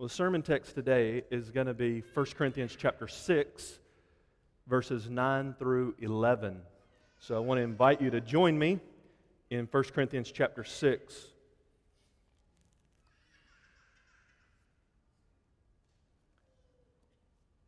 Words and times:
Well, 0.00 0.08
the 0.08 0.14
sermon 0.14 0.40
text 0.40 0.74
today 0.74 1.24
is 1.30 1.50
going 1.50 1.66
to 1.66 1.74
be 1.74 2.02
1 2.14 2.26
Corinthians 2.34 2.74
chapter 2.74 3.06
6, 3.06 3.78
verses 4.66 5.10
9 5.10 5.54
through 5.58 5.94
11. 5.98 6.62
So 7.18 7.36
I 7.36 7.40
want 7.40 7.58
to 7.58 7.62
invite 7.62 8.00
you 8.00 8.08
to 8.08 8.22
join 8.22 8.58
me 8.58 8.80
in 9.50 9.68
1 9.70 9.84
Corinthians 9.94 10.32
chapter 10.32 10.64
6. 10.64 11.14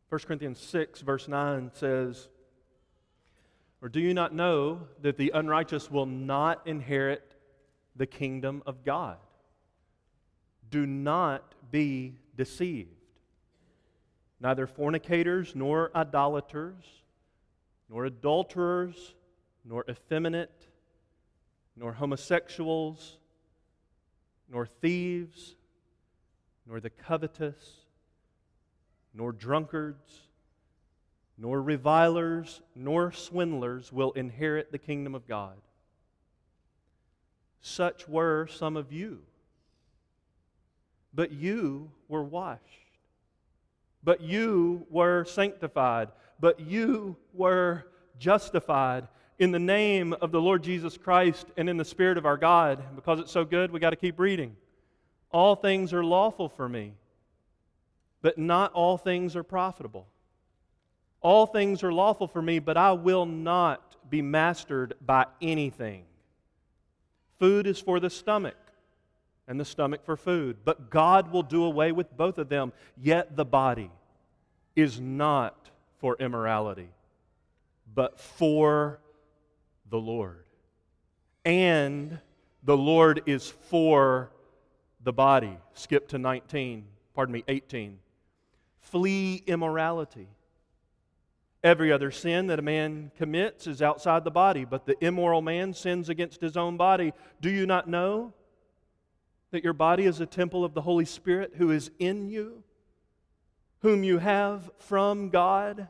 First 0.09 0.25
Corinthians 0.25 0.59
6, 0.59 1.01
verse 1.01 1.27
9 1.27 1.69
says, 1.75 2.29
Or 3.79 3.89
do 3.89 3.99
you 3.99 4.15
not 4.15 4.33
know 4.33 4.87
that 5.03 5.17
the 5.17 5.33
unrighteous 5.35 5.91
will 5.91 6.07
not 6.07 6.65
inherit 6.65 7.35
the 7.95 8.07
kingdom 8.07 8.63
of 8.65 8.83
God? 8.83 9.17
Do 10.73 10.87
not 10.87 11.53
be 11.69 12.15
deceived. 12.35 12.89
Neither 14.39 14.65
fornicators, 14.65 15.53
nor 15.53 15.91
idolaters, 15.95 16.83
nor 17.87 18.05
adulterers, 18.05 19.13
nor 19.63 19.85
effeminate, 19.87 20.65
nor 21.77 21.93
homosexuals, 21.93 23.19
nor 24.49 24.65
thieves, 24.65 25.53
nor 26.65 26.79
the 26.79 26.89
covetous, 26.89 27.85
nor 29.13 29.31
drunkards, 29.31 30.21
nor 31.37 31.61
revilers, 31.61 32.63
nor 32.73 33.11
swindlers 33.11 33.93
will 33.93 34.11
inherit 34.13 34.71
the 34.71 34.79
kingdom 34.79 35.13
of 35.13 35.27
God. 35.27 35.57
Such 37.61 38.09
were 38.09 38.47
some 38.47 38.75
of 38.75 38.91
you. 38.91 39.21
But 41.13 41.31
you 41.31 41.91
were 42.07 42.23
washed. 42.23 42.61
But 44.03 44.21
you 44.21 44.85
were 44.89 45.25
sanctified. 45.25 46.09
But 46.39 46.59
you 46.59 47.15
were 47.33 47.85
justified 48.19 49.07
in 49.39 49.51
the 49.51 49.59
name 49.59 50.13
of 50.13 50.31
the 50.31 50.41
Lord 50.41 50.63
Jesus 50.63 50.97
Christ 50.97 51.47
and 51.57 51.69
in 51.69 51.77
the 51.77 51.85
Spirit 51.85 52.17
of 52.17 52.25
our 52.25 52.37
God. 52.37 52.95
Because 52.95 53.19
it's 53.19 53.31
so 53.31 53.45
good, 53.45 53.71
we 53.71 53.79
got 53.79 53.91
to 53.91 53.95
keep 53.95 54.19
reading. 54.19 54.55
All 55.31 55.55
things 55.55 55.93
are 55.93 56.03
lawful 56.03 56.49
for 56.49 56.69
me, 56.69 56.93
but 58.21 58.37
not 58.37 58.71
all 58.73 58.97
things 58.97 59.35
are 59.35 59.43
profitable. 59.43 60.07
All 61.21 61.45
things 61.45 61.83
are 61.83 61.91
lawful 61.91 62.27
for 62.27 62.41
me, 62.41 62.59
but 62.59 62.77
I 62.77 62.91
will 62.91 63.25
not 63.25 63.95
be 64.09 64.21
mastered 64.21 64.93
by 65.03 65.25
anything. 65.41 66.05
Food 67.39 67.65
is 67.65 67.79
for 67.79 67.99
the 67.99 68.09
stomach 68.09 68.55
and 69.47 69.59
the 69.59 69.65
stomach 69.65 70.05
for 70.05 70.15
food. 70.15 70.57
But 70.63 70.89
God 70.89 71.31
will 71.31 71.43
do 71.43 71.63
away 71.63 71.91
with 71.91 72.15
both 72.15 72.37
of 72.37 72.49
them. 72.49 72.73
Yet 72.97 73.35
the 73.35 73.45
body 73.45 73.91
is 74.75 74.99
not 74.99 75.69
for 75.99 76.15
immorality, 76.19 76.89
but 77.93 78.19
for 78.19 78.99
the 79.89 79.99
Lord. 79.99 80.43
And 81.45 82.19
the 82.63 82.77
Lord 82.77 83.21
is 83.25 83.49
for 83.69 84.31
the 85.03 85.13
body. 85.13 85.57
Skip 85.73 86.07
to 86.09 86.17
19, 86.17 86.85
pardon 87.13 87.33
me, 87.33 87.43
18. 87.47 87.99
Flee 88.79 89.43
immorality. 89.45 90.27
Every 91.63 91.91
other 91.91 92.11
sin 92.11 92.47
that 92.47 92.59
a 92.59 92.63
man 92.63 93.11
commits 93.17 93.67
is 93.67 93.81
outside 93.81 94.23
the 94.23 94.31
body, 94.31 94.65
but 94.65 94.85
the 94.85 95.01
immoral 95.03 95.41
man 95.41 95.73
sins 95.73 96.09
against 96.09 96.41
his 96.41 96.57
own 96.57 96.75
body. 96.75 97.13
Do 97.39 97.49
you 97.49 97.65
not 97.65 97.87
know? 97.87 98.33
That 99.53 99.63
your 99.63 99.73
body 99.73 100.05
is 100.05 100.19
a 100.19 100.25
temple 100.25 100.65
of 100.65 100.73
the 100.73 100.81
Holy 100.81 101.05
Spirit 101.05 101.53
who 101.57 101.69
is 101.69 101.91
in 101.99 102.27
you, 102.27 102.63
whom 103.83 104.03
you 104.03 104.17
have 104.17 104.71
from 104.79 105.29
God, 105.29 105.87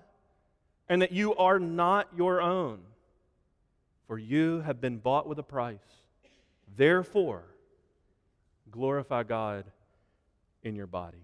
and 0.89 1.01
that 1.01 1.13
you 1.13 1.33
are 1.35 1.59
not 1.59 2.09
your 2.13 2.41
own, 2.41 2.79
for 4.05 4.17
you 4.17 4.59
have 4.61 4.81
been 4.81 4.97
bought 4.97 5.29
with 5.29 5.39
a 5.39 5.43
price. 5.43 5.77
Therefore, 6.75 7.45
glorify 8.69 9.23
God 9.23 9.63
in 10.61 10.75
your 10.75 10.87
body. 10.87 11.23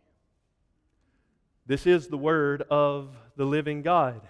This 1.68 1.86
is 1.86 2.08
the 2.08 2.18
word 2.18 2.62
of 2.70 3.10
the 3.36 3.46
living 3.46 3.82
God. 3.82 4.22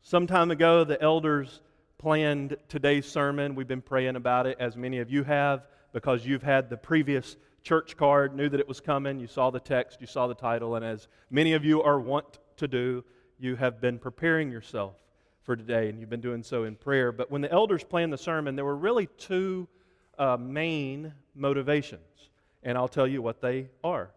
Some 0.00 0.26
time 0.26 0.50
ago, 0.50 0.82
the 0.82 1.00
elders 1.02 1.60
planned 1.98 2.56
today's 2.68 3.04
sermon. 3.04 3.54
We've 3.54 3.68
been 3.68 3.82
praying 3.82 4.16
about 4.16 4.46
it, 4.46 4.56
as 4.58 4.78
many 4.78 5.00
of 5.00 5.10
you 5.10 5.22
have 5.22 5.66
because 5.96 6.26
you've 6.26 6.42
had 6.42 6.68
the 6.68 6.76
previous 6.76 7.38
church 7.62 7.96
card, 7.96 8.36
knew 8.36 8.50
that 8.50 8.60
it 8.60 8.68
was 8.68 8.80
coming, 8.80 9.18
you 9.18 9.26
saw 9.26 9.48
the 9.48 9.58
text, 9.58 9.98
you 9.98 10.06
saw 10.06 10.26
the 10.26 10.34
title, 10.34 10.74
and 10.74 10.84
as 10.84 11.08
many 11.30 11.54
of 11.54 11.64
you 11.64 11.82
are 11.82 11.98
wont 11.98 12.38
to 12.58 12.68
do, 12.68 13.02
you 13.38 13.56
have 13.56 13.80
been 13.80 13.98
preparing 13.98 14.50
yourself 14.50 14.94
for 15.42 15.56
today, 15.56 15.88
and 15.88 15.98
you've 15.98 16.10
been 16.10 16.20
doing 16.20 16.42
so 16.42 16.64
in 16.64 16.76
prayer. 16.76 17.12
But 17.12 17.30
when 17.30 17.40
the 17.40 17.50
elders 17.50 17.82
planned 17.82 18.12
the 18.12 18.18
sermon, 18.18 18.56
there 18.56 18.64
were 18.66 18.76
really 18.76 19.06
two 19.16 19.68
uh, 20.18 20.36
main 20.36 21.14
motivations, 21.34 22.28
and 22.62 22.76
I'll 22.76 22.88
tell 22.88 23.06
you 23.06 23.22
what 23.22 23.40
they 23.40 23.70
are. 23.82 24.10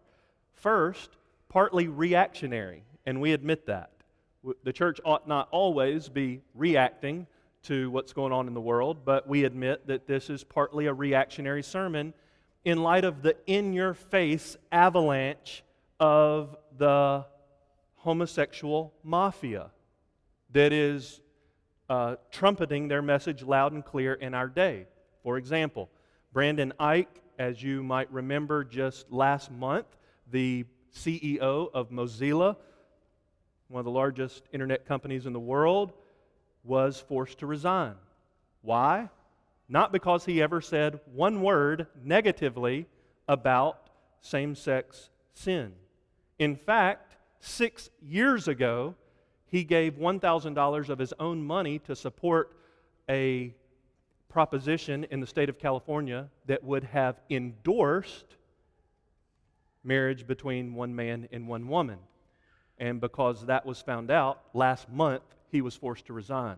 First, 0.52 1.16
partly 1.48 1.88
reactionary, 1.88 2.84
and 3.06 3.22
we 3.22 3.32
admit 3.32 3.64
that. 3.68 3.90
The 4.64 4.72
church 4.74 5.00
ought 5.02 5.26
not 5.26 5.48
always 5.50 6.10
be 6.10 6.42
reacting 6.54 7.26
to 7.64 7.90
what's 7.90 8.12
going 8.12 8.32
on 8.32 8.46
in 8.48 8.54
the 8.54 8.60
world, 8.60 9.04
but 9.04 9.28
we 9.28 9.44
admit 9.44 9.86
that 9.86 10.06
this 10.06 10.30
is 10.30 10.44
partly 10.44 10.86
a 10.86 10.94
reactionary 10.94 11.62
sermon 11.62 12.14
in 12.64 12.82
light 12.82 13.04
of 13.04 13.22
the 13.22 13.36
in 13.46 13.72
your 13.72 13.94
face 13.94 14.56
avalanche 14.72 15.62
of 15.98 16.56
the 16.76 17.24
homosexual 17.96 18.94
mafia 19.02 19.70
that 20.52 20.72
is 20.72 21.20
uh, 21.88 22.16
trumpeting 22.30 22.88
their 22.88 23.02
message 23.02 23.42
loud 23.42 23.72
and 23.72 23.84
clear 23.84 24.14
in 24.14 24.34
our 24.34 24.48
day. 24.48 24.86
For 25.22 25.36
example, 25.36 25.90
Brendan 26.32 26.72
Eich, 26.80 27.08
as 27.38 27.62
you 27.62 27.82
might 27.82 28.10
remember 28.10 28.64
just 28.64 29.10
last 29.12 29.50
month, 29.50 29.86
the 30.30 30.64
CEO 30.94 31.70
of 31.72 31.90
Mozilla, 31.90 32.56
one 33.68 33.80
of 33.80 33.84
the 33.84 33.90
largest 33.90 34.44
internet 34.52 34.86
companies 34.86 35.26
in 35.26 35.32
the 35.32 35.40
world, 35.40 35.92
was 36.64 37.00
forced 37.00 37.38
to 37.38 37.46
resign. 37.46 37.94
Why? 38.62 39.08
Not 39.68 39.92
because 39.92 40.24
he 40.24 40.42
ever 40.42 40.60
said 40.60 41.00
one 41.14 41.42
word 41.42 41.86
negatively 42.02 42.86
about 43.28 43.88
same 44.20 44.54
sex 44.54 45.10
sin. 45.34 45.72
In 46.38 46.56
fact, 46.56 47.16
six 47.40 47.90
years 48.02 48.48
ago, 48.48 48.94
he 49.46 49.64
gave 49.64 49.94
$1,000 49.94 50.88
of 50.88 50.98
his 50.98 51.12
own 51.18 51.42
money 51.42 51.78
to 51.80 51.96
support 51.96 52.56
a 53.08 53.54
proposition 54.28 55.04
in 55.10 55.20
the 55.20 55.26
state 55.26 55.48
of 55.48 55.58
California 55.58 56.28
that 56.46 56.62
would 56.62 56.84
have 56.84 57.20
endorsed 57.28 58.36
marriage 59.82 60.26
between 60.26 60.74
one 60.74 60.94
man 60.94 61.28
and 61.32 61.48
one 61.48 61.68
woman. 61.68 61.98
And 62.78 63.00
because 63.00 63.46
that 63.46 63.66
was 63.66 63.82
found 63.82 64.10
out 64.10 64.40
last 64.54 64.88
month, 64.88 65.22
he 65.50 65.60
was 65.60 65.74
forced 65.74 66.06
to 66.06 66.12
resign. 66.12 66.56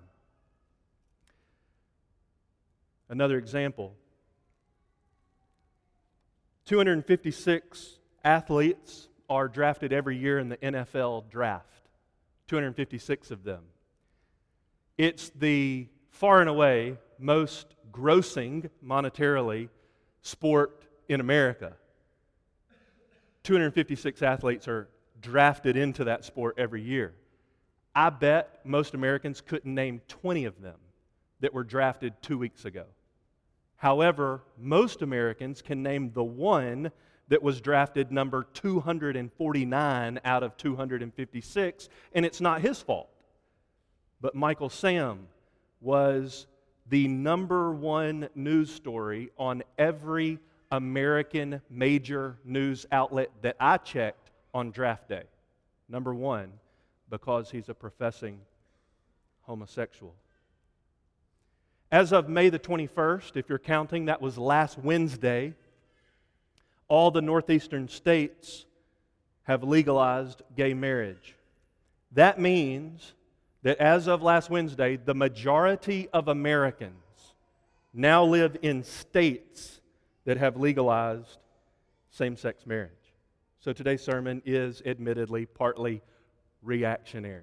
Another 3.09 3.39
example 3.39 3.95
256 6.67 7.99
athletes 8.25 9.09
are 9.29 9.49
drafted 9.49 9.93
every 9.93 10.17
year 10.17 10.39
in 10.39 10.49
the 10.49 10.57
NFL 10.59 11.29
draft, 11.31 11.89
256 12.49 13.31
of 13.31 13.45
them. 13.45 13.65
It's 14.97 15.31
the 15.31 15.89
far 16.11 16.41
and 16.41 16.49
away 16.49 16.99
most 17.19 17.75
grossing 17.91 18.71
monetarily 18.85 19.69
sport 20.23 20.87
in 21.09 21.21
America. 21.21 21.75
256 23.43 24.23
athletes 24.23 24.69
are 24.69 24.89
drafted 25.21 25.77
into 25.77 26.05
that 26.05 26.25
sport 26.25 26.55
every 26.59 26.83
year. 26.83 27.15
I 27.95 28.11
bet 28.11 28.61
most 28.65 28.95
Americans 28.95 29.41
couldn't 29.41 29.75
name 29.75 30.01
20 30.09 30.45
of 30.47 30.61
them 30.61 30.79
that 31.41 31.53
were 31.53 31.65
drafted 31.65 32.15
two 32.23 32.39
weeks 32.39 32.65
ago. 32.65 32.85
However, 33.77 34.43
most 34.59 35.03
Americans 35.03 35.61
can 35.61 35.83
name 35.83 36.13
the 36.13 36.25
one 36.25 36.93
that 37.29 37.43
was 37.43 37.61
drafted 37.61 38.13
number 38.13 38.47
249 38.55 40.21
out 40.25 40.43
of 40.43 40.57
256, 40.57 41.89
and 42.15 42.25
it's 42.25 42.41
not 42.41 42.61
his 42.61 42.81
fault. 42.81 43.09
But 44.21 44.35
Michael 44.35 44.69
Sam 44.69 45.27
was 45.81 46.47
the 46.89 47.09
number 47.09 47.73
one 47.73 48.29
news 48.35 48.73
story 48.73 49.31
on 49.37 49.63
every 49.79 50.39
American 50.71 51.61
major 51.69 52.39
news 52.45 52.87
outlet 52.93 53.31
that 53.43 53.57
I 53.59 53.79
checked 53.79 54.31
on 54.55 54.71
draft 54.71 55.09
day. 55.09 55.25
Number 55.89 56.15
one 56.15 56.53
because 57.13 57.51
he's 57.51 57.69
a 57.69 57.75
professing 57.75 58.41
homosexual. 59.43 60.15
As 61.91 62.11
of 62.11 62.31
May 62.31 62.49
the 62.49 62.59
21st, 62.59 63.37
if 63.37 63.51
you're 63.51 63.59
counting, 63.59 64.07
that 64.07 64.23
was 64.23 64.39
last 64.39 64.79
Wednesday, 64.79 65.53
all 66.89 67.11
the 67.11 67.21
northeastern 67.21 67.87
states 67.87 68.65
have 69.43 69.63
legalized 69.63 70.41
gay 70.57 70.73
marriage. 70.73 71.37
That 72.13 72.41
means 72.41 73.13
that 73.63 73.77
as 73.77 74.09
of 74.09 74.23
last 74.23 74.49
Wednesday, 74.49 74.97
the 74.97 75.15
majority 75.15 76.09
of 76.15 76.29
Americans 76.29 76.95
now 77.93 78.25
live 78.25 78.57
in 78.63 78.83
states 78.83 79.83
that 80.25 80.39
have 80.39 80.57
legalized 80.57 81.37
same 82.09 82.39
sex 82.39 82.65
marriage. 82.65 82.91
So 83.61 83.75
today's 83.75 84.03
sermon 84.03 84.41
is 84.47 84.81
admittedly 84.87 85.45
partly 85.45 86.01
reactionary. 86.63 87.43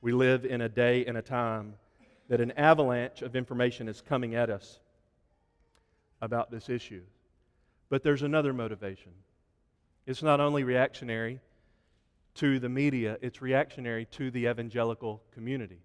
We 0.00 0.12
live 0.12 0.44
in 0.44 0.60
a 0.60 0.68
day 0.68 1.04
and 1.06 1.18
a 1.18 1.22
time 1.22 1.74
that 2.28 2.40
an 2.40 2.52
avalanche 2.52 3.22
of 3.22 3.34
information 3.34 3.88
is 3.88 4.00
coming 4.00 4.34
at 4.34 4.50
us 4.50 4.80
about 6.20 6.50
this 6.50 6.68
issue. 6.68 7.02
But 7.88 8.02
there's 8.02 8.22
another 8.22 8.52
motivation. 8.52 9.12
It's 10.06 10.22
not 10.22 10.40
only 10.40 10.64
reactionary 10.64 11.40
to 12.34 12.58
the 12.58 12.68
media, 12.68 13.18
it's 13.20 13.42
reactionary 13.42 14.04
to 14.12 14.30
the 14.30 14.46
evangelical 14.46 15.22
community. 15.32 15.80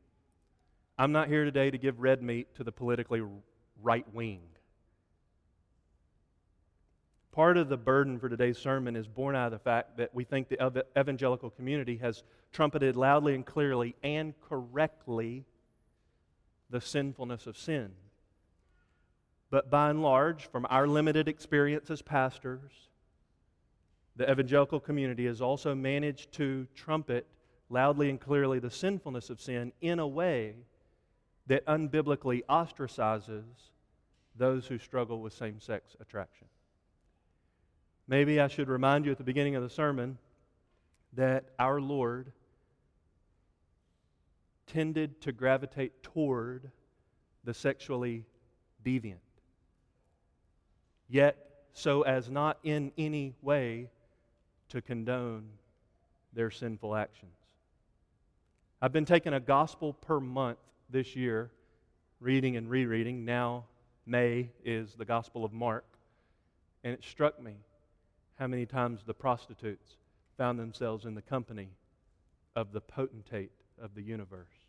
I'm 0.97 1.11
not 1.11 1.27
here 1.27 1.45
today 1.45 1.71
to 1.71 1.77
give 1.77 1.99
red 1.99 2.21
meat 2.21 2.53
to 2.55 2.63
the 2.63 2.71
politically 2.71 3.21
right 3.81 4.05
wing. 4.13 4.41
Part 7.33 7.57
of 7.57 7.67
the 7.67 7.77
burden 7.77 8.19
for 8.19 8.29
today's 8.29 8.59
sermon 8.59 8.95
is 8.95 9.07
born 9.07 9.35
out 9.35 9.47
of 9.47 9.53
the 9.53 9.59
fact 9.59 9.97
that 9.97 10.13
we 10.13 10.23
think 10.23 10.49
the 10.49 10.83
evangelical 10.95 11.49
community 11.49 11.97
has 11.97 12.21
trumpeted 12.51 12.95
loudly 12.95 13.33
and 13.33 13.43
clearly 13.43 13.95
and 14.03 14.35
correctly 14.39 15.43
the 16.69 16.79
sinfulness 16.79 17.47
of 17.47 17.57
sin. 17.57 17.91
But 19.49 19.71
by 19.71 19.89
and 19.89 20.03
large, 20.03 20.45
from 20.45 20.67
our 20.69 20.87
limited 20.87 21.27
experience 21.27 21.89
as 21.89 22.03
pastors, 22.03 22.71
the 24.15 24.29
evangelical 24.29 24.79
community 24.79 25.25
has 25.25 25.41
also 25.41 25.73
managed 25.73 26.33
to 26.33 26.67
trumpet 26.75 27.25
loudly 27.67 28.11
and 28.11 28.21
clearly 28.21 28.59
the 28.59 28.69
sinfulness 28.69 29.31
of 29.31 29.41
sin 29.41 29.73
in 29.81 29.97
a 29.97 30.07
way 30.07 30.53
that 31.47 31.65
unbiblically 31.65 32.43
ostracizes 32.47 33.71
those 34.35 34.67
who 34.67 34.77
struggle 34.77 35.19
with 35.19 35.33
same 35.33 35.59
sex 35.59 35.95
attraction. 35.99 36.47
Maybe 38.07 38.39
I 38.39 38.47
should 38.47 38.67
remind 38.67 39.05
you 39.05 39.11
at 39.11 39.17
the 39.17 39.23
beginning 39.23 39.55
of 39.55 39.63
the 39.63 39.69
sermon 39.69 40.17
that 41.13 41.45
our 41.59 41.79
Lord 41.79 42.31
tended 44.67 45.21
to 45.21 45.31
gravitate 45.31 46.03
toward 46.03 46.71
the 47.43 47.53
sexually 47.53 48.25
deviant 48.83 49.17
yet 51.13 51.37
so 51.73 52.01
as 52.01 52.29
not 52.29 52.57
in 52.63 52.91
any 52.97 53.35
way 53.41 53.89
to 54.69 54.81
condone 54.81 55.47
their 56.33 56.49
sinful 56.49 56.95
actions. 56.95 57.35
I've 58.81 58.91
been 58.91 59.05
taking 59.05 59.33
a 59.33 59.39
gospel 59.39 59.93
per 59.93 60.19
month 60.19 60.57
this 60.89 61.15
year, 61.15 61.51
reading 62.19 62.57
and 62.57 62.69
rereading. 62.69 63.23
Now, 63.25 63.65
May 64.05 64.49
is 64.65 64.95
the 64.95 65.05
Gospel 65.05 65.45
of 65.45 65.53
Mark. 65.53 65.85
And 66.83 66.93
it 66.93 67.03
struck 67.03 67.41
me 67.41 67.53
how 68.43 68.47
many 68.47 68.65
times 68.65 69.03
the 69.05 69.13
prostitutes 69.13 69.95
found 70.37 70.59
themselves 70.59 71.05
in 71.05 71.15
the 71.15 71.21
company 71.21 71.69
of 72.57 72.73
the 72.73 72.81
potentate 72.81 73.53
of 73.81 73.95
the 73.95 74.01
universe. 74.01 74.67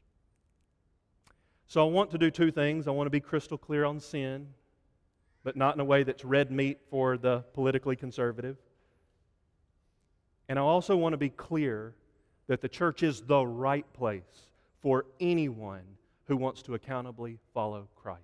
So 1.67 1.85
I 1.85 1.91
want 1.91 2.12
to 2.12 2.19
do 2.19 2.31
two 2.31 2.53
things. 2.53 2.87
I 2.87 2.93
want 2.93 3.09
to 3.09 3.11
be 3.11 3.19
crystal 3.19 3.59
clear 3.59 3.85
on 3.85 3.99
sin 3.99 4.47
but 5.43 5.56
not 5.56 5.75
in 5.75 5.81
a 5.81 5.85
way 5.85 6.05
that's 6.05 6.25
red 6.25 6.53
meat 6.53 6.79
for 6.88 7.19
the 7.19 7.44
politically 7.53 7.97
conservative. 7.97 8.59
And 10.49 10.56
I 10.56 10.62
also 10.62 10.97
want 10.97 11.15
to 11.15 11.19
be 11.19 11.31
clear 11.31 11.97
that 12.47 12.61
the 12.61 12.69
church 12.69 13.03
is 13.03 13.23
the 13.23 13.44
right 13.44 13.93
place 13.93 14.23
for 14.82 15.06
anyone 15.19 15.82
who 16.29 16.37
wants 16.37 16.62
to 16.62 16.75
accountably 16.75 17.41
follow 17.53 17.88
Christ. 17.97 18.23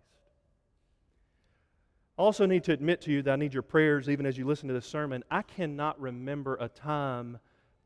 Also 2.20 2.44
need 2.44 2.64
to 2.64 2.72
admit 2.74 3.00
to 3.00 3.10
you 3.10 3.22
that 3.22 3.32
I 3.32 3.36
need 3.36 3.54
your 3.54 3.62
prayers 3.62 4.10
even 4.10 4.26
as 4.26 4.36
you 4.36 4.46
listen 4.46 4.68
to 4.68 4.74
this 4.74 4.84
sermon. 4.84 5.24
I 5.30 5.40
cannot 5.40 5.98
remember 5.98 6.58
a 6.60 6.68
time 6.68 7.38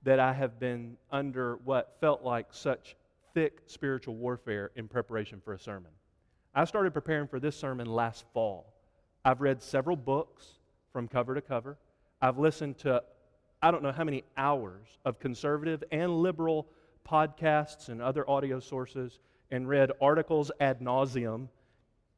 that 0.02 0.18
I 0.18 0.32
have 0.32 0.58
been 0.58 0.96
under 1.12 1.60
what 1.62 1.98
felt 2.00 2.24
like 2.24 2.48
such 2.50 2.96
thick 3.32 3.60
spiritual 3.66 4.16
warfare 4.16 4.72
in 4.74 4.88
preparation 4.88 5.40
for 5.44 5.52
a 5.52 5.58
sermon. 5.60 5.92
I 6.52 6.64
started 6.64 6.92
preparing 6.92 7.28
for 7.28 7.38
this 7.38 7.54
sermon 7.54 7.86
last 7.86 8.24
fall. 8.34 8.74
I've 9.24 9.40
read 9.40 9.62
several 9.62 9.94
books 9.94 10.44
from 10.92 11.06
cover 11.06 11.36
to 11.36 11.40
cover. 11.40 11.78
I've 12.20 12.36
listened 12.36 12.78
to 12.78 13.04
I 13.62 13.70
don't 13.70 13.84
know 13.84 13.92
how 13.92 14.02
many 14.02 14.24
hours 14.36 14.98
of 15.04 15.20
conservative 15.20 15.84
and 15.92 16.12
liberal 16.12 16.66
podcasts 17.08 17.88
and 17.88 18.02
other 18.02 18.28
audio 18.28 18.58
sources 18.58 19.20
and 19.52 19.68
read 19.68 19.92
articles 20.00 20.50
ad 20.58 20.80
nauseum 20.80 21.46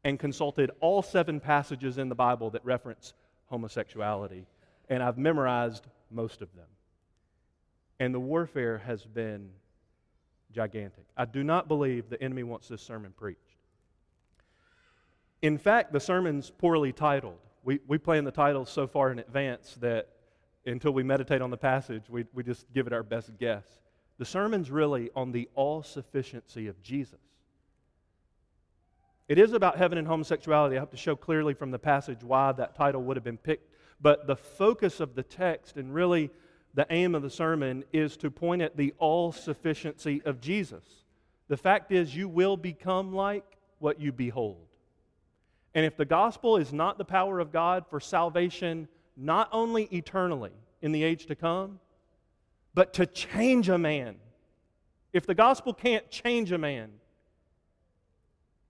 and 0.07 0.21
consulted 0.21 0.71
all 0.79 1.03
seven 1.03 1.41
passages 1.41 1.99
in 1.99 2.09
the 2.09 2.15
Bible 2.15 2.49
that 2.51 2.65
reference 2.65 3.13
homosexuality. 3.47 4.47
And 4.89 5.03
I've 5.03 5.19
memorized 5.19 5.85
most 6.13 6.43
of 6.43 6.55
them. 6.55 6.69
And 7.99 8.15
the 8.15 8.21
warfare 8.21 8.79
has 8.87 9.05
been 9.05 9.49
gigantic. 10.53 11.07
I 11.17 11.25
do 11.25 11.43
not 11.43 11.67
believe 11.67 12.09
the 12.09 12.23
enemy 12.23 12.45
wants 12.45 12.69
this 12.69 12.83
sermon 12.83 13.15
preached. 13.17 13.41
In 15.43 15.59
fact, 15.59 15.93
the 15.93 15.99
sermon's 15.99 16.51
poorly 16.51 16.93
titled. 16.93 17.41
We, 17.65 17.81
we 17.89 17.99
plan 17.99 18.23
the 18.23 18.31
titles 18.31 18.71
so 18.71 18.87
far 18.87 19.11
in 19.11 19.19
advance 19.19 19.77
that 19.81 20.09
until 20.67 20.93
we 20.93 21.03
meditate 21.03 21.43
on 21.43 21.51
the 21.51 21.57
passage, 21.57 22.05
we, 22.09 22.27
we 22.33 22.45
just 22.45 22.73
give 22.73 22.87
it 22.87 22.93
our 22.93 23.03
best 23.03 23.37
guess. 23.39 23.65
The 24.19 24.25
sermon's 24.25 24.71
really 24.71 25.11
on 25.17 25.33
the 25.33 25.49
all 25.57 25.83
sufficiency 25.83 26.69
of 26.69 26.81
Jesus. 26.81 27.19
It 29.29 29.39
is 29.39 29.53
about 29.53 29.77
heaven 29.77 29.99
and 29.99 30.07
homosexuality. 30.07 30.77
I 30.77 30.81
have 30.81 30.91
to 30.91 30.97
show 30.97 31.17
clearly 31.17 31.55
from 31.55 31.71
the 31.73 31.79
passage 31.79 32.23
why 32.23 32.53
that 32.53 32.77
title 32.77 33.03
would 33.03 33.17
have 33.17 33.25
been 33.25 33.39
picked. 33.39 33.73
But 34.01 34.27
the 34.27 34.37
focus 34.37 35.01
of 35.01 35.15
the 35.15 35.23
text 35.23 35.77
and 35.77 35.93
really 35.93 36.31
the 36.75 36.87
aim 36.91 37.15
of 37.15 37.23
the 37.23 37.31
sermon 37.31 37.85
is 37.93 38.17
to 38.19 38.31
point 38.31 38.63
at 38.63 38.77
the 38.77 38.95
all 38.99 39.33
sufficiency 39.33 40.23
of 40.25 40.41
Jesus. 40.41 40.85
The 41.49 41.57
fact 41.57 41.91
is, 41.91 42.15
you 42.15 42.29
will 42.29 42.57
become 42.57 43.15
like 43.15 43.57
what 43.79 44.01
you 44.01 44.13
behold. 44.13 44.67
And 45.75 45.85
if 45.85 45.97
the 45.97 46.05
gospel 46.05 46.57
is 46.57 46.73
not 46.73 46.99
the 46.99 47.05
power 47.05 47.41
of 47.41 47.53
God 47.53 47.85
for 47.91 48.01
salvation, 48.01 48.89
not 49.17 49.49
only 49.53 49.85
eternally 49.85 50.53
in 50.83 50.93
the 50.93 51.03
age 51.03 51.27
to 51.27 51.35
come, 51.35 51.81
but 52.75 52.95
to 52.95 53.07
change 53.07 53.69
a 53.69 53.79
man, 53.79 54.17
if 55.13 55.27
the 55.27 55.35
gospel 55.35 55.73
can't 55.73 56.11
change 56.11 56.53
a 56.53 56.59
man, 56.59 56.91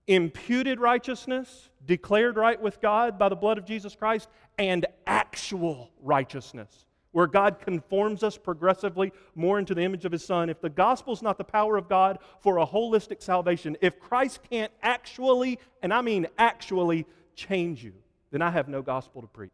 imputed 0.07 0.79
righteousness, 0.79 1.69
declared 1.85 2.37
right 2.37 2.61
with 2.61 2.81
God 2.81 3.19
by 3.19 3.29
the 3.29 3.35
blood 3.35 3.57
of 3.57 3.65
Jesus 3.65 3.95
Christ, 3.95 4.29
and 4.57 4.85
actual 5.05 5.91
righteousness 6.01 6.87
where 7.17 7.25
God 7.25 7.59
conforms 7.59 8.21
us 8.21 8.37
progressively 8.37 9.11
more 9.33 9.57
into 9.57 9.73
the 9.73 9.81
image 9.81 10.05
of 10.05 10.11
His 10.11 10.23
Son, 10.23 10.51
if 10.51 10.61
the 10.61 10.69
gospel 10.69 11.13
is 11.13 11.23
not 11.23 11.39
the 11.39 11.43
power 11.43 11.75
of 11.75 11.89
God 11.89 12.19
for 12.41 12.59
a 12.59 12.65
holistic 12.67 13.23
salvation, 13.23 13.75
if 13.81 13.99
Christ 13.99 14.41
can't 14.47 14.71
actually, 14.83 15.57
and 15.81 15.91
I 15.91 16.01
mean 16.01 16.27
actually, 16.37 17.07
change 17.35 17.83
you, 17.83 17.93
then 18.29 18.43
I 18.43 18.51
have 18.51 18.67
no 18.67 18.83
gospel 18.83 19.21
to 19.21 19.27
preach. 19.27 19.51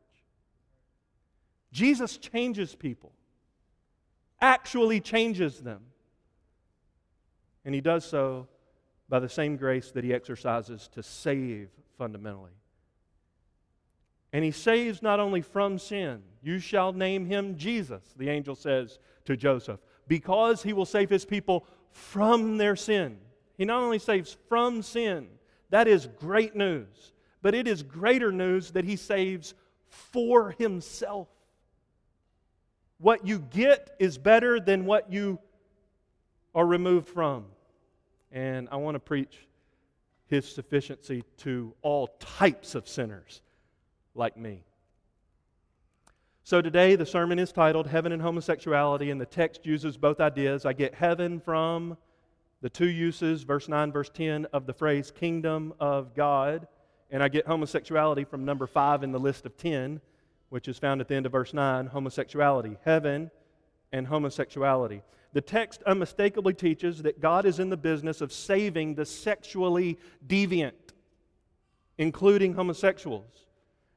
Jesus 1.72 2.18
changes 2.18 2.76
people, 2.76 3.14
actually 4.42 5.00
changes 5.00 5.62
them. 5.62 5.84
And 7.64 7.74
He 7.74 7.80
does 7.80 8.04
so 8.04 8.50
by 9.10 9.20
the 9.20 9.30
same 9.30 9.58
grace 9.58 9.92
that 9.92 10.04
He 10.04 10.14
exercises 10.14 10.90
to 10.94 11.04
save 11.04 11.70
fundamentally. 11.98 12.52
And 14.34 14.44
he 14.44 14.52
saves 14.52 15.04
not 15.04 15.20
only 15.20 15.42
from 15.42 15.78
sin, 15.78 16.24
you 16.42 16.58
shall 16.58 16.92
name 16.92 17.28
him 17.28 17.56
Jesus, 17.56 18.04
the 18.18 18.30
angel 18.30 18.56
says 18.56 18.98
to 19.26 19.38
Joseph, 19.38 19.80
because 20.08 20.64
he 20.64 20.74
will 20.74 20.88
save 20.88 21.10
his 21.10 21.24
people 21.24 21.68
from 21.92 22.58
their 22.58 22.76
sin. 22.76 23.20
He 23.58 23.64
not 23.64 23.84
only 23.84 24.00
saves 24.00 24.36
from 24.50 24.82
sin, 24.82 25.28
that 25.70 25.88
is 25.88 26.10
great 26.20 26.56
news, 26.56 27.14
but 27.44 27.54
it 27.54 27.68
is 27.68 27.84
greater 27.84 28.32
news 28.32 28.72
that 28.72 28.86
he 28.86 28.96
saves 28.96 29.54
for 29.86 30.56
himself. 30.58 31.28
What 32.98 33.28
you 33.28 33.38
get 33.38 33.96
is 34.00 34.18
better 34.18 34.60
than 34.60 34.86
what 34.86 35.12
you 35.12 35.38
are 36.56 36.66
removed 36.66 37.08
from. 37.08 37.46
And 38.34 38.68
I 38.70 38.76
want 38.76 38.96
to 38.96 39.00
preach 39.00 39.48
his 40.28 40.46
sufficiency 40.54 41.24
to 41.38 41.74
all 41.82 42.08
types 42.20 42.76
of 42.76 42.90
sinners 42.90 43.42
like 44.14 44.36
me. 44.36 44.64
So 46.44 46.62
today 46.62 46.98
the 46.98 47.06
sermon 47.06 47.40
is 47.40 47.54
titled 47.54 47.88
Heaven 47.88 48.12
and 48.12 48.22
Homosexuality, 48.22 49.10
and 49.10 49.22
the 49.22 49.26
text 49.26 49.66
uses 49.66 49.96
both 49.96 50.20
ideas. 50.20 50.66
I 50.66 50.74
get 50.74 50.94
heaven 50.94 51.40
from 51.40 51.96
the 52.62 52.70
two 52.70 52.90
uses, 52.90 53.44
verse 53.44 53.70
9, 53.70 53.94
verse 53.94 54.10
10, 54.14 54.48
of 54.52 54.66
the 54.66 54.74
phrase 54.74 55.10
kingdom 55.10 55.74
of 55.80 56.14
God, 56.14 56.68
and 57.10 57.24
I 57.24 57.30
get 57.30 57.48
homosexuality 57.48 58.26
from 58.26 58.44
number 58.44 58.68
5 58.68 59.04
in 59.04 59.14
the 59.14 59.20
list 59.20 59.46
of 59.46 59.56
10 59.56 60.02
which 60.54 60.68
is 60.68 60.78
found 60.78 61.02
at 61.02 61.08
the 61.08 61.16
end 61.16 61.26
of 61.26 61.32
verse 61.32 61.52
9 61.52 61.88
homosexuality. 61.88 62.78
Heaven 62.86 63.32
and 63.92 64.06
homosexuality. 64.06 65.02
The 65.34 65.42
text 65.42 65.82
unmistakably 65.84 66.54
teaches 66.54 67.02
that 67.02 67.20
God 67.20 67.46
is 67.46 67.60
in 67.60 67.70
the 67.70 67.78
business 67.78 68.22
of 68.22 68.32
saving 68.32 68.96
the 68.96 69.06
sexually 69.06 69.98
deviant, 70.26 70.74
including 71.98 72.54
homosexuals. 72.54 73.46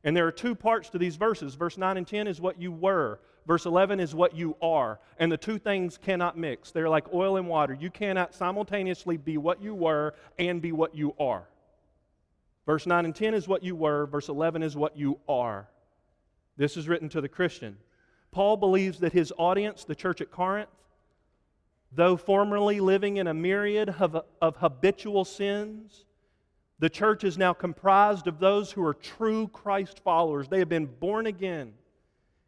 And 0.02 0.16
there 0.16 0.26
are 0.26 0.32
two 0.32 0.54
parts 0.54 0.88
to 0.90 0.98
these 0.98 1.16
verses. 1.16 1.54
Verse 1.54 1.76
9 1.76 1.98
and 1.98 2.06
10 2.06 2.26
is 2.26 2.40
what 2.40 2.60
you 2.60 2.72
were, 2.72 3.20
verse 3.46 3.66
11 3.66 4.00
is 4.00 4.14
what 4.14 4.34
you 4.34 4.56
are. 4.62 4.98
And 5.18 5.30
the 5.30 5.36
two 5.36 5.58
things 5.58 5.98
cannot 5.98 6.38
mix. 6.38 6.70
They're 6.70 6.88
like 6.88 7.12
oil 7.12 7.36
and 7.36 7.48
water. 7.48 7.74
You 7.74 7.90
cannot 7.90 8.34
simultaneously 8.34 9.18
be 9.18 9.36
what 9.36 9.60
you 9.60 9.74
were 9.74 10.14
and 10.38 10.62
be 10.62 10.72
what 10.72 10.94
you 10.94 11.14
are. 11.20 11.46
Verse 12.64 12.86
9 12.86 13.04
and 13.04 13.14
10 13.14 13.34
is 13.34 13.46
what 13.46 13.62
you 13.62 13.76
were, 13.76 14.06
verse 14.06 14.28
11 14.28 14.62
is 14.62 14.74
what 14.74 14.96
you 14.96 15.20
are. 15.28 15.68
This 16.56 16.76
is 16.76 16.88
written 16.88 17.08
to 17.10 17.20
the 17.20 17.28
Christian. 17.28 17.76
Paul 18.32 18.56
believes 18.56 18.98
that 19.00 19.12
his 19.12 19.32
audience, 19.36 19.84
the 19.84 19.94
church 19.94 20.20
at 20.20 20.30
Corinth, 20.32 20.68
though 21.96 22.16
formerly 22.16 22.78
living 22.78 23.16
in 23.16 23.26
a 23.26 23.34
myriad 23.34 23.88
of, 23.88 24.22
of 24.40 24.56
habitual 24.56 25.24
sins, 25.24 26.04
the 26.78 26.90
church 26.90 27.24
is 27.24 27.38
now 27.38 27.54
comprised 27.54 28.26
of 28.26 28.38
those 28.38 28.70
who 28.70 28.84
are 28.84 28.92
true 28.92 29.48
Christ 29.48 30.00
followers. 30.04 30.46
They 30.46 30.58
have 30.58 30.68
been 30.68 30.86
born 30.86 31.26
again. 31.26 31.72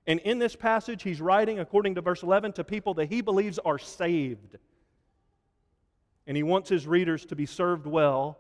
And 0.07 0.21
in 0.21 0.39
this 0.39 0.55
passage, 0.55 1.03
he's 1.03 1.21
writing, 1.21 1.59
according 1.59 1.95
to 1.95 2.03
verse 2.03 2.23
11, 2.23 2.53
to 2.53 2.65
people 2.65 2.95
that 2.95 3.09
he 3.09 3.23
believes 3.23 3.59
are 3.59 3.79
saved. 3.79 4.57
And 6.27 6.37
he 6.37 6.43
wants 6.43 6.69
his 6.69 6.87
readers 6.87 7.25
to 7.27 7.37
be 7.37 7.47
served 7.47 7.87
well 7.87 8.39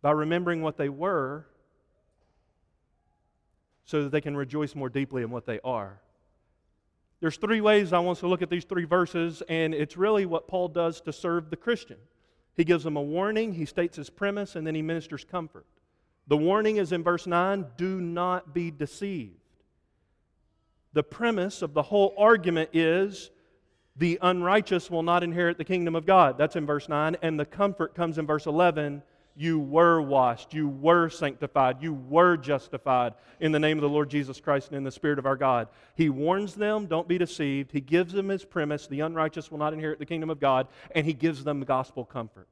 by 0.00 0.12
remembering 0.12 0.62
what 0.62 0.76
they 0.76 0.88
were 0.88 1.46
so 3.84 4.04
that 4.04 4.10
they 4.10 4.20
can 4.20 4.36
rejoice 4.36 4.76
more 4.76 4.88
deeply 4.88 5.22
in 5.22 5.30
what 5.30 5.44
they 5.44 5.58
are. 5.64 6.00
There's 7.22 7.36
three 7.36 7.60
ways 7.60 7.92
I 7.92 8.00
want 8.00 8.16
us 8.16 8.20
to 8.22 8.26
look 8.26 8.42
at 8.42 8.50
these 8.50 8.64
three 8.64 8.84
verses, 8.84 9.44
and 9.48 9.72
it's 9.72 9.96
really 9.96 10.26
what 10.26 10.48
Paul 10.48 10.66
does 10.66 11.00
to 11.02 11.12
serve 11.12 11.50
the 11.50 11.56
Christian. 11.56 11.98
He 12.56 12.64
gives 12.64 12.82
them 12.82 12.96
a 12.96 13.00
warning, 13.00 13.52
he 13.52 13.64
states 13.64 13.96
his 13.96 14.10
premise, 14.10 14.56
and 14.56 14.66
then 14.66 14.74
he 14.74 14.82
ministers 14.82 15.24
comfort. 15.24 15.64
The 16.26 16.36
warning 16.36 16.78
is 16.78 16.90
in 16.90 17.04
verse 17.04 17.28
9 17.28 17.64
do 17.76 18.00
not 18.00 18.52
be 18.52 18.72
deceived. 18.72 19.36
The 20.94 21.04
premise 21.04 21.62
of 21.62 21.74
the 21.74 21.82
whole 21.82 22.12
argument 22.18 22.70
is 22.72 23.30
the 23.94 24.18
unrighteous 24.20 24.90
will 24.90 25.04
not 25.04 25.22
inherit 25.22 25.58
the 25.58 25.64
kingdom 25.64 25.94
of 25.94 26.04
God. 26.04 26.36
That's 26.36 26.56
in 26.56 26.66
verse 26.66 26.88
9. 26.88 27.18
And 27.22 27.38
the 27.38 27.46
comfort 27.46 27.94
comes 27.94 28.18
in 28.18 28.26
verse 28.26 28.46
11 28.46 29.00
you 29.34 29.58
were 29.58 30.00
washed, 30.00 30.52
you 30.52 30.68
were 30.68 31.08
sanctified, 31.08 31.82
you 31.82 31.94
were 31.94 32.36
justified 32.36 33.14
in 33.40 33.52
the 33.52 33.58
name 33.58 33.78
of 33.78 33.82
the 33.82 33.88
Lord 33.88 34.10
Jesus 34.10 34.40
Christ 34.40 34.68
and 34.68 34.76
in 34.76 34.84
the 34.84 34.90
Spirit 34.90 35.18
of 35.18 35.26
our 35.26 35.36
God. 35.36 35.68
He 35.94 36.10
warns 36.10 36.54
them, 36.54 36.86
don't 36.86 37.08
be 37.08 37.18
deceived. 37.18 37.72
He 37.72 37.80
gives 37.80 38.12
them 38.12 38.28
his 38.28 38.44
premise 38.44 38.86
the 38.86 39.00
unrighteous 39.00 39.50
will 39.50 39.58
not 39.58 39.72
inherit 39.72 39.98
the 39.98 40.06
kingdom 40.06 40.30
of 40.30 40.40
God, 40.40 40.68
and 40.94 41.06
he 41.06 41.14
gives 41.14 41.44
them 41.44 41.60
gospel 41.62 42.04
comfort. 42.04 42.48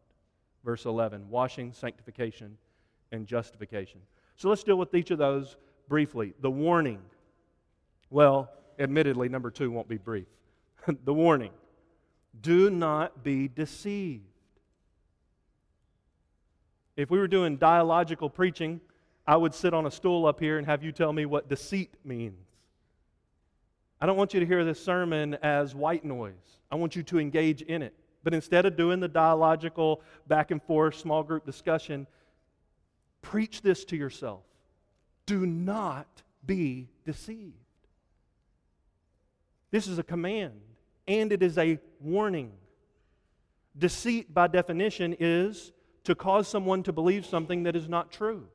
Verse 0.64 0.84
11 0.84 1.28
washing, 1.28 1.72
sanctification, 1.72 2.56
and 3.12 3.26
justification. 3.26 4.00
So 4.36 4.48
let's 4.48 4.64
deal 4.64 4.78
with 4.78 4.94
each 4.94 5.10
of 5.10 5.18
those 5.18 5.56
briefly. 5.88 6.34
The 6.40 6.50
warning. 6.50 7.00
Well, 8.08 8.50
admittedly, 8.78 9.28
number 9.28 9.50
two 9.50 9.70
won't 9.70 9.88
be 9.88 9.98
brief. 9.98 10.26
the 11.04 11.14
warning 11.14 11.52
do 12.40 12.70
not 12.70 13.22
be 13.22 13.48
deceived. 13.48 14.24
If 17.00 17.10
we 17.10 17.18
were 17.18 17.28
doing 17.28 17.56
dialogical 17.56 18.28
preaching, 18.28 18.78
I 19.26 19.34
would 19.34 19.54
sit 19.54 19.72
on 19.72 19.86
a 19.86 19.90
stool 19.90 20.26
up 20.26 20.38
here 20.38 20.58
and 20.58 20.66
have 20.66 20.82
you 20.82 20.92
tell 20.92 21.14
me 21.14 21.24
what 21.24 21.48
deceit 21.48 21.94
means. 22.04 22.46
I 24.02 24.04
don't 24.04 24.18
want 24.18 24.34
you 24.34 24.40
to 24.40 24.46
hear 24.46 24.66
this 24.66 24.84
sermon 24.84 25.34
as 25.42 25.74
white 25.74 26.04
noise. 26.04 26.58
I 26.70 26.76
want 26.76 26.96
you 26.96 27.02
to 27.04 27.18
engage 27.18 27.62
in 27.62 27.80
it. 27.80 27.94
But 28.22 28.34
instead 28.34 28.66
of 28.66 28.76
doing 28.76 29.00
the 29.00 29.08
dialogical 29.08 30.02
back 30.26 30.50
and 30.50 30.62
forth 30.62 30.94
small 30.94 31.22
group 31.22 31.46
discussion, 31.46 32.06
preach 33.22 33.62
this 33.62 33.86
to 33.86 33.96
yourself. 33.96 34.42
Do 35.24 35.46
not 35.46 36.22
be 36.44 36.86
deceived. 37.06 37.54
This 39.70 39.86
is 39.86 39.98
a 39.98 40.02
command 40.02 40.60
and 41.08 41.32
it 41.32 41.42
is 41.42 41.56
a 41.56 41.78
warning. 41.98 42.52
Deceit, 43.78 44.34
by 44.34 44.48
definition, 44.48 45.16
is 45.18 45.72
to 46.10 46.14
cause 46.16 46.48
someone 46.48 46.82
to 46.82 46.92
believe 46.92 47.24
something 47.24 47.62
that 47.62 47.76
is 47.76 47.88
not 47.88 48.10
true. 48.10 48.48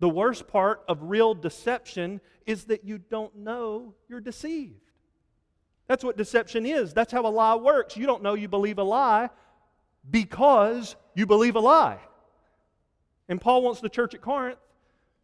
The 0.00 0.08
worst 0.08 0.48
part 0.48 0.82
of 0.88 1.04
real 1.04 1.32
deception 1.32 2.20
is 2.44 2.64
that 2.64 2.84
you 2.84 2.98
don't 2.98 3.36
know 3.36 3.94
you're 4.08 4.20
deceived. 4.20 4.90
That's 5.86 6.02
what 6.02 6.16
deception 6.16 6.66
is. 6.66 6.92
That's 6.92 7.12
how 7.12 7.24
a 7.24 7.28
lie 7.28 7.54
works. 7.54 7.96
You 7.96 8.06
don't 8.06 8.20
know 8.20 8.34
you 8.34 8.48
believe 8.48 8.78
a 8.78 8.82
lie 8.82 9.30
because 10.10 10.96
you 11.14 11.24
believe 11.24 11.54
a 11.54 11.60
lie. 11.60 12.00
And 13.28 13.40
Paul 13.40 13.62
wants 13.62 13.80
the 13.80 13.88
church 13.88 14.12
at 14.12 14.20
Corinth 14.20 14.58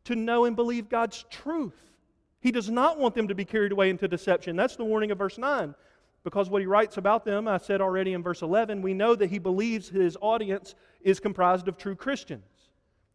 to 0.04 0.14
know 0.14 0.44
and 0.44 0.54
believe 0.54 0.88
God's 0.88 1.24
truth. 1.28 1.90
He 2.38 2.52
does 2.52 2.70
not 2.70 3.00
want 3.00 3.16
them 3.16 3.26
to 3.26 3.34
be 3.34 3.44
carried 3.44 3.72
away 3.72 3.90
into 3.90 4.06
deception. 4.06 4.54
That's 4.54 4.76
the 4.76 4.84
warning 4.84 5.10
of 5.10 5.18
verse 5.18 5.38
9 5.38 5.74
because 6.26 6.50
what 6.50 6.60
he 6.60 6.66
writes 6.66 6.96
about 6.96 7.24
them, 7.24 7.46
I 7.46 7.58
said 7.58 7.80
already 7.80 8.12
in 8.12 8.20
verse 8.20 8.42
11, 8.42 8.82
we 8.82 8.94
know 8.94 9.14
that 9.14 9.30
he 9.30 9.38
believes 9.38 9.88
his 9.88 10.16
audience 10.20 10.74
is 11.00 11.20
comprised 11.20 11.68
of 11.68 11.78
true 11.78 11.94
Christians. 11.94 12.42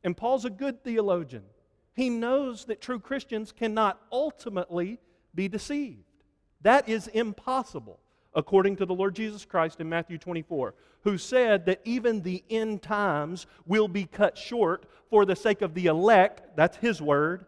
And 0.06 0.16
Paul's 0.16 0.46
a 0.46 0.50
good 0.50 0.82
theologian. 0.82 1.44
He 1.94 2.10
knows 2.10 2.64
that 2.66 2.80
true 2.80 3.02
Christians 3.02 3.52
cannot 3.52 4.00
ultimately 4.14 4.98
be 5.36 5.50
deceived. 5.50 6.06
That 6.62 6.88
is 6.88 7.08
impossible, 7.08 8.00
according 8.34 8.78
to 8.78 8.86
the 8.86 8.96
Lord 8.96 9.14
Jesus 9.14 9.44
Christ 9.44 9.82
in 9.82 9.90
Matthew 9.90 10.18
24, 10.18 10.74
who 11.04 11.18
said 11.18 11.66
that 11.66 11.82
even 11.84 12.22
the 12.22 12.46
end 12.50 12.82
times 12.82 13.46
will 13.66 13.90
be 13.90 14.06
cut 14.06 14.38
short 14.38 14.86
for 15.10 15.26
the 15.26 15.36
sake 15.36 15.62
of 15.62 15.74
the 15.74 15.88
elect, 15.88 16.56
that's 16.56 16.78
his 16.78 17.02
word, 17.02 17.46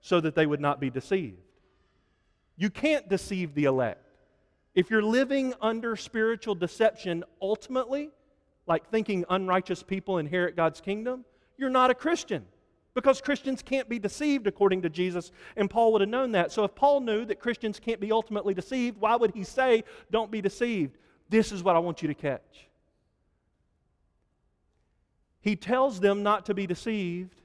so 0.00 0.18
that 0.22 0.34
they 0.34 0.46
would 0.46 0.62
not 0.62 0.80
be 0.80 0.88
deceived. 0.88 1.42
You 2.56 2.70
can't 2.70 3.06
deceive 3.06 3.54
the 3.54 3.64
elect. 3.64 4.03
If 4.74 4.90
you're 4.90 5.02
living 5.02 5.54
under 5.60 5.96
spiritual 5.96 6.54
deception 6.54 7.24
ultimately, 7.40 8.10
like 8.66 8.90
thinking 8.90 9.24
unrighteous 9.28 9.82
people 9.82 10.18
inherit 10.18 10.56
God's 10.56 10.80
kingdom, 10.80 11.24
you're 11.56 11.70
not 11.70 11.90
a 11.90 11.94
Christian 11.94 12.44
because 12.94 13.20
Christians 13.20 13.62
can't 13.62 13.88
be 13.88 13.98
deceived 13.98 14.46
according 14.46 14.82
to 14.82 14.88
Jesus, 14.88 15.32
and 15.56 15.68
Paul 15.68 15.92
would 15.92 16.00
have 16.00 16.10
known 16.10 16.32
that. 16.32 16.52
So 16.52 16.64
if 16.64 16.74
Paul 16.74 17.00
knew 17.00 17.24
that 17.24 17.40
Christians 17.40 17.80
can't 17.80 18.00
be 18.00 18.12
ultimately 18.12 18.54
deceived, 18.54 19.00
why 19.00 19.16
would 19.16 19.32
he 19.34 19.44
say, 19.44 19.84
Don't 20.10 20.30
be 20.30 20.40
deceived? 20.40 20.96
This 21.28 21.52
is 21.52 21.62
what 21.62 21.76
I 21.76 21.80
want 21.80 22.02
you 22.02 22.08
to 22.08 22.14
catch. 22.14 22.68
He 25.40 25.56
tells 25.56 26.00
them 26.00 26.22
not 26.22 26.46
to 26.46 26.54
be 26.54 26.66
deceived 26.66 27.40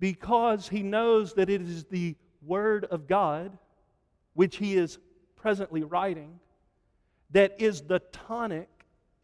because 0.00 0.68
he 0.68 0.82
knows 0.82 1.34
that 1.34 1.48
it 1.48 1.62
is 1.62 1.84
the 1.84 2.16
Word 2.42 2.84
of 2.86 3.06
God, 3.06 3.56
which 4.32 4.56
he 4.56 4.76
is 4.76 4.98
presently 5.44 5.82
writing 5.82 6.40
that 7.28 7.54
is 7.60 7.82
the 7.82 7.98
tonic 8.12 8.66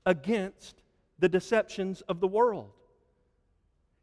against 0.04 0.82
the 1.18 1.26
deceptions 1.26 2.02
of 2.02 2.20
the 2.20 2.26
world. 2.26 2.68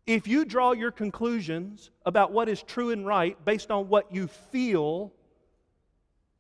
If 0.08 0.28
you 0.28 0.44
draw 0.44 0.72
your 0.72 0.90
conclusions 0.90 1.92
about 2.08 2.32
what 2.32 2.50
is 2.50 2.64
true 2.64 2.90
and 2.90 3.06
right 3.06 3.38
based 3.46 3.70
on 3.70 3.88
what 3.88 4.12
you 4.12 4.26
feel, 4.26 5.14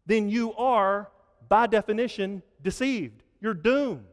then 0.07 0.29
you 0.29 0.55
are, 0.55 1.11
by 1.47 1.67
definition, 1.67 2.41
deceived. 2.63 3.21
You're 3.39 3.53
doomed. 3.53 4.07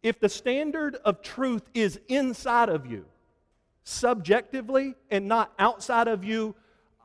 If 0.00 0.20
the 0.20 0.28
standard 0.28 0.94
of 1.04 1.22
truth 1.22 1.68
is 1.74 1.98
inside 2.06 2.68
of 2.68 2.86
you, 2.86 3.04
subjectively, 3.82 4.94
and 5.10 5.26
not 5.26 5.52
outside 5.58 6.06
of 6.06 6.22
you, 6.22 6.54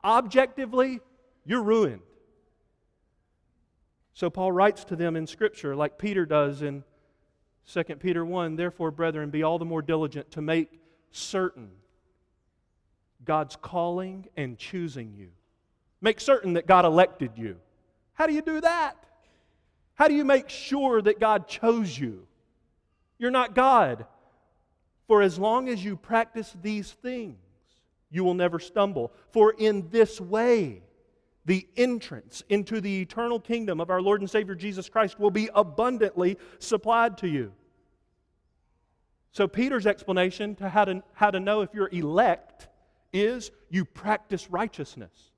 objectively, 0.04 1.00
you're 1.44 1.64
ruined. 1.64 2.02
So 4.18 4.30
Paul 4.30 4.50
writes 4.50 4.82
to 4.86 4.96
them 4.96 5.14
in 5.14 5.28
Scripture, 5.28 5.76
like 5.76 5.96
Peter 5.96 6.26
does 6.26 6.60
in 6.60 6.82
2 7.72 7.84
Peter 8.00 8.24
1 8.24 8.56
Therefore, 8.56 8.90
brethren, 8.90 9.30
be 9.30 9.44
all 9.44 9.60
the 9.60 9.64
more 9.64 9.80
diligent 9.80 10.32
to 10.32 10.42
make 10.42 10.80
certain 11.12 11.70
God's 13.24 13.54
calling 13.54 14.26
and 14.36 14.58
choosing 14.58 15.14
you. 15.16 15.28
Make 16.00 16.18
certain 16.18 16.54
that 16.54 16.66
God 16.66 16.84
elected 16.84 17.38
you. 17.38 17.58
How 18.14 18.26
do 18.26 18.32
you 18.32 18.42
do 18.42 18.60
that? 18.60 18.96
How 19.94 20.08
do 20.08 20.14
you 20.14 20.24
make 20.24 20.48
sure 20.48 21.00
that 21.00 21.20
God 21.20 21.46
chose 21.46 21.96
you? 21.96 22.26
You're 23.20 23.30
not 23.30 23.54
God. 23.54 24.04
For 25.06 25.22
as 25.22 25.38
long 25.38 25.68
as 25.68 25.84
you 25.84 25.94
practice 25.94 26.56
these 26.60 26.90
things, 26.90 27.38
you 28.10 28.24
will 28.24 28.34
never 28.34 28.58
stumble. 28.58 29.12
For 29.30 29.52
in 29.52 29.90
this 29.90 30.20
way, 30.20 30.82
the 31.48 31.66
entrance 31.78 32.42
into 32.50 32.78
the 32.78 33.00
eternal 33.00 33.40
kingdom 33.40 33.80
of 33.80 33.88
our 33.88 34.02
Lord 34.02 34.20
and 34.20 34.28
Savior 34.28 34.54
Jesus 34.54 34.90
Christ 34.90 35.18
will 35.18 35.30
be 35.30 35.48
abundantly 35.54 36.36
supplied 36.58 37.16
to 37.18 37.26
you. 37.26 37.52
So, 39.32 39.48
Peter's 39.48 39.86
explanation 39.86 40.54
to 40.56 40.68
how 40.68 40.84
to, 40.84 41.02
how 41.14 41.30
to 41.30 41.40
know 41.40 41.62
if 41.62 41.72
you're 41.72 41.88
elect 41.90 42.68
is 43.14 43.50
you 43.70 43.86
practice 43.86 44.50
righteousness. 44.50 45.30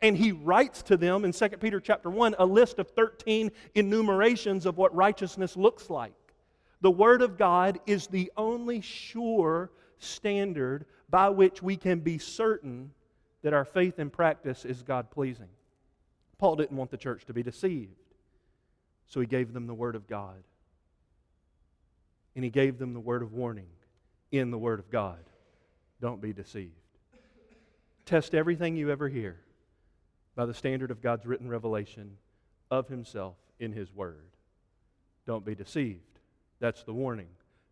And 0.00 0.16
he 0.16 0.32
writes 0.32 0.82
to 0.82 0.96
them 0.96 1.24
in 1.24 1.30
2 1.30 1.48
Peter 1.60 1.78
chapter 1.78 2.10
1 2.10 2.34
a 2.40 2.44
list 2.44 2.80
of 2.80 2.90
13 2.90 3.52
enumerations 3.76 4.66
of 4.66 4.78
what 4.78 4.92
righteousness 4.92 5.56
looks 5.56 5.88
like. 5.88 6.34
The 6.80 6.90
Word 6.90 7.22
of 7.22 7.38
God 7.38 7.78
is 7.86 8.08
the 8.08 8.32
only 8.36 8.80
sure 8.80 9.70
standard 9.98 10.86
by 11.08 11.28
which 11.28 11.62
we 11.62 11.76
can 11.76 12.00
be 12.00 12.18
certain 12.18 12.90
that 13.42 13.52
our 13.52 13.64
faith 13.64 13.98
and 13.98 14.12
practice 14.12 14.64
is 14.64 14.82
God 14.82 15.10
pleasing. 15.10 15.48
Paul 16.38 16.56
didn't 16.56 16.76
want 16.76 16.90
the 16.90 16.96
church 16.96 17.24
to 17.26 17.32
be 17.32 17.42
deceived, 17.42 17.94
so 19.06 19.20
he 19.20 19.26
gave 19.26 19.52
them 19.52 19.66
the 19.66 19.74
Word 19.74 19.94
of 19.94 20.08
God. 20.08 20.42
And 22.34 22.44
he 22.44 22.50
gave 22.50 22.78
them 22.78 22.94
the 22.94 23.00
word 23.00 23.22
of 23.22 23.32
warning 23.32 23.66
in 24.30 24.50
the 24.50 24.58
Word 24.58 24.78
of 24.78 24.90
God. 24.90 25.18
Don't 26.00 26.20
be 26.20 26.32
deceived. 26.32 26.72
Test 28.06 28.34
everything 28.34 28.74
you 28.74 28.90
ever 28.90 29.08
hear 29.08 29.38
by 30.34 30.46
the 30.46 30.54
standard 30.54 30.90
of 30.90 31.02
God's 31.02 31.26
written 31.26 31.48
revelation 31.48 32.16
of 32.70 32.88
Himself 32.88 33.36
in 33.60 33.72
His 33.72 33.94
Word. 33.94 34.30
Don't 35.26 35.44
be 35.44 35.54
deceived. 35.54 36.00
That's 36.58 36.82
the 36.82 36.94
warning. 36.94 37.28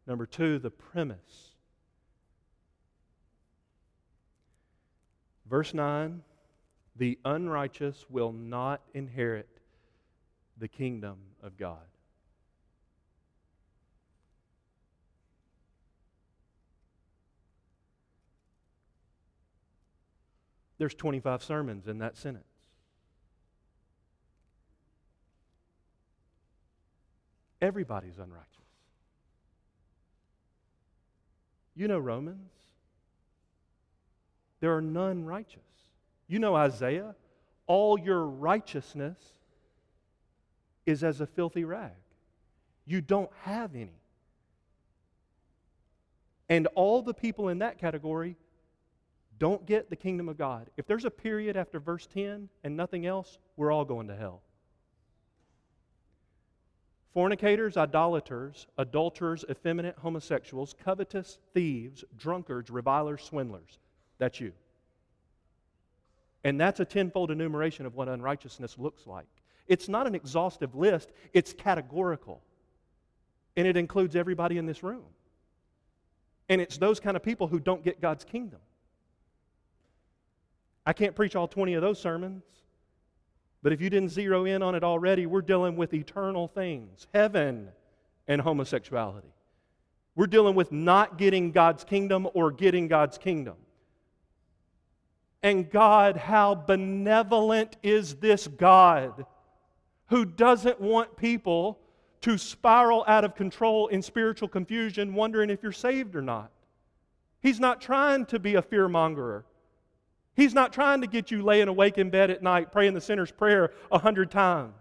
Number 0.07 0.27
two, 0.27 0.59
the 0.59 0.71
premise. 0.71 1.50
Verse 5.51 5.75
9 5.75 6.23
the 6.97 7.19
unrighteous 7.25 8.05
will 8.11 8.33
not 8.33 8.83
inherit 8.93 9.49
the 10.59 10.69
kingdom 10.69 11.17
of 11.43 11.57
God. 11.57 11.79
There's 20.79 20.95
25 20.95 21.43
sermons 21.43 21.89
in 21.89 21.99
that 21.99 22.17
sentence. 22.17 22.45
Everybody's 27.63 28.19
unrighteous. 28.19 28.47
You 31.75 31.89
know 31.89 31.99
Romans. 31.99 32.60
There 34.61 34.77
are 34.77 34.83
none 34.83 35.25
righteous. 35.25 35.63
You 36.29 36.39
know 36.39 36.55
Isaiah. 36.55 37.15
All 37.67 37.99
your 37.99 38.25
righteousness 38.25 39.19
is 40.87 41.03
as 41.03 41.21
a 41.21 41.27
filthy 41.27 41.65
rag. 41.65 41.93
You 42.87 43.01
don't 43.01 43.31
have 43.43 43.75
any. 43.75 44.01
And 46.49 46.67
all 46.75 47.01
the 47.03 47.15
people 47.15 47.49
in 47.49 47.59
that 47.59 47.79
category 47.79 48.37
don't 49.39 49.65
get 49.65 49.89
the 49.89 49.97
kingdom 49.97 50.29
of 50.29 50.37
God. 50.37 50.69
If 50.77 50.87
there's 50.87 51.05
a 51.05 51.11
period 51.11 51.57
after 51.57 51.81
verse 51.81 52.07
10 52.07 52.49
and 52.63 52.77
nothing 52.77 53.07
else, 53.07 53.39
we're 53.57 53.73
all 53.73 53.85
going 53.85 54.09
to 54.09 54.17
hell. 54.17 54.43
Fornicators, 57.15 57.77
idolaters, 57.77 58.67
adulterers, 58.79 59.45
effeminate 59.51 59.97
homosexuals, 59.99 60.75
covetous, 60.85 61.39
thieves, 61.55 62.05
drunkards, 62.17 62.71
revilers, 62.71 63.23
swindlers. 63.23 63.79
That's 64.21 64.39
you. 64.39 64.53
And 66.45 66.61
that's 66.61 66.79
a 66.79 66.85
tenfold 66.85 67.33
enumeration 67.33 67.87
of 67.87 67.97
what 67.97 68.09
unrighteousness 68.09 68.79
looks 68.79 69.07
like. 69.07 69.27
It's 69.67 69.89
not 69.89 70.07
an 70.07 70.15
exhaustive 70.15 70.77
list, 70.77 71.11
it's 71.33 71.53
categorical. 71.53 72.41
And 73.57 73.67
it 73.67 73.77
includes 73.77 74.15
everybody 74.15 74.59
in 74.59 74.67
this 74.67 74.85
room. 74.85 75.03
And 76.49 76.61
it's 76.61 76.79
those 76.79 77.01
kind 77.01 77.17
of 77.17 77.23
people 77.23 77.49
who 77.49 77.59
don't 77.59 77.83
get 77.83 78.01
God's 78.01 78.25
kingdom. 78.25 78.61
I 80.87 80.93
can't 80.93 81.15
preach 81.15 81.35
all 81.35 81.49
20 81.49 81.75
of 81.75 81.83
those 81.83 82.01
sermons. 82.01 82.43
But 83.63 83.73
if 83.73 83.81
you 83.81 83.91
didn't 83.91 84.11
zero 84.11 84.45
in 84.45 84.63
on 84.63 84.75
it 84.75 84.83
already, 84.83 85.27
we're 85.27 85.43
dealing 85.43 85.77
with 85.77 85.93
eternal 85.93 86.49
things 86.49 87.07
heaven 87.13 87.69
and 88.27 88.41
homosexuality. 88.41 89.33
We're 90.17 90.27
dealing 90.27 90.55
with 90.55 90.73
not 90.73 91.19
getting 91.19 91.53
God's 91.53 91.85
kingdom 91.85 92.29
or 92.35 92.51
getting 92.51 92.89
God's 92.89 93.19
kingdom. 93.19 93.57
And 95.43 95.71
God, 95.71 96.17
how 96.17 96.55
benevolent 96.55 97.77
is 97.83 98.17
this 98.17 98.47
God 98.47 99.25
who 100.09 100.25
doesn't 100.25 100.81
want 100.81 101.17
people 101.17 101.79
to 102.23 102.37
spiral 102.37 103.05
out 103.07 103.25
of 103.25 103.35
control 103.35 103.87
in 103.87 104.03
spiritual 104.03 104.49
confusion, 104.49 105.15
wondering 105.15 105.49
if 105.49 105.63
you're 105.63 105.73
saved 105.73 106.15
or 106.15 106.23
not? 106.23 106.51
He's 107.41 107.59
not 107.59 107.81
trying 107.81 108.27
to 108.27 108.39
be 108.39 108.57
a 108.57 108.63
fearmonger. 108.63 109.45
He's 110.35 110.53
not 110.53 110.73
trying 110.73 111.01
to 111.01 111.07
get 111.07 111.31
you 111.31 111.43
laying 111.43 111.69
awake 111.69 111.97
in 111.97 112.11
bed 112.11 112.31
at 112.31 112.43
night 112.43 112.71
praying 112.71 112.95
the 112.95 113.01
sinner's 113.01 113.33
prayer 113.33 113.73
a 113.91 113.99
hundred 113.99 114.31
times, 114.31 114.75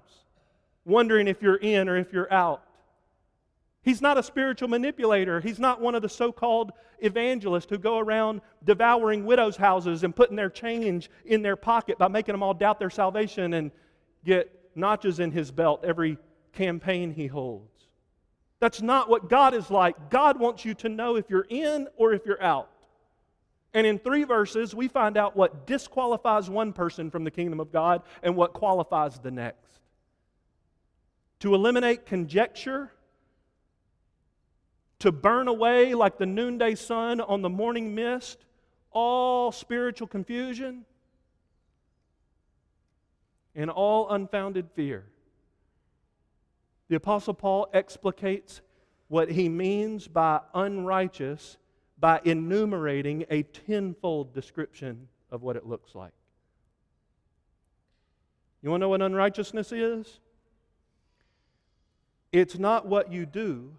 wondering 0.85 1.27
if 1.27 1.41
you're 1.41 1.55
in 1.55 1.87
or 1.87 1.97
if 1.97 2.11
you're 2.11 2.31
out. 2.31 2.63
He's 3.89 4.03
not 4.03 4.19
a 4.19 4.23
spiritual 4.23 4.67
manipulator. 4.67 5.41
He's 5.41 5.57
not 5.57 5.81
one 5.81 5.95
of 5.95 6.03
the 6.03 6.09
so 6.09 6.31
called 6.31 6.73
evangelists 6.99 7.65
who 7.71 7.79
go 7.79 7.97
around 7.97 8.41
devouring 8.63 9.25
widows' 9.25 9.57
houses 9.57 10.03
and 10.03 10.15
putting 10.15 10.35
their 10.35 10.51
change 10.51 11.09
in 11.25 11.41
their 11.41 11.55
pocket 11.55 11.97
by 11.97 12.07
making 12.07 12.33
them 12.33 12.43
all 12.43 12.53
doubt 12.53 12.77
their 12.77 12.91
salvation 12.91 13.55
and 13.55 13.71
get 14.23 14.53
notches 14.75 15.19
in 15.19 15.31
his 15.31 15.49
belt 15.49 15.83
every 15.83 16.19
campaign 16.53 17.11
he 17.11 17.25
holds. 17.25 17.87
That's 18.59 18.79
not 18.79 19.09
what 19.09 19.27
God 19.27 19.55
is 19.55 19.71
like. 19.71 20.11
God 20.11 20.39
wants 20.39 20.65
you 20.65 20.75
to 20.75 20.89
know 20.89 21.15
if 21.15 21.27
you're 21.27 21.47
in 21.49 21.87
or 21.97 22.13
if 22.13 22.27
you're 22.27 22.43
out. 22.43 22.69
And 23.73 23.87
in 23.87 23.97
three 23.97 24.23
verses, 24.23 24.75
we 24.75 24.87
find 24.87 25.17
out 25.17 25.35
what 25.35 25.65
disqualifies 25.65 26.47
one 26.47 26.73
person 26.73 27.09
from 27.09 27.23
the 27.23 27.31
kingdom 27.31 27.59
of 27.59 27.71
God 27.71 28.03
and 28.21 28.35
what 28.35 28.53
qualifies 28.53 29.17
the 29.17 29.31
next. 29.31 29.79
To 31.39 31.55
eliminate 31.55 32.05
conjecture, 32.05 32.91
to 34.99 35.11
burn 35.11 35.47
away 35.47 35.93
like 35.93 36.17
the 36.17 36.25
noonday 36.25 36.75
sun 36.75 37.21
on 37.21 37.41
the 37.41 37.49
morning 37.49 37.95
mist, 37.95 38.45
all 38.91 39.51
spiritual 39.51 40.07
confusion, 40.07 40.85
and 43.55 43.69
all 43.69 44.09
unfounded 44.09 44.69
fear. 44.75 45.05
The 46.89 46.95
Apostle 46.95 47.33
Paul 47.33 47.69
explicates 47.73 48.61
what 49.07 49.31
he 49.31 49.49
means 49.49 50.07
by 50.07 50.41
unrighteous 50.53 51.57
by 51.99 52.21
enumerating 52.23 53.25
a 53.29 53.43
tenfold 53.43 54.33
description 54.33 55.07
of 55.31 55.43
what 55.43 55.55
it 55.55 55.65
looks 55.65 55.93
like. 55.95 56.13
You 58.61 58.69
want 58.69 58.81
to 58.81 58.85
know 58.85 58.89
what 58.89 59.01
unrighteousness 59.01 59.71
is? 59.71 60.19
It's 62.31 62.57
not 62.57 62.85
what 62.85 63.11
you 63.11 63.25
do, 63.25 63.71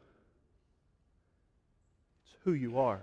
who 2.45 2.53
you 2.53 2.79
are. 2.79 3.03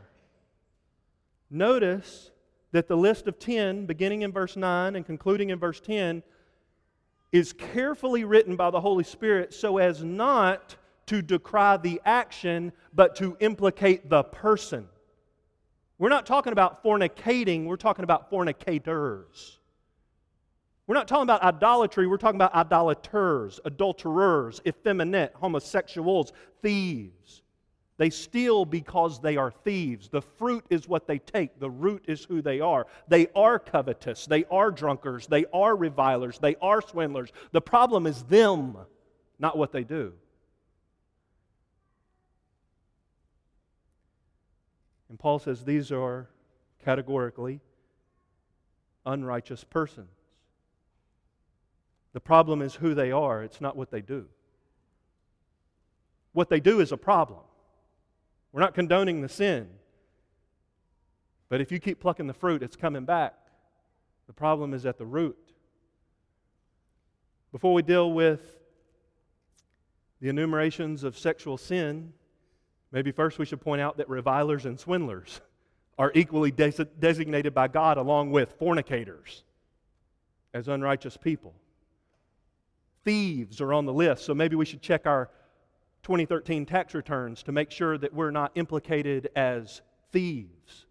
Notice 1.49 2.31
that 2.71 2.87
the 2.87 2.97
list 2.97 3.27
of 3.27 3.39
10, 3.39 3.85
beginning 3.85 4.23
in 4.23 4.31
verse 4.31 4.55
9 4.55 4.95
and 4.95 5.05
concluding 5.05 5.49
in 5.49 5.59
verse 5.59 5.79
10, 5.79 6.23
is 7.31 7.53
carefully 7.53 8.23
written 8.23 8.55
by 8.55 8.69
the 8.69 8.81
Holy 8.81 9.03
Spirit 9.03 9.53
so 9.53 9.77
as 9.77 10.03
not 10.03 10.75
to 11.07 11.21
decry 11.21 11.77
the 11.77 12.01
action, 12.05 12.71
but 12.93 13.15
to 13.15 13.37
implicate 13.39 14.09
the 14.09 14.23
person. 14.23 14.87
We're 15.97 16.09
not 16.09 16.25
talking 16.25 16.53
about 16.53 16.83
fornicating, 16.83 17.65
we're 17.65 17.77
talking 17.77 18.03
about 18.03 18.29
fornicators. 18.29 19.57
We're 20.85 20.95
not 20.95 21.07
talking 21.07 21.23
about 21.23 21.43
idolatry, 21.43 22.07
we're 22.07 22.17
talking 22.17 22.37
about 22.37 22.53
idolaters, 22.53 23.59
adulterers, 23.65 24.61
effeminate, 24.65 25.33
homosexuals, 25.35 26.33
thieves. 26.61 27.41
They 27.97 28.11
steal 28.11 28.63
because 28.63 29.19
they 29.19 29.37
are 29.37 29.51
thieves. 29.51 30.09
The 30.09 30.21
fruit 30.21 30.63
is 30.69 30.87
what 30.87 31.07
they 31.07 31.17
take, 31.17 31.59
the 31.59 31.69
root 31.69 32.05
is 32.07 32.23
who 32.23 32.41
they 32.41 32.59
are. 32.59 32.85
They 33.07 33.27
are 33.35 33.57
covetous, 33.57 34.27
they 34.27 34.45
are 34.45 34.71
drunkards, 34.71 35.27
they 35.27 35.45
are 35.51 35.75
revilers, 35.75 36.37
they 36.37 36.55
are 36.61 36.81
swindlers. 36.81 37.31
The 37.51 37.61
problem 37.61 38.05
is 38.05 38.23
them, 38.23 38.77
not 39.39 39.57
what 39.57 39.71
they 39.71 39.83
do. 39.83 40.13
And 45.09 45.17
Paul 45.17 45.39
says 45.39 45.63
these 45.63 45.91
are 45.91 46.29
categorically 46.83 47.61
unrighteous 49.05 49.63
persons. 49.63 50.11
The 52.13 52.19
problem 52.19 52.61
is 52.61 52.75
who 52.75 52.93
they 52.93 53.11
are, 53.11 53.43
it's 53.43 53.61
not 53.61 53.75
what 53.75 53.89
they 53.89 54.01
do. 54.01 54.25
What 56.33 56.49
they 56.49 56.59
do 56.59 56.79
is 56.79 56.91
a 56.91 56.97
problem. 56.97 57.39
We're 58.57 58.63
not 58.63 58.73
condoning 58.73 59.21
the 59.21 59.29
sin. 59.29 59.69
But 61.47 61.61
if 61.61 61.71
you 61.71 61.79
keep 61.79 61.99
plucking 61.99 62.25
the 62.25 62.33
fruit, 62.33 62.63
it's 62.63 62.75
coming 62.75 63.05
back. 63.05 63.35
The 64.25 64.33
problem 64.33 64.73
is 64.73 64.83
at 64.83 64.97
the 64.97 65.05
root. 65.05 65.37
Before 67.51 67.71
we 67.71 67.83
deal 67.83 68.11
with 68.11 68.57
the 70.19 70.29
enumerations 70.29 71.03
of 71.03 71.15
sexual 71.15 71.57
sin, 71.57 72.13
Maybe 72.91 73.11
first 73.11 73.37
we 73.37 73.45
should 73.45 73.61
point 73.61 73.81
out 73.81 73.97
that 73.97 74.09
revilers 74.09 74.65
and 74.65 74.79
swindlers 74.79 75.41
are 75.97 76.11
equally 76.15 76.51
des- 76.51 76.85
designated 76.99 77.53
by 77.53 77.67
God 77.67 77.97
along 77.97 78.31
with 78.31 78.57
fornicators 78.57 79.43
as 80.53 80.67
unrighteous 80.67 81.17
people. 81.17 81.53
Thieves 83.03 83.61
are 83.61 83.73
on 83.73 83.85
the 83.85 83.93
list, 83.93 84.25
so 84.25 84.33
maybe 84.33 84.55
we 84.55 84.65
should 84.65 84.81
check 84.81 85.05
our 85.05 85.29
2013 86.03 86.65
tax 86.65 86.93
returns 86.93 87.43
to 87.43 87.51
make 87.51 87.71
sure 87.71 87.97
that 87.97 88.13
we're 88.13 88.31
not 88.31 88.51
implicated 88.55 89.29
as 89.35 89.81
thieves 90.11 90.85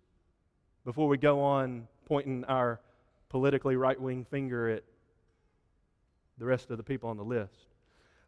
before 0.85 1.09
we 1.09 1.17
go 1.17 1.41
on 1.41 1.89
pointing 2.07 2.45
our 2.45 2.81
politically 3.29 3.77
right 3.77 4.01
wing 4.01 4.25
finger 4.25 4.69
at 4.69 4.85
the 6.39 6.45
rest 6.45 6.71
of 6.71 6.77
the 6.77 6.83
people 6.83 7.09
on 7.09 7.17
the 7.17 7.25
list. 7.25 7.69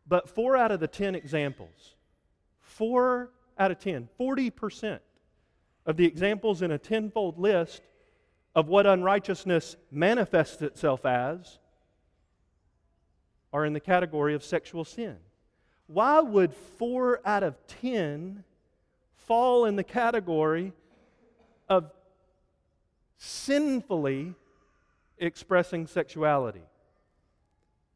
But 0.07 0.29
four 0.29 0.57
out 0.57 0.73
of 0.73 0.81
the 0.81 0.89
10 0.89 1.15
examples, 1.15 1.95
four 2.61 3.31
out 3.59 3.71
of 3.71 3.79
10, 3.79 4.09
40% 4.19 5.01
of 5.87 5.97
the 5.97 6.07
examples 6.07 6.63
in 6.63 6.71
a 6.71 6.79
tenfold 6.79 7.39
list 7.39 7.83
of 8.55 8.69
what 8.69 8.87
unrighteousness 8.87 9.77
manifests 9.91 10.63
itself 10.63 11.07
as 11.07 11.59
are 13.53 13.65
in 13.65 13.73
the 13.73 13.81
category 13.81 14.35
of 14.35 14.43
sexual 14.43 14.85
sin. 14.85 15.17
Why 15.89 16.21
would 16.21 16.55
four 16.55 17.21
out 17.25 17.43
of 17.43 17.57
10 17.83 18.45
fall 19.17 19.65
in 19.65 19.75
the 19.75 19.83
category 19.83 20.73
of 21.69 21.91
sinfully 23.17 24.35
expressing 25.17 25.87
sexuality? 25.87 26.63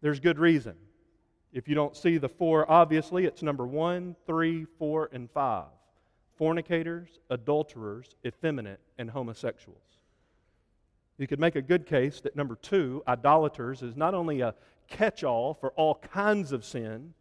There's 0.01 0.21
good 0.21 0.39
reason. 0.39 0.75
If 1.53 1.69
you 1.69 1.75
don't 1.75 1.95
see 1.95 2.17
the 2.17 2.31
four, 2.31 2.69
obviously, 2.71 3.27
it's 3.27 3.43
number 3.43 3.67
one, 3.67 4.17
three, 4.27 4.67
four, 4.79 5.11
and 5.13 5.31
five 5.31 5.67
fornicators, 6.41 7.21
adulterers, 7.31 8.17
effeminate, 8.27 8.81
and 8.99 9.11
homosexuals. 9.11 9.79
You 11.19 11.27
could 11.27 11.39
make 11.39 11.55
a 11.57 11.63
good 11.63 11.87
case 11.87 12.21
that 12.23 12.35
number 12.35 12.57
two, 12.57 13.03
idolaters, 13.07 13.83
is 13.83 13.97
not 13.97 14.15
only 14.15 14.41
a 14.41 14.55
catch 14.89 15.23
all 15.23 15.55
for 15.55 15.71
all 15.73 15.97
kinds 15.97 16.51
of 16.51 16.65
sin, 16.65 17.15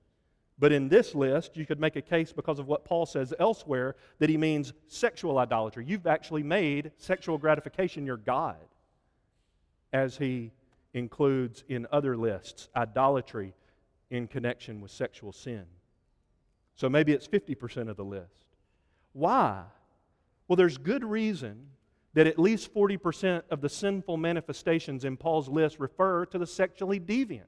but 0.61 0.71
in 0.71 0.89
this 0.89 1.15
list, 1.15 1.57
you 1.57 1.65
could 1.65 1.79
make 1.79 1.95
a 1.95 2.03
case 2.03 2.31
because 2.31 2.59
of 2.59 2.67
what 2.67 2.85
Paul 2.85 3.07
says 3.07 3.33
elsewhere 3.39 3.95
that 4.19 4.29
he 4.29 4.37
means 4.37 4.73
sexual 4.87 5.39
idolatry. 5.39 5.85
You've 5.87 6.05
actually 6.05 6.43
made 6.43 6.91
sexual 6.97 7.39
gratification 7.39 8.05
your 8.05 8.17
God, 8.17 8.57
as 9.91 10.17
he 10.17 10.51
includes 10.93 11.63
in 11.67 11.87
other 11.91 12.15
lists 12.15 12.69
idolatry 12.75 13.55
in 14.11 14.27
connection 14.27 14.81
with 14.81 14.91
sexual 14.91 15.31
sin. 15.31 15.65
So 16.75 16.87
maybe 16.89 17.11
it's 17.11 17.27
50% 17.27 17.89
of 17.89 17.97
the 17.97 18.05
list. 18.05 18.45
Why? 19.13 19.63
Well, 20.47 20.57
there's 20.57 20.77
good 20.77 21.03
reason 21.03 21.69
that 22.13 22.27
at 22.27 22.37
least 22.37 22.71
40% 22.71 23.41
of 23.49 23.61
the 23.61 23.69
sinful 23.69 24.17
manifestations 24.17 25.05
in 25.05 25.17
Paul's 25.17 25.49
list 25.49 25.79
refer 25.79 26.27
to 26.27 26.37
the 26.37 26.45
sexually 26.45 26.99
deviant. 26.99 27.47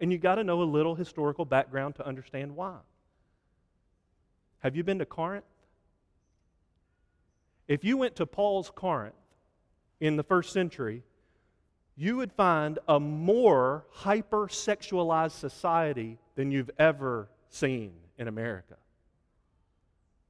And 0.00 0.12
you 0.12 0.18
got 0.18 0.36
to 0.36 0.44
know 0.44 0.62
a 0.62 0.64
little 0.64 0.94
historical 0.94 1.44
background 1.44 1.94
to 1.96 2.06
understand 2.06 2.56
why. 2.56 2.78
Have 4.60 4.76
you 4.76 4.82
been 4.82 4.98
to 4.98 5.06
Corinth? 5.06 5.44
If 7.68 7.84
you 7.84 7.96
went 7.96 8.16
to 8.16 8.26
Paul's 8.26 8.70
Corinth 8.74 9.14
in 10.00 10.16
the 10.16 10.22
first 10.22 10.52
century, 10.52 11.02
you 11.96 12.16
would 12.16 12.32
find 12.32 12.78
a 12.88 12.98
more 12.98 13.84
hypersexualized 13.98 15.32
society 15.32 16.18
than 16.34 16.50
you've 16.50 16.70
ever 16.78 17.28
seen 17.48 17.92
in 18.18 18.28
America. 18.28 18.76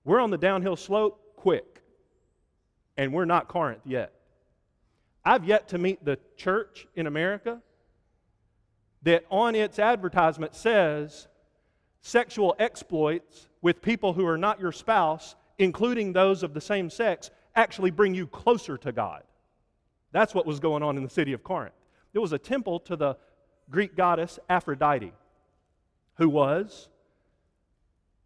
We're 0.04 0.20
on 0.20 0.30
the 0.30 0.38
downhill 0.38 0.76
slope 0.76 1.36
quick, 1.36 1.82
and 2.96 3.12
we're 3.12 3.24
not 3.24 3.48
Corinth 3.48 3.82
yet. 3.86 4.12
I've 5.24 5.44
yet 5.44 5.68
to 5.68 5.78
meet 5.78 6.04
the 6.04 6.18
church 6.36 6.86
in 6.94 7.06
America 7.06 7.62
that 9.04 9.24
on 9.30 9.54
its 9.54 9.78
advertisement 9.78 10.54
says 10.54 11.28
sexual 12.00 12.54
exploits 12.58 13.48
with 13.62 13.80
people 13.80 14.12
who 14.12 14.26
are 14.26 14.36
not 14.38 14.60
your 14.60 14.72
spouse, 14.72 15.36
including 15.58 16.12
those 16.12 16.42
of 16.42 16.52
the 16.52 16.60
same 16.60 16.90
sex, 16.90 17.30
actually 17.54 17.90
bring 17.90 18.14
you 18.14 18.26
closer 18.26 18.76
to 18.76 18.92
God. 18.92 19.22
That's 20.12 20.34
what 20.34 20.46
was 20.46 20.60
going 20.60 20.82
on 20.82 20.96
in 20.96 21.02
the 21.02 21.10
city 21.10 21.32
of 21.32 21.42
Corinth. 21.42 21.74
There 22.12 22.22
was 22.22 22.32
a 22.32 22.38
temple 22.38 22.80
to 22.80 22.96
the 22.96 23.16
Greek 23.70 23.96
goddess 23.96 24.38
Aphrodite, 24.48 25.12
who 26.16 26.28
was 26.28 26.88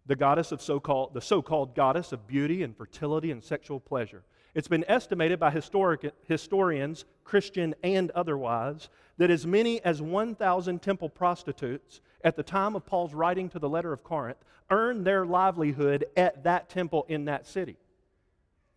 the 0.07 0.17
goddess 0.17 0.53
of 0.53 0.62
so-called 0.62 1.14
the 1.14 1.21
so-called 1.21 1.75
goddess 1.75 2.12
of 2.12 2.27
beauty 2.27 2.62
and 2.62 2.77
fertility 2.77 3.31
and 3.31 3.45
sexual 3.45 3.79
pleasure. 3.79 4.23
It's 4.54 4.68
been 4.68 4.84
estimated 4.88 5.38
by 5.38 5.50
historic, 5.50 6.12
historians, 6.24 7.04
Christian 7.24 7.74
and 7.82 8.11
otherwise, 8.12 8.88
that 9.18 9.30
as 9.30 9.46
many 9.46 9.82
as 9.84 10.00
1,000 10.00 10.80
temple 10.80 11.08
prostitutes 11.08 12.00
at 12.24 12.37
the 12.37 12.42
time 12.42 12.74
of 12.74 12.87
Paul's 12.87 13.14
writing 13.14 13.48
to 13.50 13.58
the 13.58 13.68
letter 13.68 13.92
of 13.92 14.02
Corinth 14.02 14.38
earned 14.70 15.04
their 15.04 15.26
livelihood 15.26 16.06
at 16.16 16.44
that 16.44 16.68
temple 16.68 17.04
in 17.08 17.26
that 17.26 17.46
city. 17.46 17.76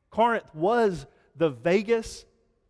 Corinth 0.09 0.53
was 0.53 1.05
the 1.35 1.49
Vegas 1.49 2.25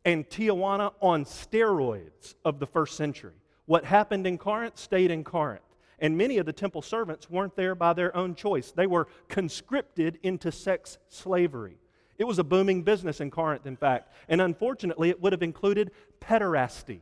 and 0.05 0.27
Tijuana 0.29 0.93
on 1.01 1.25
steroids 1.25 2.35
of 2.45 2.59
the 2.59 2.67
first 2.67 2.95
century. 2.95 3.33
What 3.65 3.85
happened 3.85 4.27
in 4.27 4.37
Corinth 4.37 4.77
stayed 4.77 5.11
in 5.11 5.23
Corinth. 5.23 5.61
And 5.99 6.17
many 6.17 6.39
of 6.39 6.47
the 6.47 6.53
temple 6.53 6.81
servants 6.81 7.29
weren't 7.29 7.55
there 7.55 7.75
by 7.75 7.93
their 7.93 8.15
own 8.17 8.33
choice. 8.33 8.71
They 8.71 8.87
were 8.87 9.07
conscripted 9.29 10.17
into 10.23 10.51
sex 10.51 10.97
slavery. 11.09 11.77
It 12.21 12.27
was 12.27 12.37
a 12.37 12.43
booming 12.43 12.83
business 12.83 13.19
in 13.19 13.31
Corinth, 13.31 13.65
in 13.65 13.75
fact. 13.75 14.13
And 14.29 14.41
unfortunately, 14.41 15.09
it 15.09 15.19
would 15.19 15.33
have 15.33 15.41
included 15.41 15.89
pederasty. 16.19 16.99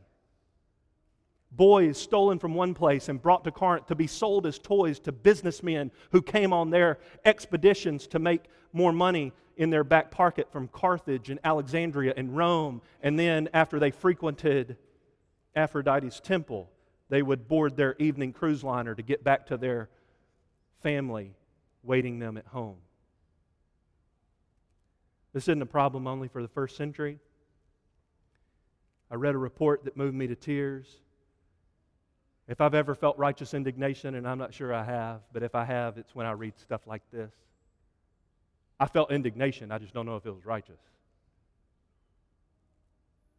Boys 1.52 1.98
stolen 1.98 2.38
from 2.38 2.54
one 2.54 2.72
place 2.72 3.10
and 3.10 3.20
brought 3.20 3.44
to 3.44 3.50
Corinth 3.50 3.88
to 3.88 3.94
be 3.94 4.06
sold 4.06 4.46
as 4.46 4.58
toys 4.58 4.98
to 5.00 5.12
businessmen 5.12 5.90
who 6.12 6.22
came 6.22 6.54
on 6.54 6.70
their 6.70 7.00
expeditions 7.26 8.06
to 8.06 8.18
make 8.18 8.44
more 8.72 8.94
money 8.94 9.34
in 9.58 9.68
their 9.68 9.84
back 9.84 10.10
pocket 10.10 10.50
from 10.50 10.68
Carthage 10.68 11.28
and 11.28 11.38
Alexandria 11.44 12.14
and 12.16 12.34
Rome. 12.34 12.80
And 13.02 13.18
then, 13.18 13.50
after 13.52 13.78
they 13.78 13.90
frequented 13.90 14.78
Aphrodite's 15.54 16.20
temple, 16.20 16.70
they 17.10 17.20
would 17.20 17.46
board 17.46 17.76
their 17.76 17.94
evening 17.98 18.32
cruise 18.32 18.64
liner 18.64 18.94
to 18.94 19.02
get 19.02 19.22
back 19.22 19.48
to 19.48 19.58
their 19.58 19.90
family 20.80 21.34
waiting 21.82 22.20
them 22.20 22.38
at 22.38 22.46
home. 22.46 22.78
This 25.32 25.44
isn't 25.44 25.62
a 25.62 25.66
problem 25.66 26.06
only 26.06 26.28
for 26.28 26.42
the 26.42 26.48
first 26.48 26.76
century. 26.76 27.18
I 29.10 29.14
read 29.16 29.34
a 29.34 29.38
report 29.38 29.84
that 29.84 29.96
moved 29.96 30.14
me 30.14 30.26
to 30.26 30.36
tears. 30.36 30.86
If 32.48 32.60
I've 32.60 32.74
ever 32.74 32.94
felt 32.94 33.16
righteous 33.18 33.54
indignation, 33.54 34.16
and 34.16 34.26
I'm 34.26 34.38
not 34.38 34.52
sure 34.52 34.74
I 34.74 34.84
have, 34.84 35.20
but 35.32 35.42
if 35.42 35.54
I 35.54 35.64
have, 35.64 35.98
it's 35.98 36.14
when 36.14 36.26
I 36.26 36.32
read 36.32 36.58
stuff 36.58 36.86
like 36.86 37.02
this. 37.12 37.32
I 38.78 38.86
felt 38.86 39.12
indignation, 39.12 39.70
I 39.70 39.78
just 39.78 39.94
don't 39.94 40.06
know 40.06 40.16
if 40.16 40.26
it 40.26 40.34
was 40.34 40.46
righteous. 40.46 40.80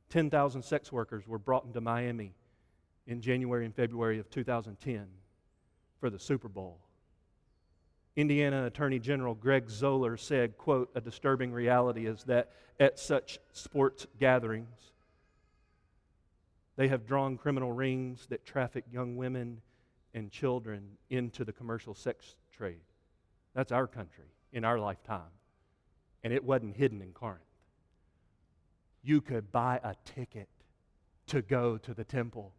10,000 0.09 0.61
sex 0.61 0.91
workers 0.91 1.27
were 1.27 1.39
brought 1.39 1.65
into 1.65 1.81
Miami 1.81 2.33
in 3.07 3.21
January 3.21 3.65
and 3.65 3.75
February 3.75 4.19
of 4.19 4.29
2010 4.29 5.07
for 5.99 6.09
the 6.09 6.19
Super 6.19 6.47
Bowl. 6.47 6.79
Indiana 8.15 8.65
Attorney 8.65 8.99
General 8.99 9.33
Greg 9.33 9.69
Zoeller 9.69 10.17
said, 10.17 10.57
quote, 10.57 10.89
a 10.95 11.01
disturbing 11.01 11.51
reality 11.51 12.07
is 12.07 12.23
that 12.25 12.51
at 12.79 12.99
such 12.99 13.39
sports 13.53 14.05
gatherings, 14.19 14.91
they 16.75 16.89
have 16.89 17.05
drawn 17.05 17.37
criminal 17.37 17.71
rings 17.71 18.27
that 18.27 18.45
traffic 18.45 18.85
young 18.91 19.15
women 19.15 19.61
and 20.13 20.31
children 20.31 20.97
into 21.09 21.45
the 21.45 21.53
commercial 21.53 21.93
sex 21.93 22.35
trade. 22.51 22.81
That's 23.53 23.71
our 23.71 23.87
country 23.87 24.25
in 24.51 24.65
our 24.65 24.79
lifetime. 24.79 25.31
And 26.23 26.33
it 26.33 26.43
wasn't 26.43 26.75
hidden 26.75 27.01
in 27.01 27.13
Corinth. 27.13 27.41
You 29.03 29.21
could 29.21 29.51
buy 29.51 29.79
a 29.83 29.95
ticket 30.05 30.49
to 31.27 31.41
go 31.41 31.77
to 31.77 31.93
the 31.93 32.03
temple 32.03 32.53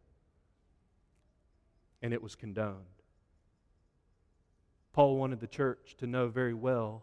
and 2.01 2.13
it 2.13 2.23
was 2.23 2.35
condoned. 2.35 3.02
Paul 4.93 5.17
wanted 5.17 5.41
the 5.41 5.47
church 5.47 5.97
to 5.99 6.07
know 6.07 6.29
very 6.29 6.55
well 6.55 7.03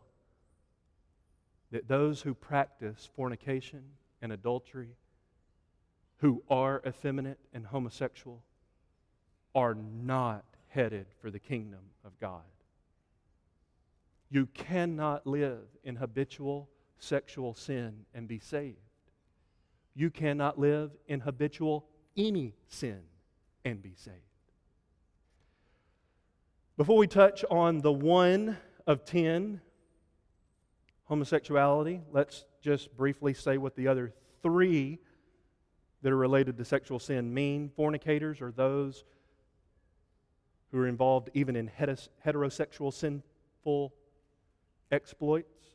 that 1.71 1.87
those 1.87 2.21
who 2.21 2.33
practice 2.33 3.09
fornication 3.15 3.83
and 4.21 4.31
adultery, 4.31 4.95
who 6.17 6.43
are 6.49 6.81
effeminate 6.85 7.39
and 7.53 7.65
homosexual, 7.65 8.43
are 9.55 9.75
not 9.75 10.45
headed 10.67 11.07
for 11.21 11.31
the 11.31 11.39
kingdom 11.39 11.79
of 12.05 12.19
God. 12.19 12.43
You 14.29 14.45
cannot 14.47 15.25
live 15.25 15.63
in 15.83 15.95
habitual 15.95 16.69
sexual 16.99 17.53
sin 17.55 18.05
and 18.13 18.27
be 18.27 18.39
saved. 18.39 18.77
You 19.95 20.11
cannot 20.11 20.59
live 20.59 20.91
in 21.07 21.21
habitual 21.21 21.87
any 22.15 22.53
sin 22.67 23.01
and 23.65 23.81
be 23.81 23.93
saved. 23.95 24.28
Before 26.79 26.95
we 26.95 27.07
touch 27.07 27.43
on 27.51 27.81
the 27.81 27.91
one 27.91 28.55
of 28.87 29.03
ten, 29.03 29.59
homosexuality, 31.09 31.99
let's 32.13 32.45
just 32.61 32.95
briefly 32.95 33.33
say 33.33 33.57
what 33.57 33.75
the 33.75 33.89
other 33.89 34.13
three 34.41 34.99
that 36.03 36.13
are 36.13 36.15
related 36.15 36.57
to 36.57 36.63
sexual 36.63 36.97
sin 36.97 37.33
mean. 37.33 37.69
Fornicators 37.75 38.39
are 38.39 38.53
those 38.53 39.03
who 40.71 40.79
are 40.79 40.87
involved 40.87 41.29
even 41.33 41.57
in 41.57 41.69
heterosexual 41.69 42.93
sinful 42.93 43.93
exploits. 44.89 45.65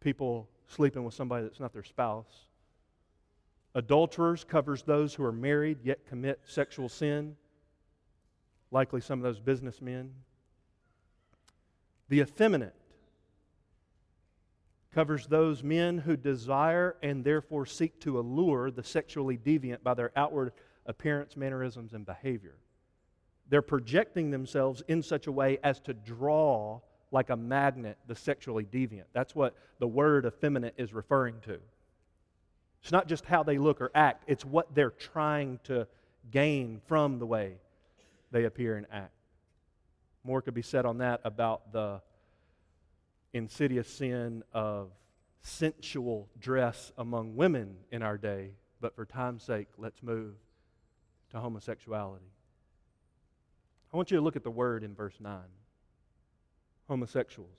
People 0.00 0.50
sleeping 0.66 1.02
with 1.02 1.14
somebody 1.14 1.44
that's 1.44 1.60
not 1.60 1.72
their 1.72 1.82
spouse. 1.82 2.48
Adulterers 3.74 4.44
covers 4.44 4.82
those 4.82 5.14
who 5.14 5.24
are 5.24 5.32
married 5.32 5.78
yet 5.82 6.06
commit 6.06 6.40
sexual 6.44 6.90
sin, 6.90 7.34
likely 8.70 9.00
some 9.00 9.18
of 9.18 9.22
those 9.22 9.40
businessmen. 9.40 10.12
The 12.08 12.20
effeminate 12.20 12.74
covers 14.94 15.26
those 15.26 15.62
men 15.62 15.98
who 15.98 16.16
desire 16.16 16.96
and 17.02 17.24
therefore 17.24 17.66
seek 17.66 18.00
to 18.00 18.18
allure 18.18 18.70
the 18.70 18.82
sexually 18.82 19.36
deviant 19.36 19.82
by 19.82 19.94
their 19.94 20.10
outward 20.16 20.52
appearance, 20.86 21.36
mannerisms, 21.36 21.92
and 21.92 22.04
behavior. 22.04 22.56
They're 23.48 23.62
projecting 23.62 24.30
themselves 24.30 24.82
in 24.88 25.02
such 25.02 25.26
a 25.26 25.32
way 25.32 25.58
as 25.62 25.80
to 25.80 25.94
draw 25.94 26.80
like 27.10 27.30
a 27.30 27.36
magnet 27.36 27.96
the 28.06 28.14
sexually 28.14 28.64
deviant. 28.64 29.04
That's 29.12 29.34
what 29.34 29.54
the 29.78 29.88
word 29.88 30.26
effeminate 30.26 30.74
is 30.76 30.92
referring 30.92 31.40
to. 31.42 31.58
It's 32.82 32.92
not 32.92 33.08
just 33.08 33.24
how 33.24 33.42
they 33.42 33.58
look 33.58 33.80
or 33.80 33.90
act, 33.94 34.24
it's 34.26 34.44
what 34.44 34.74
they're 34.74 34.90
trying 34.90 35.58
to 35.64 35.86
gain 36.30 36.80
from 36.86 37.18
the 37.18 37.26
way 37.26 37.54
they 38.30 38.44
appear 38.44 38.76
and 38.76 38.86
act. 38.92 39.12
More 40.24 40.42
could 40.42 40.54
be 40.54 40.62
said 40.62 40.84
on 40.84 40.98
that 40.98 41.20
about 41.24 41.72
the 41.72 42.00
insidious 43.32 43.88
sin 43.88 44.42
of 44.52 44.90
sensual 45.42 46.28
dress 46.38 46.92
among 46.98 47.36
women 47.36 47.76
in 47.90 48.02
our 48.02 48.18
day, 48.18 48.50
but 48.80 48.94
for 48.94 49.04
time's 49.04 49.42
sake, 49.42 49.68
let's 49.76 50.02
move 50.02 50.34
to 51.30 51.38
homosexuality. 51.38 52.30
I 53.92 53.96
want 53.96 54.10
you 54.10 54.18
to 54.18 54.22
look 54.22 54.36
at 54.36 54.44
the 54.44 54.50
word 54.50 54.84
in 54.84 54.94
verse 54.94 55.16
9 55.20 55.40
homosexuals. 56.88 57.50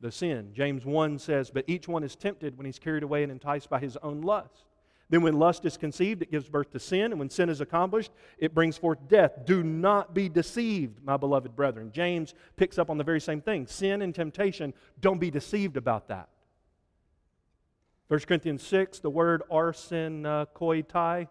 the 0.00 0.10
sin. 0.10 0.52
James 0.54 0.86
1 0.86 1.18
says, 1.18 1.50
But 1.50 1.66
each 1.66 1.86
one 1.86 2.02
is 2.02 2.16
tempted 2.16 2.56
when 2.56 2.64
he's 2.64 2.78
carried 2.78 3.02
away 3.02 3.22
and 3.22 3.30
enticed 3.30 3.68
by 3.68 3.78
his 3.78 3.98
own 3.98 4.22
lust. 4.22 4.69
Then, 5.10 5.22
when 5.22 5.40
lust 5.40 5.64
is 5.64 5.76
conceived, 5.76 6.22
it 6.22 6.30
gives 6.30 6.48
birth 6.48 6.70
to 6.70 6.78
sin. 6.78 7.10
And 7.10 7.18
when 7.18 7.30
sin 7.30 7.48
is 7.48 7.60
accomplished, 7.60 8.12
it 8.38 8.54
brings 8.54 8.76
forth 8.76 9.08
death. 9.08 9.44
Do 9.44 9.64
not 9.64 10.14
be 10.14 10.28
deceived, 10.28 11.04
my 11.04 11.16
beloved 11.16 11.56
brethren. 11.56 11.90
James 11.92 12.32
picks 12.56 12.78
up 12.78 12.90
on 12.90 12.96
the 12.96 13.04
very 13.04 13.20
same 13.20 13.40
thing 13.40 13.66
sin 13.66 14.02
and 14.02 14.14
temptation. 14.14 14.72
Don't 15.00 15.18
be 15.18 15.30
deceived 15.30 15.76
about 15.76 16.08
that. 16.08 16.28
1 18.06 18.20
Corinthians 18.20 18.62
6, 18.62 19.00
the 19.00 19.10
word 19.10 19.42
arsenokoitai, 19.50 21.28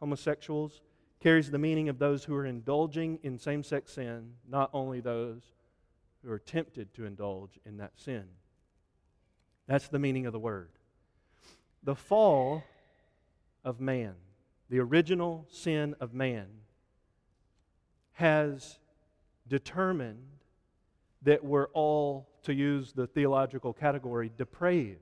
homosexuals, 0.00 0.80
carries 1.20 1.50
the 1.50 1.58
meaning 1.58 1.88
of 1.88 1.98
those 1.98 2.24
who 2.24 2.34
are 2.34 2.46
indulging 2.46 3.18
in 3.22 3.38
same 3.38 3.62
sex 3.62 3.94
sin, 3.94 4.32
not 4.48 4.70
only 4.72 5.00
those 5.00 5.42
who 6.24 6.30
are 6.30 6.38
tempted 6.38 6.92
to 6.94 7.04
indulge 7.04 7.58
in 7.64 7.76
that 7.78 7.92
sin. 7.96 8.24
That's 9.66 9.88
the 9.88 9.98
meaning 9.98 10.26
of 10.26 10.32
the 10.32 10.38
word. 10.38 10.70
The 11.82 11.96
fall 11.96 12.62
of 13.66 13.80
man, 13.80 14.14
the 14.70 14.78
original 14.78 15.44
sin 15.50 15.94
of 16.00 16.14
man, 16.14 16.46
has 18.12 18.78
determined 19.48 20.22
that 21.22 21.44
we're 21.44 21.66
all, 21.74 22.28
to 22.44 22.54
use 22.54 22.92
the 22.92 23.08
theological 23.08 23.72
category, 23.72 24.30
depraved. 24.38 25.00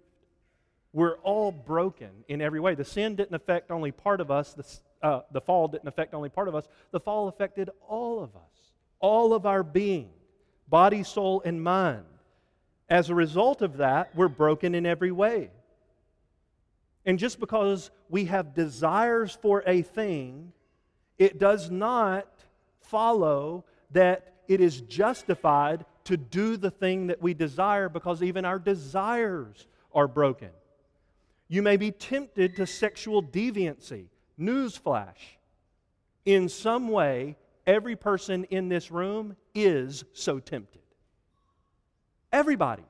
We're 0.95 1.19
all 1.19 1.53
broken 1.53 2.11
in 2.27 2.41
every 2.41 2.59
way. 2.59 2.75
The 2.75 2.85
sin 2.85 3.15
didn't 3.15 3.35
affect 3.35 3.71
only 3.71 3.93
part 3.93 4.21
of 4.21 4.31
us, 4.31 4.55
the, 4.55 5.07
uh, 5.07 5.21
the 5.31 5.41
fall 5.43 5.69
didn't 5.69 5.89
affect 5.89 6.15
only 6.15 6.31
part 6.31 6.49
of 6.49 6.55
us, 6.55 6.67
the 6.91 7.01
fall 7.01 7.29
affected 7.29 7.69
all 7.87 8.23
of 8.23 8.35
us, 8.35 8.73
all 8.99 9.35
of 9.35 9.45
our 9.45 9.63
being, 9.63 10.11
body, 10.69 11.03
soul, 11.03 11.43
and 11.45 11.63
mind. 11.63 12.05
As 12.89 13.11
a 13.11 13.15
result 13.15 13.61
of 13.61 13.77
that, 13.77 14.17
we're 14.17 14.29
broken 14.29 14.75
in 14.75 14.87
every 14.87 15.13
way. 15.13 15.51
And 17.07 17.19
just 17.19 17.39
because 17.39 17.91
we 18.09 18.27
have 18.27 18.55
desires 18.55 19.37
for 19.41 19.63
a 19.67 19.83
thing, 19.83 20.53
it 21.19 21.39
does 21.39 21.71
not 21.71 22.29
follow 22.81 23.65
that 23.91 24.35
it 24.49 24.61
is 24.61 24.81
justified 24.83 25.85
to 26.05 26.17
do 26.17 26.57
the 26.57 26.71
thing 26.71 27.07
that 27.09 27.23
we 27.23 27.35
desire 27.35 27.89
because 27.89 28.23
even 28.23 28.45
our 28.45 28.59
desires 28.59 29.67
are 29.95 30.09
broken. 30.09 30.51
You 31.49 31.63
may 31.63 31.77
be 31.77 31.91
tempted 31.91 32.57
to 32.57 32.67
sexual 32.67 33.23
deviancy. 33.23 34.07
Newsflash. 34.39 35.39
In 36.25 36.49
some 36.49 36.89
way, 36.89 37.37
every 37.67 37.97
person 37.97 38.45
in 38.45 38.69
this 38.69 38.91
room 38.91 39.37
is 39.55 40.05
so 40.13 40.41
tempted. 40.41 40.81
Everybody. 42.33 42.85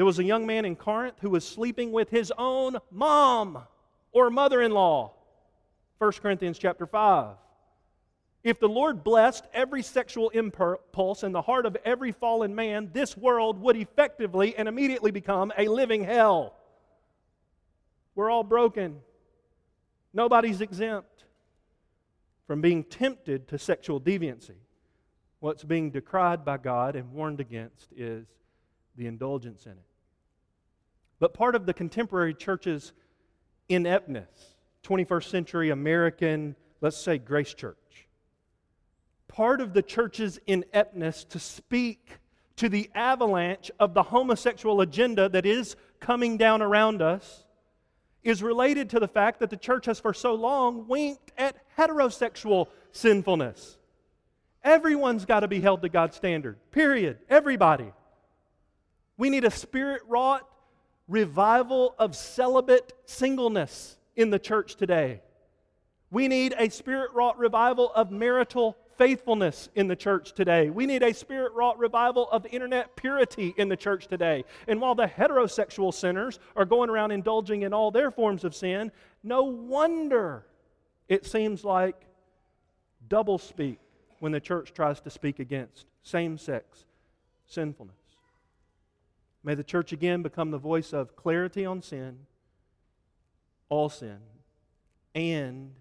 There 0.00 0.06
was 0.06 0.18
a 0.18 0.24
young 0.24 0.46
man 0.46 0.64
in 0.64 0.76
Corinth 0.76 1.16
who 1.20 1.28
was 1.28 1.46
sleeping 1.46 1.92
with 1.92 2.08
his 2.08 2.32
own 2.38 2.78
mom 2.90 3.58
or 4.12 4.30
mother 4.30 4.62
in 4.62 4.72
law. 4.72 5.12
1 5.98 6.12
Corinthians 6.22 6.58
chapter 6.58 6.86
5. 6.86 7.34
If 8.42 8.58
the 8.60 8.66
Lord 8.66 9.04
blessed 9.04 9.44
every 9.52 9.82
sexual 9.82 10.30
impulse 10.30 11.22
in 11.22 11.32
the 11.32 11.42
heart 11.42 11.66
of 11.66 11.76
every 11.84 12.12
fallen 12.12 12.54
man, 12.54 12.88
this 12.94 13.14
world 13.14 13.60
would 13.60 13.76
effectively 13.76 14.56
and 14.56 14.68
immediately 14.68 15.10
become 15.10 15.52
a 15.58 15.68
living 15.68 16.02
hell. 16.02 16.54
We're 18.14 18.30
all 18.30 18.42
broken. 18.42 19.02
Nobody's 20.14 20.62
exempt 20.62 21.24
from 22.46 22.62
being 22.62 22.84
tempted 22.84 23.48
to 23.48 23.58
sexual 23.58 24.00
deviancy. 24.00 24.56
What's 25.40 25.62
being 25.62 25.90
decried 25.90 26.42
by 26.42 26.56
God 26.56 26.96
and 26.96 27.12
warned 27.12 27.40
against 27.40 27.92
is 27.94 28.24
the 28.96 29.06
indulgence 29.06 29.66
in 29.66 29.72
it. 29.72 29.89
But 31.20 31.34
part 31.34 31.54
of 31.54 31.66
the 31.66 31.74
contemporary 31.74 32.34
church's 32.34 32.92
ineptness, 33.68 34.28
21st 34.82 35.24
century 35.30 35.70
American, 35.70 36.56
let's 36.80 36.96
say, 36.96 37.18
grace 37.18 37.54
church, 37.54 38.08
part 39.28 39.60
of 39.60 39.74
the 39.74 39.82
church's 39.82 40.40
ineptness 40.46 41.24
to 41.24 41.38
speak 41.38 42.18
to 42.56 42.68
the 42.68 42.90
avalanche 42.94 43.70
of 43.78 43.94
the 43.94 44.02
homosexual 44.02 44.80
agenda 44.80 45.28
that 45.28 45.46
is 45.46 45.76
coming 46.00 46.36
down 46.36 46.62
around 46.62 47.00
us 47.00 47.44
is 48.22 48.42
related 48.42 48.90
to 48.90 49.00
the 49.00 49.08
fact 49.08 49.40
that 49.40 49.50
the 49.50 49.56
church 49.56 49.86
has 49.86 50.00
for 50.00 50.12
so 50.12 50.34
long 50.34 50.88
winked 50.88 51.32
at 51.38 51.56
heterosexual 51.76 52.66
sinfulness. 52.92 53.78
Everyone's 54.62 55.24
got 55.24 55.40
to 55.40 55.48
be 55.48 55.60
held 55.60 55.82
to 55.82 55.88
God's 55.88 56.16
standard, 56.16 56.58
period. 56.70 57.18
Everybody. 57.28 57.92
We 59.16 59.30
need 59.30 59.44
a 59.44 59.50
spirit 59.50 60.02
wrought 60.06 60.46
revival 61.10 61.94
of 61.98 62.14
celibate 62.16 62.92
singleness 63.04 63.98
in 64.16 64.30
the 64.30 64.38
church 64.38 64.76
today. 64.76 65.20
We 66.10 66.28
need 66.28 66.54
a 66.56 66.70
spirit 66.70 67.10
wrought 67.12 67.36
revival 67.38 67.92
of 67.94 68.10
marital 68.10 68.76
faithfulness 68.96 69.68
in 69.74 69.88
the 69.88 69.96
church 69.96 70.34
today. 70.34 70.70
We 70.70 70.86
need 70.86 71.02
a 71.02 71.12
spirit 71.12 71.52
wrought 71.52 71.78
revival 71.78 72.30
of 72.30 72.46
internet 72.46 72.96
purity 72.96 73.54
in 73.56 73.68
the 73.68 73.76
church 73.76 74.06
today. 74.06 74.44
And 74.68 74.80
while 74.80 74.94
the 74.94 75.06
heterosexual 75.06 75.92
sinners 75.92 76.38
are 76.54 76.64
going 76.64 76.90
around 76.90 77.10
indulging 77.10 77.62
in 77.62 77.72
all 77.72 77.90
their 77.90 78.10
forms 78.10 78.44
of 78.44 78.54
sin, 78.54 78.92
no 79.22 79.42
wonder 79.44 80.44
it 81.08 81.26
seems 81.26 81.64
like 81.64 81.96
double 83.08 83.38
speak 83.38 83.78
when 84.20 84.32
the 84.32 84.40
church 84.40 84.72
tries 84.74 85.00
to 85.00 85.10
speak 85.10 85.40
against 85.40 85.86
same 86.02 86.38
sex 86.38 86.84
sinfulness. 87.46 87.99
May 89.42 89.54
the 89.54 89.64
church 89.64 89.92
again 89.92 90.22
become 90.22 90.50
the 90.50 90.58
voice 90.58 90.92
of 90.92 91.16
clarity 91.16 91.64
on 91.64 91.82
sin, 91.82 92.18
all 93.68 93.88
sin, 93.88 94.18
and 95.14 95.72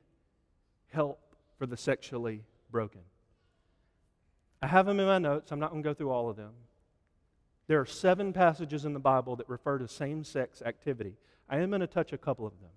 help 0.91 1.19
for 1.57 1.65
the 1.65 1.77
sexually 1.77 2.43
broken. 2.71 3.01
I 4.61 4.67
have 4.67 4.85
them 4.85 4.99
in 4.99 5.05
my 5.05 5.19
notes. 5.19 5.51
I'm 5.51 5.59
not 5.59 5.71
going 5.71 5.83
to 5.83 5.89
go 5.89 5.93
through 5.93 6.11
all 6.11 6.29
of 6.29 6.37
them. 6.37 6.51
There 7.67 7.79
are 7.79 7.85
seven 7.85 8.33
passages 8.33 8.85
in 8.85 8.93
the 8.93 8.99
Bible 8.99 9.35
that 9.35 9.47
refer 9.47 9.77
to 9.77 9.87
same 9.87 10.23
sex 10.23 10.61
activity. 10.61 11.17
I 11.49 11.57
am 11.57 11.69
going 11.69 11.81
to 11.81 11.87
touch 11.87 12.13
a 12.13 12.17
couple 12.17 12.45
of 12.45 12.59
them. 12.59 12.69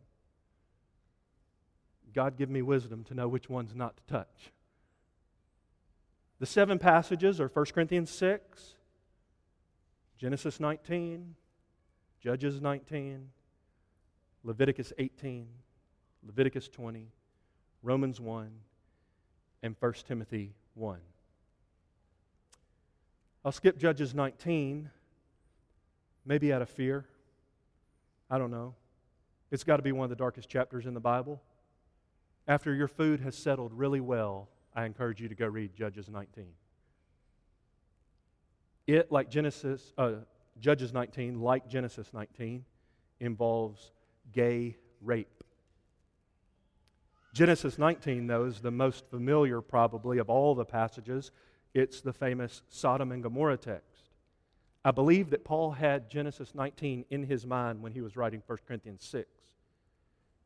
God 2.12 2.36
give 2.36 2.50
me 2.50 2.60
wisdom 2.60 3.04
to 3.04 3.14
know 3.14 3.26
which 3.26 3.48
ones 3.48 3.74
not 3.74 3.96
to 3.96 4.02
touch. 4.12 4.52
The 6.40 6.46
seven 6.46 6.78
passages 6.78 7.40
are 7.40 7.48
1 7.48 7.66
Corinthians 7.66 8.10
6, 8.10 8.74
Genesis 10.22 10.61
19, 10.61 11.35
Judges 12.20 12.61
19, 12.61 13.28
Leviticus 14.44 14.92
18, 14.96 15.48
Leviticus 16.24 16.68
20, 16.68 17.08
Romans 17.82 18.20
1, 18.20 18.52
and 19.64 19.74
1 19.80 19.92
Timothy 20.06 20.52
1. 20.74 21.00
I'll 23.44 23.50
skip 23.50 23.76
Judges 23.76 24.14
19, 24.14 24.90
maybe 26.24 26.52
out 26.52 26.62
of 26.62 26.70
fear. 26.70 27.04
I 28.30 28.38
don't 28.38 28.52
know. 28.52 28.76
It's 29.50 29.64
got 29.64 29.78
to 29.78 29.82
be 29.82 29.90
one 29.90 30.04
of 30.04 30.11
the 30.11 30.14
darkest 30.14 30.48
chapters 30.48 30.87
in 30.87 30.94
the 30.94 31.00
Bible. 31.00 31.42
After 32.46 32.72
your 32.72 32.87
food 32.87 33.18
has 33.22 33.37
settled 33.37 33.72
really 33.72 34.00
well, 34.00 34.48
I 34.72 34.85
encourage 34.85 35.20
you 35.20 35.28
to 35.28 35.35
go 35.35 35.48
read 35.48 35.74
Judges 35.74 36.08
19. 36.08 36.46
It, 38.92 39.11
like 39.11 39.31
Genesis, 39.31 39.94
uh, 39.96 40.16
Judges 40.61 40.92
19, 40.92 41.40
like 41.40 41.66
Genesis 41.66 42.11
19, 42.12 42.62
involves 43.20 43.90
gay 44.33 44.76
rape. 45.00 45.42
Genesis 47.33 47.78
19, 47.78 48.26
though, 48.26 48.44
is 48.44 48.61
the 48.61 48.70
most 48.70 49.07
familiar, 49.09 49.62
probably, 49.62 50.18
of 50.18 50.28
all 50.28 50.55
the 50.55 50.66
passages. 50.66 51.31
It's 51.72 52.02
the 52.02 52.12
famous 52.12 52.61
Sodom 52.68 53.12
and 53.12 53.22
Gomorrah 53.22 53.57
text. 53.57 54.11
I 54.85 54.90
believe 54.90 55.31
that 55.31 55.42
Paul 55.42 55.70
had 55.70 56.11
Genesis 56.11 56.55
19 56.55 57.07
in 57.09 57.22
his 57.22 57.46
mind 57.46 57.81
when 57.81 57.92
he 57.92 58.02
was 58.02 58.14
writing 58.14 58.42
1 58.46 58.59
Corinthians 58.68 59.07
6. 59.07 59.26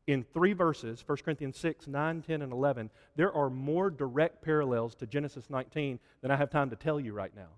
In 0.07 0.23
three 0.23 0.53
verses, 0.53 1.03
1 1.05 1.17
Corinthians 1.17 1.57
6, 1.57 1.85
9, 1.85 2.21
10, 2.21 2.41
and 2.41 2.53
11, 2.53 2.91
there 3.17 3.33
are 3.33 3.49
more 3.49 3.89
direct 3.89 4.41
parallels 4.41 4.95
to 4.95 5.05
Genesis 5.05 5.49
19 5.49 5.99
than 6.21 6.31
I 6.31 6.37
have 6.37 6.49
time 6.49 6.69
to 6.69 6.77
tell 6.77 6.97
you 6.97 7.11
right 7.11 7.35
now. 7.35 7.49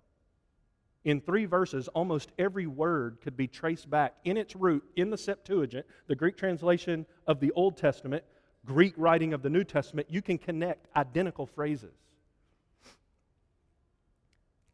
In 1.05 1.21
three 1.21 1.45
verses, 1.45 1.87
almost 1.89 2.31
every 2.37 2.67
word 2.67 3.19
could 3.21 3.37
be 3.37 3.47
traced 3.47 3.89
back 3.89 4.15
in 4.25 4.35
its 4.35 4.55
root 4.55 4.83
in 4.95 5.09
the 5.09 5.17
Septuagint, 5.17 5.85
the 6.07 6.15
Greek 6.15 6.35
translation 6.35 7.05
of 7.25 7.39
the 7.39 7.51
Old 7.51 7.77
Testament, 7.77 8.23
Greek 8.65 8.93
writing 8.97 9.33
of 9.33 9.41
the 9.41 9.49
New 9.49 9.63
Testament. 9.63 10.07
You 10.09 10.21
can 10.21 10.37
connect 10.37 10.87
identical 10.95 11.45
phrases. 11.45 11.93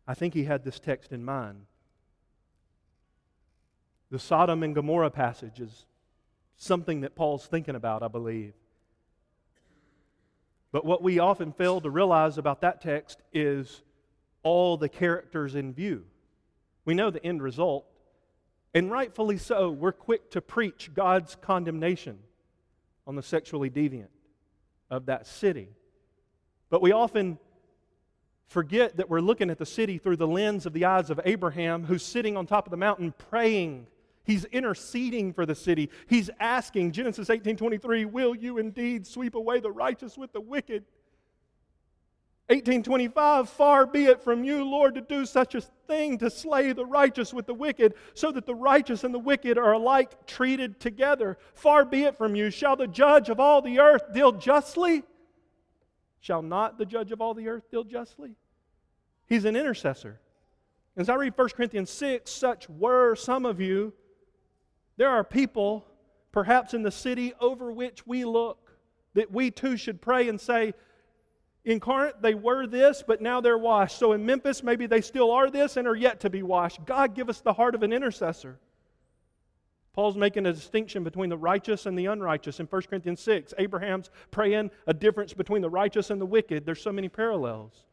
I 0.08 0.14
think 0.16 0.34
he 0.34 0.44
had 0.46 0.64
this 0.64 0.80
text 0.80 1.12
in 1.12 1.24
mind. 1.24 1.66
The 4.10 4.20
Sodom 4.20 4.64
and 4.64 4.74
Gomorrah 4.74 5.12
passage 5.12 5.60
is 5.60 5.86
something 6.58 7.02
that 7.02 7.16
Paul's 7.16 7.46
thinking 7.46 7.76
about, 7.76 8.02
I 8.02 8.08
believe. 8.08 8.54
But 10.72 10.86
what 10.86 11.04
we 11.04 11.20
often 11.20 11.52
fail 11.52 11.82
to 11.82 11.90
realize 11.90 12.38
about 12.38 12.62
that 12.62 12.82
text 12.82 13.22
is 13.32 13.82
all 14.44 14.78
the 14.78 14.90
characters 14.90 15.56
in 15.56 15.74
view. 15.74 16.06
We 16.86 16.94
know 16.94 17.10
the 17.10 17.24
end 17.26 17.42
result, 17.42 17.86
and 18.74 18.92
rightfully 18.92 19.38
so, 19.38 19.72
we're 19.72 19.92
quick 19.92 20.32
to 20.32 20.42
preach 20.42 20.92
God's 20.94 21.36
condemnation 21.36 22.20
on 23.08 23.16
the 23.16 23.24
sexually 23.24 23.70
deviant 23.70 24.10
of 24.90 25.08
that 25.08 25.26
city. 25.28 25.70
But 26.70 26.82
we 26.82 26.92
often 26.92 27.40
forget 28.48 28.98
that 28.98 29.10
we're 29.10 29.22
looking 29.22 29.50
at 29.50 29.58
the 29.58 29.66
city 29.66 29.98
through 29.98 30.18
the 30.18 30.28
lens 30.28 30.66
of 30.66 30.74
the 30.74 30.86
eyes 30.86 31.10
of 31.10 31.20
Abraham, 31.26 31.86
who's 31.86 32.04
sitting 32.04 32.38
on 32.38 32.46
top 32.46 32.68
of 32.68 32.72
the 32.72 32.78
mountain 32.78 33.14
praying. 33.30 33.88
He's 34.24 34.46
interceding 34.46 35.34
for 35.34 35.46
the 35.46 35.56
city. 35.56 35.90
He's 36.08 36.30
asking, 36.40 36.92
Genesis 36.92 37.30
18:23, 37.30 38.06
"Will 38.06 38.36
you 38.36 38.58
indeed 38.58 39.08
sweep 39.08 39.36
away 39.36 39.60
the 39.60 39.72
righteous 39.72 40.18
with 40.18 40.34
the 40.34 40.42
wicked?" 40.42 40.86
1825, 42.48 43.50
far 43.50 43.88
be 43.88 44.06
it 44.06 44.22
from 44.22 44.44
you, 44.44 44.64
Lord, 44.64 44.94
to 44.96 45.02
do 45.02 45.26
such 45.26 45.56
a 45.56 45.62
thing, 45.62 46.20
to 46.20 46.30
slay 46.30 46.74
the 46.74 46.86
righteous 46.86 47.34
with 47.34 47.48
the 47.48 47.56
wicked, 47.56 47.96
so 48.14 48.32
that 48.32 48.46
the 48.46 48.54
righteous 48.54 49.04
and 49.04 49.12
the 49.12 49.20
wicked 49.20 49.58
are 49.58 49.74
alike 49.74 50.28
treated 50.28 50.80
together. 50.80 51.40
Far 51.56 51.86
be 51.86 52.04
it 52.04 52.16
from 52.16 52.36
you. 52.36 52.52
Shall 52.52 52.76
the 52.76 52.86
judge 52.86 53.30
of 53.30 53.40
all 53.40 53.64
the 53.64 53.80
earth 53.80 54.14
deal 54.14 54.32
justly? 54.32 55.04
Shall 56.20 56.44
not 56.44 56.78
the 56.78 56.86
judge 56.86 57.12
of 57.12 57.20
all 57.20 57.34
the 57.34 57.48
earth 57.48 57.70
deal 57.72 57.84
justly? 57.84 58.36
He's 59.26 59.46
an 59.46 59.56
intercessor. 59.56 60.20
As 60.96 61.10
I 61.10 61.16
read 61.16 61.34
1 61.36 61.50
Corinthians 61.50 61.90
6, 61.90 62.30
such 62.32 62.70
were 62.70 63.16
some 63.16 63.46
of 63.46 63.60
you. 63.60 63.92
There 64.98 65.10
are 65.10 65.24
people, 65.24 65.86
perhaps 66.32 66.76
in 66.76 66.84
the 66.84 66.92
city 66.92 67.34
over 67.40 67.72
which 67.72 68.06
we 68.06 68.24
look, 68.24 68.72
that 69.16 69.32
we 69.32 69.50
too 69.50 69.78
should 69.78 70.00
pray 70.00 70.30
and 70.30 70.40
say, 70.40 70.74
in 71.66 71.80
Corinth, 71.80 72.18
they 72.22 72.36
were 72.36 72.68
this, 72.68 73.04
but 73.06 73.22
now 73.22 73.42
they're 73.42 73.58
washed. 73.58 73.98
So 73.98 74.14
in 74.14 74.24
Memphis, 74.24 74.62
maybe 74.62 74.86
they 74.86 75.02
still 75.02 75.32
are 75.32 75.50
this 75.50 75.78
and 75.78 75.88
are 75.88 75.96
yet 75.96 76.20
to 76.20 76.30
be 76.30 76.44
washed. 76.44 76.86
God, 76.86 77.16
give 77.16 77.28
us 77.28 77.42
the 77.42 77.54
heart 77.54 77.74
of 77.74 77.82
an 77.82 77.92
intercessor. 77.92 78.60
Paul's 79.94 80.16
making 80.16 80.46
a 80.46 80.54
distinction 80.54 81.04
between 81.04 81.30
the 81.30 81.38
righteous 81.38 81.88
and 81.88 81.98
the 81.98 82.06
unrighteous 82.06 82.60
in 82.60 82.68
1 82.68 82.82
Corinthians 82.84 83.20
6. 83.22 83.54
Abraham's 83.58 84.12
praying 84.30 84.70
a 84.86 84.94
difference 84.94 85.34
between 85.34 85.62
the 85.64 85.70
righteous 85.70 86.12
and 86.12 86.22
the 86.22 86.26
wicked. 86.26 86.66
There's 86.66 86.82
so 86.82 86.92
many 86.92 87.10
parallels. 87.10 87.84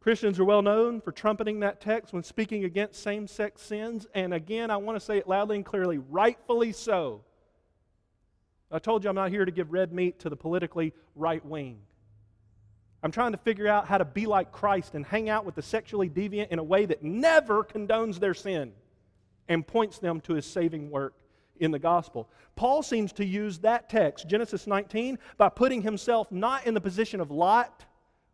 Christians 0.00 0.38
are 0.38 0.44
well 0.44 0.62
known 0.62 1.00
for 1.00 1.12
trumpeting 1.12 1.60
that 1.60 1.80
text 1.80 2.12
when 2.12 2.22
speaking 2.22 2.64
against 2.64 3.02
same 3.02 3.26
sex 3.26 3.60
sins. 3.62 4.06
And 4.14 4.32
again, 4.32 4.70
I 4.70 4.76
want 4.78 4.96
to 4.96 5.04
say 5.04 5.18
it 5.18 5.28
loudly 5.28 5.56
and 5.56 5.64
clearly 5.64 5.98
rightfully 5.98 6.72
so. 6.72 7.22
I 8.70 8.78
told 8.78 9.04
you 9.04 9.10
I'm 9.10 9.16
not 9.16 9.30
here 9.30 9.44
to 9.44 9.52
give 9.52 9.72
red 9.72 9.92
meat 9.92 10.20
to 10.20 10.30
the 10.30 10.36
politically 10.36 10.94
right 11.16 11.44
wing. 11.44 11.80
I'm 13.04 13.12
trying 13.12 13.32
to 13.32 13.38
figure 13.38 13.68
out 13.68 13.86
how 13.86 13.98
to 13.98 14.04
be 14.06 14.24
like 14.24 14.50
Christ 14.50 14.94
and 14.94 15.04
hang 15.04 15.28
out 15.28 15.44
with 15.44 15.56
the 15.56 15.62
sexually 15.62 16.08
deviant 16.08 16.48
in 16.48 16.58
a 16.58 16.64
way 16.64 16.86
that 16.86 17.04
never 17.04 17.62
condones 17.62 18.18
their 18.18 18.32
sin 18.32 18.72
and 19.46 19.66
points 19.66 19.98
them 19.98 20.22
to 20.22 20.32
his 20.32 20.46
saving 20.46 20.90
work 20.90 21.12
in 21.60 21.70
the 21.70 21.78
gospel. 21.78 22.30
Paul 22.56 22.82
seems 22.82 23.12
to 23.12 23.24
use 23.26 23.58
that 23.58 23.90
text, 23.90 24.26
Genesis 24.26 24.66
19, 24.66 25.18
by 25.36 25.50
putting 25.50 25.82
himself 25.82 26.32
not 26.32 26.66
in 26.66 26.72
the 26.72 26.80
position 26.80 27.20
of 27.20 27.30
Lot 27.30 27.84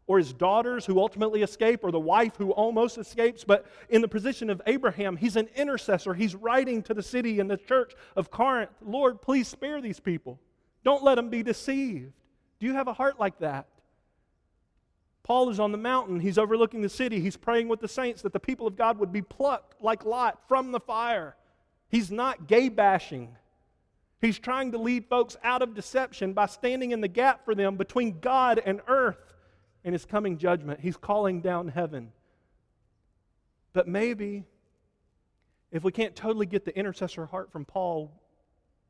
or 0.06 0.18
his 0.18 0.32
daughters 0.32 0.86
who 0.86 1.00
ultimately 1.00 1.42
escape 1.42 1.80
or 1.82 1.90
the 1.90 1.98
wife 1.98 2.36
who 2.36 2.52
almost 2.52 2.96
escapes, 2.96 3.42
but 3.42 3.66
in 3.88 4.00
the 4.00 4.08
position 4.08 4.50
of 4.50 4.62
Abraham. 4.68 5.16
He's 5.16 5.34
an 5.34 5.48
intercessor. 5.56 6.14
He's 6.14 6.36
writing 6.36 6.84
to 6.84 6.94
the 6.94 7.02
city 7.02 7.40
and 7.40 7.50
the 7.50 7.56
church 7.56 7.94
of 8.14 8.30
Corinth 8.30 8.70
Lord, 8.80 9.20
please 9.20 9.48
spare 9.48 9.80
these 9.80 9.98
people. 9.98 10.38
Don't 10.84 11.02
let 11.02 11.16
them 11.16 11.28
be 11.28 11.42
deceived. 11.42 12.12
Do 12.60 12.66
you 12.66 12.74
have 12.74 12.86
a 12.86 12.92
heart 12.92 13.18
like 13.18 13.40
that? 13.40 13.66
Paul 15.22 15.50
is 15.50 15.60
on 15.60 15.72
the 15.72 15.78
mountain. 15.78 16.20
He's 16.20 16.38
overlooking 16.38 16.82
the 16.82 16.88
city. 16.88 17.20
He's 17.20 17.36
praying 17.36 17.68
with 17.68 17.80
the 17.80 17.88
saints 17.88 18.22
that 18.22 18.32
the 18.32 18.40
people 18.40 18.66
of 18.66 18.76
God 18.76 18.98
would 18.98 19.12
be 19.12 19.22
plucked 19.22 19.82
like 19.82 20.04
Lot 20.04 20.40
from 20.48 20.72
the 20.72 20.80
fire. 20.80 21.36
He's 21.88 22.10
not 22.10 22.46
gay 22.46 22.68
bashing. 22.68 23.36
He's 24.20 24.38
trying 24.38 24.72
to 24.72 24.78
lead 24.78 25.06
folks 25.06 25.36
out 25.42 25.62
of 25.62 25.74
deception 25.74 26.32
by 26.32 26.46
standing 26.46 26.90
in 26.90 27.00
the 27.00 27.08
gap 27.08 27.44
for 27.44 27.54
them 27.54 27.76
between 27.76 28.20
God 28.20 28.60
and 28.64 28.80
earth 28.86 29.34
and 29.84 29.94
his 29.94 30.04
coming 30.04 30.36
judgment. 30.36 30.80
He's 30.80 30.96
calling 30.96 31.40
down 31.40 31.68
heaven. 31.68 32.12
But 33.72 33.88
maybe 33.88 34.44
if 35.70 35.84
we 35.84 35.92
can't 35.92 36.14
totally 36.14 36.46
get 36.46 36.64
the 36.64 36.76
intercessor 36.76 37.26
heart 37.26 37.50
from 37.52 37.64
Paul, 37.64 38.12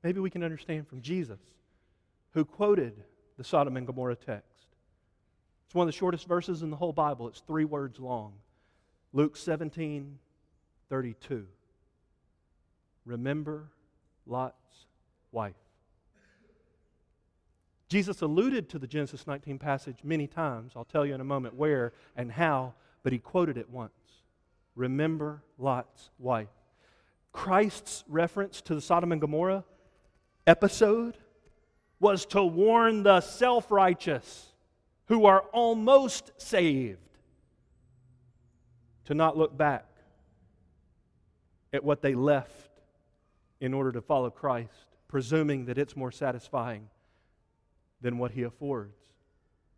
maybe 0.02 0.20
we 0.20 0.30
can 0.30 0.42
understand 0.42 0.88
from 0.88 1.02
Jesus, 1.02 1.40
who 2.32 2.44
quoted 2.44 3.04
the 3.36 3.44
Sodom 3.44 3.76
and 3.76 3.86
Gomorrah 3.86 4.16
text. 4.16 4.49
It's 5.70 5.74
one 5.76 5.86
of 5.86 5.94
the 5.94 5.96
shortest 5.96 6.26
verses 6.26 6.62
in 6.62 6.70
the 6.70 6.76
whole 6.76 6.92
Bible. 6.92 7.28
It's 7.28 7.42
three 7.46 7.64
words 7.64 8.00
long. 8.00 8.32
Luke 9.12 9.36
17, 9.36 10.18
32. 10.88 11.46
Remember 13.04 13.68
Lot's 14.26 14.86
wife. 15.30 15.54
Jesus 17.88 18.20
alluded 18.20 18.68
to 18.70 18.80
the 18.80 18.88
Genesis 18.88 19.28
19 19.28 19.60
passage 19.60 19.98
many 20.02 20.26
times. 20.26 20.72
I'll 20.74 20.82
tell 20.82 21.06
you 21.06 21.14
in 21.14 21.20
a 21.20 21.24
moment 21.24 21.54
where 21.54 21.92
and 22.16 22.32
how, 22.32 22.74
but 23.04 23.12
he 23.12 23.20
quoted 23.20 23.56
it 23.56 23.70
once. 23.70 23.92
Remember 24.74 25.44
Lot's 25.56 26.10
wife. 26.18 26.48
Christ's 27.30 28.02
reference 28.08 28.60
to 28.62 28.74
the 28.74 28.80
Sodom 28.80 29.12
and 29.12 29.20
Gomorrah 29.20 29.62
episode 30.48 31.16
was 32.00 32.26
to 32.26 32.42
warn 32.42 33.04
the 33.04 33.20
self 33.20 33.70
righteous 33.70 34.48
who 35.10 35.26
are 35.26 35.40
almost 35.52 36.30
saved 36.36 37.00
to 39.04 39.12
not 39.12 39.36
look 39.36 39.56
back 39.56 39.88
at 41.72 41.82
what 41.82 42.00
they 42.00 42.14
left 42.14 42.70
in 43.60 43.74
order 43.74 43.90
to 43.90 44.00
follow 44.00 44.30
Christ, 44.30 44.86
presuming 45.08 45.64
that 45.64 45.78
it's 45.78 45.96
more 45.96 46.12
satisfying 46.12 46.88
than 48.00 48.18
what 48.18 48.30
he 48.30 48.44
affords. 48.44 48.94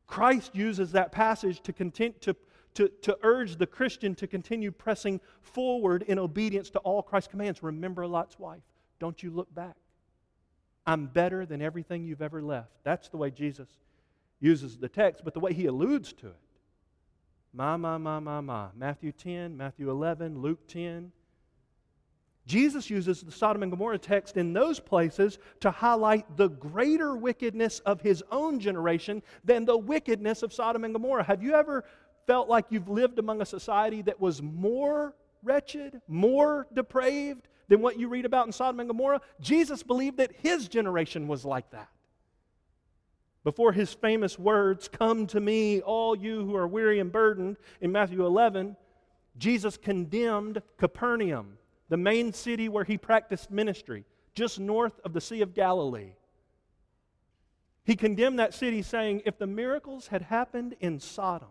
Christ 0.07 0.55
uses 0.55 0.93
that 0.93 1.13
passage 1.13 1.63
to, 1.63 1.73
content, 1.73 2.21
to, 2.21 2.37
to, 2.75 2.91
to 3.01 3.17
urge 3.23 3.57
the 3.57 3.67
Christian 3.67 4.15
to 4.17 4.27
continue 4.27 4.71
pressing 4.71 5.19
forward 5.41 6.03
in 6.03 6.19
obedience 6.19 6.69
to 6.69 6.79
all 6.81 7.03
Christ's 7.03 7.31
commands. 7.31 7.63
Remember 7.63 8.07
Lot's 8.07 8.39
wife. 8.39 8.61
Don't 9.01 9.23
you 9.23 9.31
look 9.31 9.53
back. 9.55 9.77
I'm 10.87 11.07
better 11.07 11.47
than 11.47 11.63
everything 11.63 12.05
you've 12.05 12.21
ever 12.21 12.43
left. 12.43 12.73
That's 12.85 13.09
the 13.09 13.17
way 13.17 13.31
Jesus 13.31 13.69
uses 14.43 14.77
the 14.77 14.89
text, 14.89 15.25
but 15.25 15.33
the 15.33 15.41
way 15.41 15.55
he 15.55 15.67
alludes 15.67 16.13
to 16.15 16.27
it. 16.27 16.37
My, 17.55 17.77
my, 17.77 17.97
my, 17.97 18.19
my, 18.19 18.41
my. 18.41 18.69
Matthew 18.75 19.13
10, 19.13 19.57
Matthew 19.57 19.89
11, 19.89 20.41
Luke 20.41 20.67
10. 20.67 21.13
Jesus 22.45 22.91
uses 22.91 23.23
the 23.23 23.31
Sodom 23.31 23.63
and 23.63 23.71
Gomorrah 23.71 23.99
text 23.99 24.37
in 24.37 24.53
those 24.53 24.81
places 24.81 25.39
to 25.61 25.71
highlight 25.71 26.37
the 26.37 26.49
greater 26.49 27.15
wickedness 27.15 27.79
of 27.81 28.01
his 28.01 28.23
own 28.33 28.59
generation 28.59 29.23
than 29.45 29.65
the 29.65 29.77
wickedness 29.77 30.43
of 30.43 30.53
Sodom 30.53 30.83
and 30.83 30.93
Gomorrah. 30.93 31.23
Have 31.23 31.43
you 31.43 31.55
ever 31.55 31.85
felt 32.27 32.49
like 32.49 32.67
you've 32.71 32.89
lived 32.89 33.21
among 33.21 33.41
a 33.43 33.47
society 33.47 34.03
that 34.03 34.21
was 34.21 34.43
more 34.43 35.15
wretched, 35.45 36.01
more 36.09 36.67
depraved 36.75 37.47
than 37.69 37.81
what 37.81 37.99
you 37.99 38.09
read 38.09 38.25
about 38.25 38.47
in 38.47 38.53
Sodom 38.53 38.81
and 38.81 38.89
Gomorrah? 38.89 39.21
Jesus 39.41 39.85
believed 39.85 40.17
that 40.17 40.33
his 40.33 40.67
generation 40.67 41.29
was 41.29 41.45
like 41.45 41.71
that. 41.71 41.89
Before 43.45 43.73
his 43.73 43.93
famous 43.93 44.39
words, 44.39 44.89
Come 44.89 45.27
to 45.29 45.41
me, 45.41 45.81
all 45.81 46.17
you 46.17 46.45
who 46.45 46.55
are 46.57 46.69
weary 46.69 47.01
and 47.01 47.11
burdened, 47.11 47.57
in 47.81 47.93
Matthew 47.93 48.25
11, 48.25 48.77
Jesus 49.39 49.77
condemned 49.77 50.63
Capernaum 50.79 51.59
the 51.93 51.99
main 51.99 52.33
city 52.33 52.71
where 52.71 52.85
he 52.85 52.97
practiced 52.97 53.51
ministry, 53.51 54.07
just 54.35 54.59
north 54.59 54.99
of 55.05 55.13
the 55.13 55.21
Sea 55.21 55.43
of 55.43 55.53
Galilee. 55.53 56.15
He 57.85 57.97
condemned 57.97 58.39
that 58.39 58.55
city, 58.55 58.81
saying, 58.81 59.21
If 59.27 59.37
the 59.37 59.47
miracles 59.47 60.07
had 60.07 60.23
happened 60.23 60.75
in 60.81 61.01
Sodom, 61.01 61.51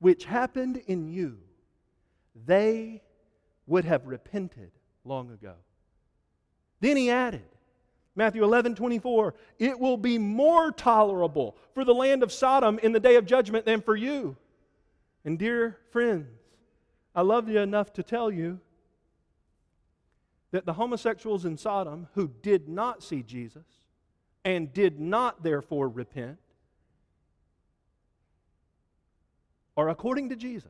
which 0.00 0.24
happened 0.24 0.82
in 0.88 1.06
you, 1.06 1.38
they 2.46 3.00
would 3.68 3.84
have 3.84 4.08
repented 4.08 4.72
long 5.04 5.30
ago. 5.30 5.54
Then 6.80 6.96
he 6.96 7.10
added, 7.10 7.46
Matthew 8.20 8.44
11, 8.44 8.74
24, 8.74 9.34
it 9.58 9.80
will 9.80 9.96
be 9.96 10.18
more 10.18 10.72
tolerable 10.72 11.56
for 11.72 11.86
the 11.86 11.94
land 11.94 12.22
of 12.22 12.30
Sodom 12.30 12.78
in 12.80 12.92
the 12.92 13.00
day 13.00 13.16
of 13.16 13.24
judgment 13.24 13.64
than 13.64 13.80
for 13.80 13.96
you. 13.96 14.36
And 15.24 15.38
dear 15.38 15.78
friends, 15.90 16.28
I 17.14 17.22
love 17.22 17.48
you 17.48 17.60
enough 17.60 17.94
to 17.94 18.02
tell 18.02 18.30
you 18.30 18.60
that 20.50 20.66
the 20.66 20.74
homosexuals 20.74 21.46
in 21.46 21.56
Sodom 21.56 22.08
who 22.12 22.30
did 22.42 22.68
not 22.68 23.02
see 23.02 23.22
Jesus 23.22 23.64
and 24.44 24.70
did 24.70 25.00
not 25.00 25.42
therefore 25.42 25.88
repent 25.88 26.36
are, 29.78 29.88
according 29.88 30.28
to 30.28 30.36
Jesus, 30.36 30.68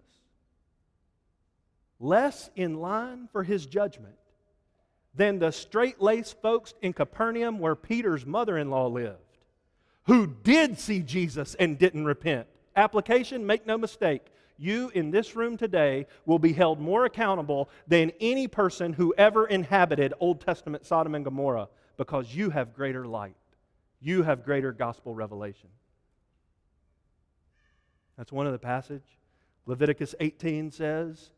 less 1.99 2.49
in 2.55 2.75
line 2.75 3.29
for 3.33 3.43
his 3.43 3.67
judgment 3.67 4.20
than 5.15 5.39
the 5.39 5.51
straight 5.51 6.01
laced 6.01 6.41
folks 6.41 6.75
in 6.83 6.93
Capernaum 6.93 7.59
where 7.59 7.75
Peter's 7.75 8.25
mother 8.25 8.57
in 8.57 8.71
law 8.71 8.87
lived, 8.87 9.39
who 10.05 10.27
did 10.27 10.79
see 10.79 11.01
Jesus 11.01 11.55
and 11.57 11.79
didn't 11.79 12.05
repent. 12.05 12.47
Application, 12.77 13.47
make 13.47 13.67
no 13.67 13.77
mistake, 13.77 14.23
you 14.61 14.91
in 14.95 15.11
this 15.11 15.35
room 15.35 15.57
today 15.57 16.07
will 16.27 16.39
be 16.39 16.53
held 16.53 16.79
more 16.79 17.07
accountable 17.07 17.71
than 17.89 18.13
any 18.21 18.47
person 18.47 18.93
who 18.93 19.15
ever 19.17 19.47
inhabited 19.47 20.13
Old 20.21 20.41
Testament 20.41 20.85
Sodom 20.85 21.15
and 21.15 21.25
Gomorrah 21.25 21.69
because 21.97 22.35
you 22.35 22.51
have 22.51 22.75
greater 22.75 23.07
light. 23.07 23.37
You 24.01 24.23
have 24.23 24.45
greater 24.45 24.73
gospel 24.73 25.15
revelation. 25.15 25.71
That's 28.17 28.33
one 28.33 28.47
of 28.47 28.53
the 28.53 28.59
passage. 28.59 29.19
Leviticus 29.65 30.15
18 30.21 30.71
says, 30.71 31.31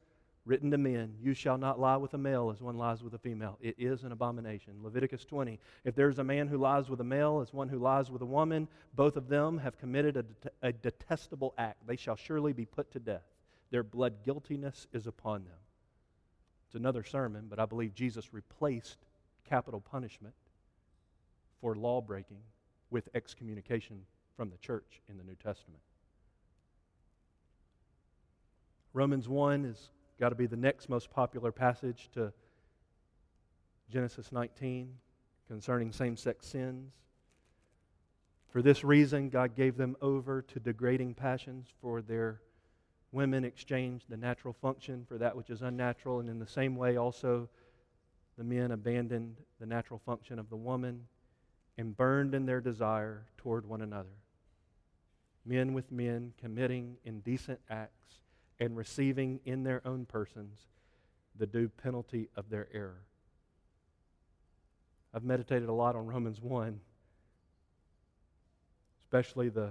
written 0.45 0.71
to 0.71 0.79
men, 0.79 1.15
You 1.21 1.35
shall 1.35 1.59
not 1.59 1.79
lie 1.79 1.97
with 1.97 2.15
a 2.15 2.19
male 2.19 2.51
as 2.51 2.61
one 2.61 2.77
lies 2.77 3.03
with 3.03 3.15
a 3.15 3.19
female. 3.19 3.59
It 3.61 3.77
is 3.79 4.03
an 4.03 4.13
abomination. 4.13 4.75
Leviticus 4.83 5.25
20, 5.25 5.59
If 5.85 5.95
there's 5.95 6.19
a 6.19 6.25
man 6.25 6.49
who 6.49 6.59
lies 6.59 6.89
with 6.89 7.01
a 7.01 7.05
male 7.05 7.41
as 7.41 7.53
one 7.53 7.69
who 7.69 7.79
lies 7.79 8.11
with 8.11 8.23
a 8.23 8.27
woman, 8.27 8.69
both 8.95 9.17
of 9.17 9.29
them 9.29 9.59
have 9.59 9.79
committed 9.79 10.17
a, 10.17 10.23
det- 10.23 10.55
a 10.63 10.73
detestable 10.73 11.55
act. 11.59 11.87
They 11.87 11.97
shall 11.97 12.17
surely 12.17 12.53
be 12.53 12.65
put 12.65 12.91
to 12.93 13.01
death. 13.01 13.27
Their 13.71 13.83
blood 13.83 14.25
guiltiness 14.25 14.87
is 14.93 15.07
upon 15.07 15.45
them. 15.45 15.59
It's 16.67 16.75
another 16.75 17.05
sermon, 17.05 17.47
but 17.49 17.59
I 17.59 17.67
believe 17.67 17.95
Jesus 17.95 18.33
replaced 18.35 18.99
capital 19.49 19.81
punishment 19.81 20.35
for 21.61 21.75
law 21.75 22.01
breaking 22.01 22.41
with 22.91 23.09
excommunication 23.15 24.03
from 24.37 24.51
the 24.51 24.59
church 24.59 25.01
in 25.09 25.17
the 25.17 25.25
New 25.25 25.37
Testament. 25.37 25.81
Romans 28.93 29.29
1 29.29 29.65
is 29.65 29.91
got 30.19 30.31
to 30.31 30.35
be 30.35 30.47
the 30.47 30.57
next 30.57 30.89
most 30.89 31.11
popular 31.11 31.53
passage 31.53 32.09
to 32.15 32.33
Genesis 33.91 34.33
19 34.33 34.95
concerning 35.49 35.93
same 35.93 36.17
sex 36.17 36.47
sins. 36.47 36.93
For 38.49 38.63
this 38.63 38.85
reason, 38.85 39.31
God 39.31 39.55
gave 39.55 39.77
them 39.77 39.97
over 40.01 40.43
to 40.43 40.61
degrading 40.61 41.15
passions, 41.15 41.69
for 41.81 42.03
their 42.03 42.41
women 43.11 43.45
exchanged 43.45 44.07
the 44.09 44.17
natural 44.17 44.55
function 44.55 45.05
for 45.07 45.19
that 45.19 45.37
which 45.37 45.51
is 45.51 45.63
unnatural, 45.63 46.21
and 46.21 46.29
in 46.29 46.39
the 46.39 46.47
same 46.47 46.77
way, 46.77 46.97
also, 46.97 47.49
the 48.39 48.45
men 48.45 48.71
abandoned 48.71 49.37
the 49.61 49.67
natural 49.67 50.01
function 50.05 50.39
of 50.39 50.49
the 50.49 50.57
woman 50.57 51.07
and 51.77 51.97
burned 51.97 52.35
in 52.35 52.47
their 52.47 52.61
desire 52.61 53.27
toward 53.37 53.67
one 53.67 53.83
another. 53.83 54.17
Men 55.45 55.75
with 55.75 55.91
men 55.91 56.33
committing 56.41 56.97
indecent 57.05 57.61
acts 57.69 58.22
and 58.63 58.77
receiving 58.77 59.41
in 59.45 59.65
their 59.65 59.83
own 59.85 60.07
persons 60.07 60.69
the 61.37 61.47
due 61.47 61.69
penalty 61.69 62.29
of 62.37 62.49
their 62.49 62.69
error. 62.73 63.03
I've 65.13 65.25
meditated 65.25 65.69
a 65.69 65.73
lot 65.73 65.97
on 65.97 66.07
Romans 66.07 66.41
1, 66.41 66.79
especially 69.01 69.49
the 69.49 69.71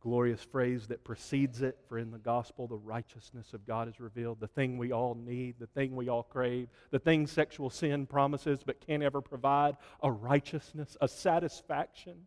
glorious 0.00 0.42
phrase 0.42 0.86
that 0.88 1.04
precedes 1.04 1.62
it 1.62 1.78
for 1.88 1.96
in 1.96 2.10
the 2.10 2.18
gospel, 2.18 2.66
the 2.66 2.76
righteousness 2.76 3.54
of 3.54 3.66
God 3.66 3.88
is 3.88 3.98
revealed, 3.98 4.40
the 4.40 4.46
thing 4.46 4.76
we 4.76 4.92
all 4.92 5.14
need, 5.14 5.54
the 5.58 5.66
thing 5.66 5.96
we 5.96 6.10
all 6.10 6.22
crave, 6.22 6.68
the 6.90 6.98
thing 6.98 7.26
sexual 7.26 7.70
sin 7.70 8.04
promises 8.04 8.60
but 8.62 8.78
can't 8.86 9.02
ever 9.02 9.22
provide 9.22 9.74
a 10.02 10.12
righteousness, 10.12 10.98
a 11.00 11.08
satisfaction. 11.08 12.26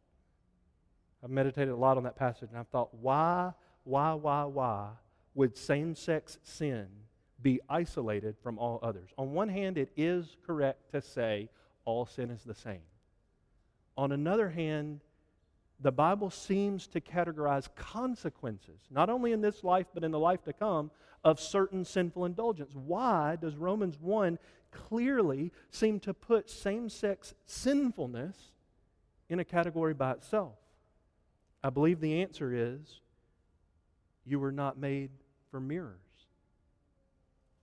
I've 1.24 1.30
meditated 1.30 1.70
a 1.70 1.78
lot 1.78 1.98
on 1.98 2.04
that 2.06 2.16
passage 2.16 2.50
and 2.50 2.58
I've 2.58 2.70
thought, 2.70 2.92
why, 2.96 3.54
why, 3.84 4.14
why, 4.16 4.46
why 4.46 4.90
would 5.40 5.56
same 5.56 5.96
sex 5.96 6.38
sin 6.44 6.86
be 7.42 7.62
isolated 7.70 8.36
from 8.44 8.60
all 8.60 8.78
others? 8.84 9.10
On 9.18 9.32
one 9.32 9.48
hand, 9.48 9.78
it 9.78 9.90
is 9.96 10.36
correct 10.46 10.92
to 10.92 11.02
say 11.02 11.48
all 11.86 12.06
sin 12.06 12.30
is 12.30 12.44
the 12.44 12.54
same. 12.54 12.82
On 13.96 14.12
another 14.12 14.50
hand, 14.50 15.00
the 15.80 15.94
Bible 15.94 16.30
seems 16.30 16.88
to 16.88 17.00
categorize 17.00 17.70
consequences, 17.74 18.82
not 18.92 19.10
only 19.10 19.32
in 19.32 19.40
this 19.40 19.64
life, 19.64 19.86
but 19.94 20.04
in 20.04 20.12
the 20.12 20.20
life 20.20 20.44
to 20.44 20.52
come, 20.52 20.92
of 21.24 21.40
certain 21.40 21.86
sinful 21.86 22.26
indulgence. 22.26 22.76
Why 22.76 23.38
does 23.38 23.56
Romans 23.56 23.98
1 23.98 24.38
clearly 24.72 25.54
seem 25.72 26.02
to 26.02 26.14
put 26.14 26.50
same 26.50 26.90
sex 26.90 27.34
sinfulness 27.46 28.36
in 29.30 29.40
a 29.40 29.46
category 29.46 29.94
by 29.94 30.12
itself? 30.12 30.58
I 31.64 31.70
believe 31.70 32.02
the 32.02 32.22
answer 32.22 32.54
is 32.54 33.00
you 34.26 34.38
were 34.38 34.52
not 34.52 34.78
made 34.78 35.12
for 35.52 35.60
mirrors. 35.60 36.00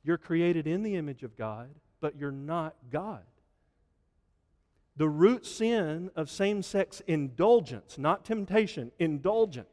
You're 0.04 0.18
created 0.18 0.66
in 0.66 0.82
the 0.82 0.96
image 0.96 1.22
of 1.22 1.36
God, 1.36 1.68
but 2.00 2.16
you're 2.16 2.30
not 2.30 2.74
God. 2.90 3.22
The 4.96 5.08
root 5.08 5.44
sin 5.44 6.10
of 6.16 6.30
same 6.30 6.62
sex 6.62 7.02
indulgence, 7.06 7.98
not 7.98 8.24
temptation, 8.24 8.92
indulgence, 8.98 9.66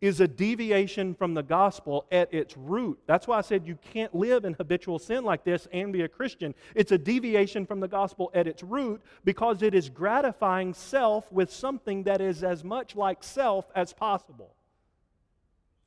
is 0.00 0.20
a 0.20 0.28
deviation 0.28 1.14
from 1.14 1.32
the 1.32 1.42
gospel 1.42 2.04
at 2.12 2.32
its 2.34 2.56
root. 2.56 2.98
That's 3.06 3.26
why 3.26 3.38
I 3.38 3.40
said 3.40 3.66
you 3.66 3.78
can't 3.92 4.14
live 4.14 4.44
in 4.44 4.52
habitual 4.54 4.98
sin 4.98 5.24
like 5.24 5.44
this 5.44 5.66
and 5.72 5.92
be 5.92 6.02
a 6.02 6.08
Christian. 6.08 6.54
It's 6.74 6.92
a 6.92 6.98
deviation 6.98 7.64
from 7.64 7.80
the 7.80 7.88
gospel 7.88 8.30
at 8.34 8.46
its 8.46 8.62
root 8.62 9.00
because 9.24 9.62
it 9.62 9.74
is 9.74 9.88
gratifying 9.88 10.74
self 10.74 11.30
with 11.32 11.50
something 11.50 12.02
that 12.02 12.20
is 12.20 12.42
as 12.42 12.64
much 12.64 12.96
like 12.96 13.22
self 13.22 13.70
as 13.74 13.92
possible. 13.92 14.53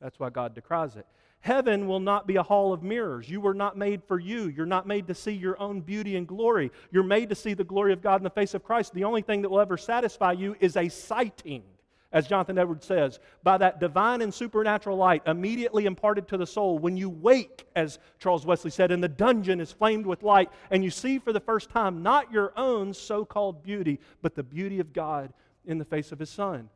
That's 0.02 0.20
why 0.20 0.30
God 0.30 0.54
decries 0.54 0.96
it. 0.96 1.06
Heaven 1.40 1.88
will 1.88 2.00
not 2.00 2.28
be 2.28 2.36
a 2.36 2.44
hall 2.44 2.74
of 2.74 2.84
mirrors. 2.84 3.30
You 3.30 3.40
were 3.42 3.54
not 3.54 3.78
made 3.78 4.04
for 4.04 4.20
you. 4.20 4.48
You're 4.48 4.66
not 4.66 4.88
made 4.88 5.08
to 5.08 5.14
see 5.14 5.32
your 5.32 5.60
own 5.62 5.82
beauty 5.82 6.16
and 6.16 6.28
glory. 6.28 6.72
You're 6.92 7.04
made 7.04 7.30
to 7.30 7.36
see 7.36 7.54
the 7.54 7.64
glory 7.64 7.94
of 7.94 8.02
God 8.02 8.20
in 8.20 8.24
the 8.24 8.30
face 8.30 8.54
of 8.54 8.64
Christ. 8.64 8.94
The 8.94 9.04
only 9.04 9.22
thing 9.22 9.44
that 9.44 9.50
will 9.50 9.60
ever 9.60 9.78
satisfy 9.78 10.32
you 10.34 10.56
is 10.60 10.76
a 10.76 10.90
sighting, 10.90 11.64
as 12.12 12.28
Jonathan 12.28 12.58
Edwards 12.58 12.86
says, 12.86 13.20
by 13.44 13.58
that 13.60 13.80
divine 13.80 14.22
and 14.22 14.34
supernatural 14.34 14.98
light 14.98 15.22
immediately 15.28 15.86
imparted 15.86 16.28
to 16.30 16.38
the 16.38 16.48
soul. 16.48 16.80
When 16.80 16.98
you 16.98 17.10
wake, 17.10 17.68
as 17.76 18.00
Charles 18.20 18.46
Wesley 18.46 18.72
said, 18.72 18.92
and 18.92 19.04
the 19.04 19.08
dungeon 19.08 19.62
is 19.62 19.72
flamed 19.72 20.08
with 20.08 20.24
light, 20.24 20.50
and 20.72 20.84
you 20.84 20.90
see 20.90 21.20
for 21.20 21.32
the 21.32 21.40
first 21.40 21.70
time 21.70 22.02
not 22.02 22.32
your 22.32 22.52
own 22.58 22.94
so 22.94 23.26
called 23.26 23.62
beauty, 23.64 24.00
but 24.22 24.36
the 24.36 24.44
beauty 24.44 24.80
of 24.80 24.92
God 24.92 25.32
in 25.66 25.78
the 25.78 25.86
face 25.86 26.12
of 26.12 26.20
His 26.20 26.32
Son. 26.32 26.70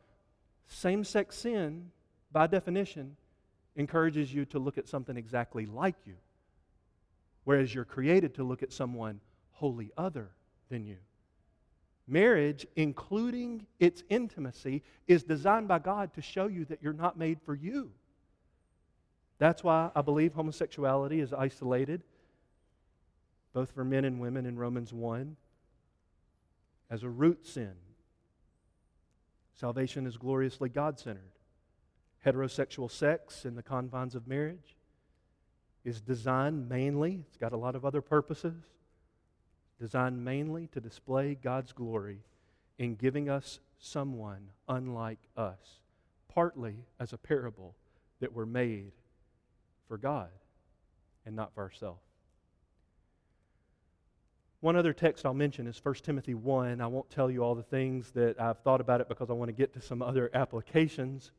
Same 0.68 1.04
sex 1.04 1.36
sin, 1.36 1.90
by 2.32 2.48
definition, 2.48 3.16
encourages 3.76 4.34
you 4.34 4.46
to 4.46 4.60
look 4.60 4.78
at 4.78 4.88
something 4.88 5.18
exactly 5.18 5.66
like 5.66 5.96
you, 6.06 6.16
whereas 7.44 7.74
you're 7.74 7.86
created 7.86 8.36
to 8.36 8.44
look 8.44 8.64
at 8.64 8.74
someone 8.74 9.20
wholly 9.52 9.92
other 9.98 10.30
than 10.70 10.86
you. 10.86 10.98
Marriage, 12.08 12.66
including 12.76 13.66
its 13.80 14.04
intimacy, 14.10 14.84
is 15.08 15.24
designed 15.24 15.68
by 15.68 15.80
God 15.80 16.14
to 16.14 16.22
show 16.22 16.48
you 16.48 16.66
that 16.66 16.82
you're 16.82 16.94
not 16.94 17.18
made 17.18 17.40
for 17.42 17.56
you. 17.56 17.92
That's 19.38 19.64
why 19.64 19.92
I 19.96 20.02
believe 20.02 20.34
homosexuality 20.34 21.20
is 21.20 21.34
isolated, 21.34 22.04
both 23.54 23.72
for 23.72 23.84
men 23.84 24.06
and 24.06 24.20
women 24.20 24.46
in 24.46 24.58
Romans 24.58 24.94
1, 24.94 25.36
as 26.90 27.04
a 27.04 27.10
root 27.10 27.46
sin. 27.46 27.74
Salvation 29.56 30.06
is 30.06 30.18
gloriously 30.18 30.70
God 30.70 31.00
centered 31.00 31.32
heterosexual 32.26 32.90
sex 32.90 33.46
in 33.46 33.56
the 33.56 33.64
confines 33.64 34.16
of 34.16 34.28
marriage 34.28 34.76
is 35.84 36.02
designed 36.02 36.70
mainly, 36.70 37.24
it's 37.28 37.38
got 37.38 37.54
a 37.54 37.58
lot 37.58 37.76
of 37.76 37.84
other 37.84 38.02
purposes, 38.02 38.64
designed 39.80 40.24
mainly 40.24 40.68
to 40.68 40.80
display 40.80 41.36
God's 41.36 41.72
glory 41.72 42.20
in 42.78 42.96
giving 42.96 43.30
us 43.30 43.60
someone 43.80 44.50
unlike 44.68 45.20
us, 45.36 45.80
partly 46.28 46.86
as 47.00 47.14
a 47.14 47.18
parable 47.18 47.76
that 48.20 48.34
we're 48.34 48.46
made 48.46 48.92
for 49.88 49.98
God 49.98 50.30
and 51.26 51.36
not 51.36 51.54
for 51.54 51.64
ourselves. 51.64 52.02
One 54.60 54.76
other 54.76 54.94
text 54.94 55.26
I'll 55.26 55.34
mention 55.34 55.66
is 55.66 55.84
1 55.84 55.96
Timothy 55.96 56.36
1. 56.36 56.82
I 56.82 56.88
won't 56.88 57.10
tell 57.10 57.32
you 57.32 57.44
all 57.44 57.56
the 57.56 57.64
things 57.64 58.12
that 58.12 58.40
I've 58.40 58.60
thought 58.60 58.80
about 58.80 59.02
it 59.02 59.10
because 59.10 59.32
I 59.32 59.34
want 59.34 59.50
to 59.50 59.54
get 59.54 59.74
to 59.74 59.82
some 59.82 60.04
other 60.04 60.30
applications 60.36 61.32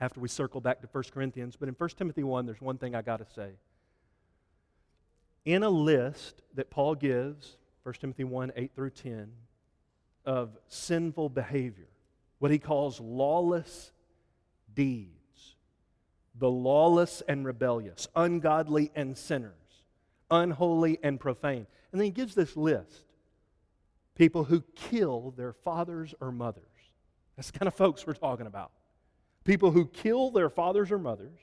after 0.00 0.18
we 0.18 0.28
circle 0.28 0.60
back 0.60 0.80
to 0.80 0.88
1 0.90 1.04
Corinthians. 1.12 1.56
But 1.56 1.68
in 1.68 1.74
1 1.74 1.90
Timothy 1.90 2.22
1, 2.22 2.46
there's 2.46 2.60
one 2.60 2.78
thing 2.78 2.94
I 2.94 3.02
got 3.02 3.18
to 3.18 3.26
say. 3.34 3.50
In 5.44 5.62
a 5.62 5.70
list 5.70 6.42
that 6.54 6.70
Paul 6.70 6.94
gives, 6.94 7.56
1 7.82 7.94
Timothy 8.00 8.24
1 8.24 8.52
8 8.56 8.72
through 8.74 8.90
10, 8.90 9.32
of 10.24 10.56
sinful 10.68 11.30
behavior, 11.30 11.88
what 12.38 12.50
he 12.50 12.58
calls 12.58 13.00
lawless 13.00 13.92
deeds, 14.74 15.56
the 16.34 16.50
lawless 16.50 17.22
and 17.28 17.44
rebellious, 17.44 18.08
ungodly 18.16 18.90
and 18.94 19.16
sinners, 19.16 19.52
unholy 20.30 20.98
and 21.02 21.20
profane. 21.20 21.66
And 21.92 22.00
then 22.00 22.04
he 22.04 22.10
gives 22.10 22.34
this 22.34 22.56
list 22.56 23.04
people 24.14 24.44
who 24.44 24.62
kill 24.74 25.32
their 25.36 25.52
fathers 25.52 26.14
or 26.20 26.30
mothers. 26.30 26.64
That's 27.36 27.50
the 27.50 27.58
kind 27.58 27.68
of 27.68 27.74
folks 27.74 28.06
we're 28.06 28.12
talking 28.12 28.46
about 28.46 28.70
people 29.50 29.72
who 29.72 29.84
kill 29.86 30.30
their 30.30 30.48
fathers 30.48 30.92
or 30.92 30.98
mothers, 31.00 31.40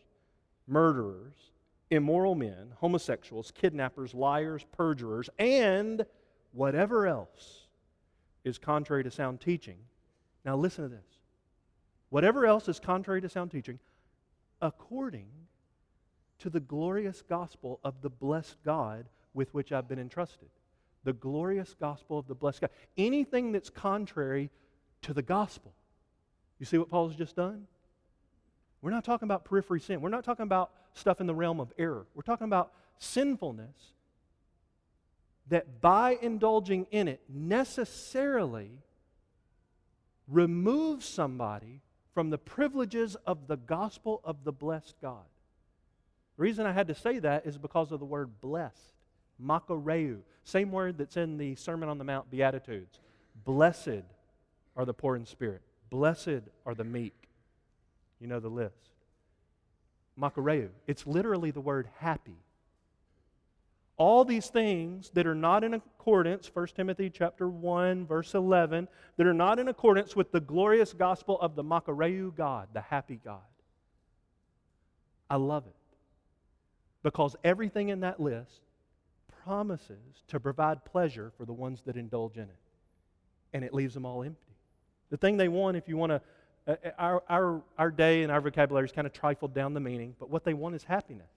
murderers, 0.65 1.51
immoral 1.91 2.35
men, 2.35 2.71
homosexuals, 2.77 3.51
kidnappers, 3.51 4.13
liars, 4.13 4.65
perjurers, 4.71 5.29
and 5.37 6.05
whatever 6.53 7.05
else 7.05 7.67
is 8.45 8.57
contrary 8.57 9.03
to 9.03 9.11
sound 9.11 9.41
teaching. 9.41 9.75
Now, 10.45 10.55
listen 10.55 10.85
to 10.85 10.89
this. 10.89 11.19
Whatever 12.07 12.45
else 12.45 12.69
is 12.69 12.79
contrary 12.79 13.19
to 13.19 13.27
sound 13.27 13.51
teaching, 13.51 13.77
according 14.61 15.27
to 16.39 16.49
the 16.49 16.61
glorious 16.61 17.21
gospel 17.27 17.81
of 17.83 18.01
the 18.01 18.09
blessed 18.09 18.55
God 18.63 19.09
with 19.33 19.53
which 19.53 19.73
I've 19.73 19.89
been 19.89 19.99
entrusted. 19.99 20.47
The 21.03 21.11
glorious 21.11 21.75
gospel 21.77 22.17
of 22.19 22.27
the 22.29 22.35
blessed 22.35 22.61
God. 22.61 22.69
Anything 22.97 23.51
that's 23.51 23.69
contrary 23.69 24.49
to 25.01 25.13
the 25.13 25.21
gospel. 25.21 25.73
You 26.57 26.65
see 26.65 26.77
what 26.77 26.89
Paul's 26.89 27.13
just 27.13 27.35
done? 27.35 27.67
We're 28.81 28.91
not 28.91 29.03
talking 29.03 29.27
about 29.27 29.45
periphery 29.45 29.79
sin. 29.79 30.01
We're 30.01 30.09
not 30.09 30.23
talking 30.23 30.43
about 30.43 30.71
stuff 30.93 31.19
in 31.19 31.27
the 31.27 31.35
realm 31.35 31.59
of 31.59 31.73
error. 31.77 32.05
We're 32.13 32.21
talking 32.21 32.45
about 32.45 32.71
sinfulness 32.99 33.75
that 35.49 35.81
by 35.81 36.17
indulging 36.21 36.87
in 36.91 37.07
it 37.07 37.21
necessarily 37.29 38.71
removes 40.27 41.05
somebody 41.05 41.81
from 42.13 42.29
the 42.29 42.37
privileges 42.37 43.15
of 43.25 43.47
the 43.47 43.57
gospel 43.57 44.21
of 44.23 44.43
the 44.43 44.51
blessed 44.51 44.95
God. 45.01 45.25
The 46.37 46.43
reason 46.43 46.65
I 46.65 46.71
had 46.71 46.87
to 46.87 46.95
say 46.95 47.19
that 47.19 47.45
is 47.45 47.57
because 47.57 47.91
of 47.91 47.99
the 47.99 48.05
word 48.05 48.41
blessed, 48.41 48.93
makareu, 49.41 50.19
same 50.43 50.71
word 50.71 50.97
that's 50.97 51.17
in 51.17 51.37
the 51.37 51.55
Sermon 51.55 51.89
on 51.89 51.97
the 51.97 52.03
Mount 52.03 52.29
Beatitudes. 52.29 52.99
Blessed 53.45 54.03
are 54.75 54.85
the 54.85 54.93
poor 54.93 55.15
in 55.15 55.25
spirit, 55.25 55.61
blessed 55.89 56.41
are 56.65 56.75
the 56.75 56.83
meek. 56.83 57.26
You 58.19 58.27
know 58.27 58.39
the 58.39 58.49
list. 58.49 58.73
Makareu. 60.19 60.69
It's 60.87 61.05
literally 61.05 61.51
the 61.51 61.61
word 61.61 61.89
happy. 61.99 62.37
All 63.97 64.23
these 64.23 64.47
things 64.47 65.09
that 65.11 65.25
are 65.25 65.35
not 65.35 65.63
in 65.63 65.73
accordance, 65.73 66.51
1 66.53 66.67
Timothy 66.75 67.09
chapter 67.09 67.47
1, 67.49 68.05
verse 68.05 68.35
11, 68.35 68.87
that 69.17 69.25
are 69.25 69.33
not 69.33 69.57
in 69.57 69.67
accordance 69.67 70.15
with 70.15 70.31
the 70.31 70.39
glorious 70.39 70.93
gospel 70.93 71.39
of 71.41 71.55
the 71.55 71.63
Makareu 71.63 72.35
God, 72.35 72.69
the 72.73 72.81
happy 72.81 73.19
God. 73.23 73.39
I 75.29 75.37
love 75.37 75.65
it. 75.65 75.73
Because 77.01 77.35
everything 77.43 77.89
in 77.89 78.01
that 78.01 78.19
list 78.19 78.61
promises 79.43 80.23
to 80.27 80.39
provide 80.39 80.85
pleasure 80.85 81.31
for 81.37 81.45
the 81.45 81.53
ones 81.53 81.81
that 81.85 81.97
indulge 81.97 82.35
in 82.37 82.43
it. 82.43 82.59
And 83.53 83.63
it 83.63 83.73
leaves 83.73 83.93
them 83.93 84.05
all 84.05 84.23
empty. 84.23 84.41
The 85.09 85.17
thing 85.17 85.37
they 85.37 85.47
want, 85.47 85.77
if 85.77 85.87
you 85.87 85.97
want 85.97 86.11
to 86.11 86.21
Uh, 86.67 86.71
uh, 86.83 86.89
our, 86.97 87.23
our, 87.29 87.61
our 87.77 87.91
day 87.91 88.23
and 88.23 88.31
our 88.31 88.41
vocabulary 88.41 88.85
is 88.85 88.91
kind 88.91 89.07
of 89.07 89.13
trifled 89.13 89.53
down 89.53 89.73
the 89.73 89.79
meaning, 89.79 90.15
but 90.19 90.29
what 90.29 90.43
they 90.43 90.53
want 90.53 90.75
is 90.75 90.83
happiness. 90.83 91.31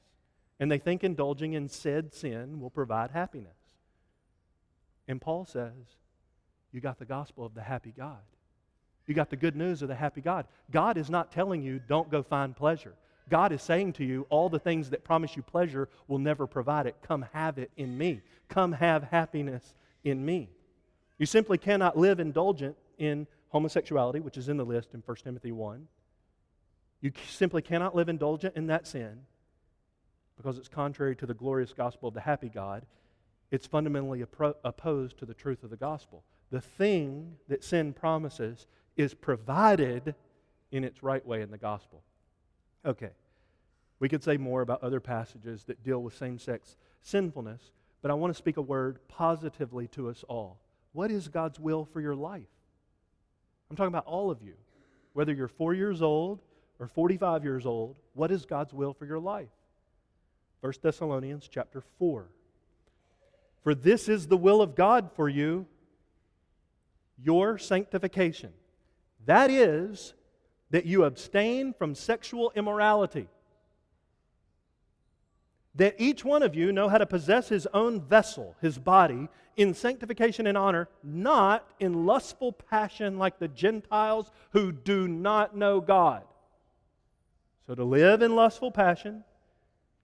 And 0.58 0.70
they 0.70 0.78
think 0.78 1.04
indulging 1.04 1.54
in 1.54 1.68
said 1.68 2.12
sin 2.12 2.60
will 2.60 2.70
provide 2.70 3.10
happiness. 3.10 3.56
And 5.08 5.20
Paul 5.20 5.44
says, 5.44 5.72
You 6.72 6.80
got 6.80 6.98
the 6.98 7.04
gospel 7.04 7.46
of 7.46 7.54
the 7.54 7.62
happy 7.62 7.94
God. 7.96 8.18
you 9.06 9.14
got 9.14 9.30
the 9.30 9.36
good 9.36 9.56
news 9.56 9.82
of 9.82 9.88
the 9.88 9.94
happy 9.94 10.20
God. 10.20 10.46
God 10.70 10.96
is 10.96 11.08
not 11.08 11.32
telling 11.32 11.62
you, 11.62 11.80
don't 11.88 12.10
go 12.10 12.22
find 12.22 12.54
pleasure. 12.54 12.94
God 13.28 13.52
is 13.52 13.62
saying 13.62 13.94
to 13.94 14.04
you, 14.04 14.26
all 14.28 14.48
the 14.48 14.58
things 14.58 14.90
that 14.90 15.04
promise 15.04 15.36
you 15.36 15.42
pleasure 15.42 15.88
will 16.08 16.18
never 16.18 16.46
provide 16.46 16.86
it. 16.86 16.96
Come 17.02 17.24
have 17.32 17.58
it 17.58 17.70
in 17.76 17.96
me. 17.96 18.20
Come 18.48 18.72
have 18.72 19.04
happiness 19.04 19.74
in 20.04 20.24
me. 20.24 20.50
You 21.18 21.26
simply 21.26 21.56
cannot 21.56 21.96
live 21.96 22.18
indulgent 22.18 22.76
in 22.98 23.26
homosexuality, 23.50 24.20
which 24.20 24.36
is 24.36 24.48
in 24.48 24.56
the 24.56 24.64
list 24.64 24.94
in 24.94 25.02
1 25.04 25.16
Timothy 25.22 25.52
1. 25.52 25.86
You 27.00 27.12
simply 27.28 27.62
cannot 27.62 27.94
live 27.94 28.08
indulgent 28.08 28.56
in 28.56 28.66
that 28.66 28.86
sin 28.86 29.20
because 30.36 30.58
it's 30.58 30.68
contrary 30.68 31.14
to 31.16 31.26
the 31.26 31.34
glorious 31.34 31.72
gospel 31.72 32.08
of 32.08 32.14
the 32.14 32.20
happy 32.20 32.48
God. 32.48 32.86
It's 33.50 33.66
fundamentally 33.66 34.22
appro- 34.22 34.54
opposed 34.64 35.18
to 35.18 35.26
the 35.26 35.34
truth 35.34 35.64
of 35.64 35.70
the 35.70 35.76
gospel. 35.76 36.24
The 36.50 36.60
thing 36.60 37.36
that 37.48 37.64
sin 37.64 37.92
promises 37.92 38.66
is 38.96 39.14
provided 39.14 40.14
in 40.72 40.84
its 40.84 41.02
right 41.02 41.24
way 41.26 41.42
in 41.42 41.50
the 41.50 41.58
gospel. 41.58 42.02
Okay, 42.86 43.10
we 43.98 44.08
could 44.08 44.22
say 44.22 44.36
more 44.36 44.62
about 44.62 44.82
other 44.82 45.00
passages 45.00 45.64
that 45.64 45.82
deal 45.82 46.02
with 46.02 46.16
same 46.16 46.38
sex 46.38 46.76
sinfulness, 47.02 47.72
but 48.02 48.10
I 48.10 48.14
want 48.14 48.32
to 48.32 48.38
speak 48.38 48.56
a 48.56 48.62
word 48.62 48.98
positively 49.08 49.88
to 49.88 50.08
us 50.08 50.24
all. 50.28 50.58
What 50.92 51.10
is 51.10 51.28
God's 51.28 51.60
will 51.60 51.84
for 51.84 52.00
your 52.00 52.14
life? 52.14 52.48
I'm 53.70 53.76
talking 53.76 53.88
about 53.88 54.06
all 54.06 54.30
of 54.30 54.42
you. 54.42 54.54
Whether 55.12 55.32
you're 55.32 55.48
four 55.48 55.74
years 55.74 56.02
old 56.02 56.40
or 56.78 56.88
45 56.88 57.44
years 57.44 57.66
old, 57.66 57.96
what 58.14 58.32
is 58.32 58.44
God's 58.44 58.72
will 58.72 58.92
for 58.92 59.06
your 59.06 59.20
life? 59.20 59.48
1 60.60 60.72
Thessalonians 60.82 61.48
chapter 61.48 61.82
4. 61.98 62.28
For 63.62 63.74
this 63.74 64.08
is 64.08 64.26
the 64.26 64.36
will 64.36 64.60
of 64.60 64.74
God 64.74 65.10
for 65.14 65.28
you, 65.28 65.66
your 67.22 67.58
sanctification. 67.58 68.52
That 69.26 69.50
is, 69.50 70.14
that 70.70 70.86
you 70.86 71.04
abstain 71.04 71.72
from 71.74 71.94
sexual 71.94 72.52
immorality. 72.56 73.28
That 75.76 75.94
each 75.98 76.24
one 76.24 76.42
of 76.42 76.54
you 76.54 76.72
know 76.72 76.88
how 76.88 76.98
to 76.98 77.06
possess 77.06 77.48
his 77.48 77.66
own 77.72 78.00
vessel, 78.00 78.56
his 78.60 78.78
body, 78.78 79.28
in 79.56 79.74
sanctification 79.74 80.46
and 80.46 80.56
honor, 80.56 80.88
not 81.02 81.68
in 81.78 82.06
lustful 82.06 82.52
passion 82.52 83.18
like 83.18 83.38
the 83.38 83.48
Gentiles 83.48 84.30
who 84.50 84.72
do 84.72 85.06
not 85.06 85.56
know 85.56 85.80
God. 85.80 86.24
So 87.66 87.74
to 87.74 87.84
live 87.84 88.22
in 88.22 88.34
lustful 88.34 88.72
passion 88.72 89.22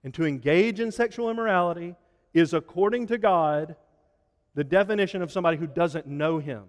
and 0.03 0.13
to 0.13 0.25
engage 0.25 0.79
in 0.79 0.91
sexual 0.91 1.29
immorality 1.29 1.95
is, 2.33 2.53
according 2.53 3.07
to 3.07 3.17
God, 3.17 3.75
the 4.55 4.63
definition 4.63 5.21
of 5.21 5.31
somebody 5.31 5.57
who 5.57 5.67
doesn't 5.67 6.07
know 6.07 6.39
him. 6.39 6.63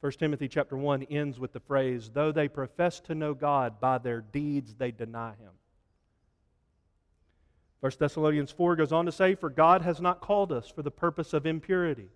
1 0.00 0.12
Timothy 0.18 0.48
chapter 0.48 0.76
1 0.76 1.04
ends 1.04 1.38
with 1.38 1.52
the 1.52 1.60
phrase, 1.60 2.10
though 2.12 2.32
they 2.32 2.48
profess 2.48 2.98
to 3.00 3.14
know 3.14 3.34
God, 3.34 3.78
by 3.78 3.98
their 3.98 4.20
deeds 4.20 4.74
they 4.74 4.90
deny 4.90 5.30
him. 5.30 5.52
1 7.82 7.90
Thessalonians 7.98 8.52
4 8.52 8.76
goes 8.76 8.92
on 8.92 9.06
to 9.06 9.10
say, 9.10 9.34
For 9.34 9.50
God 9.50 9.82
has 9.82 10.00
not 10.00 10.20
called 10.20 10.52
us 10.52 10.68
for 10.68 10.82
the 10.82 10.90
purpose 10.92 11.32
of 11.32 11.46
impurity, 11.46 12.10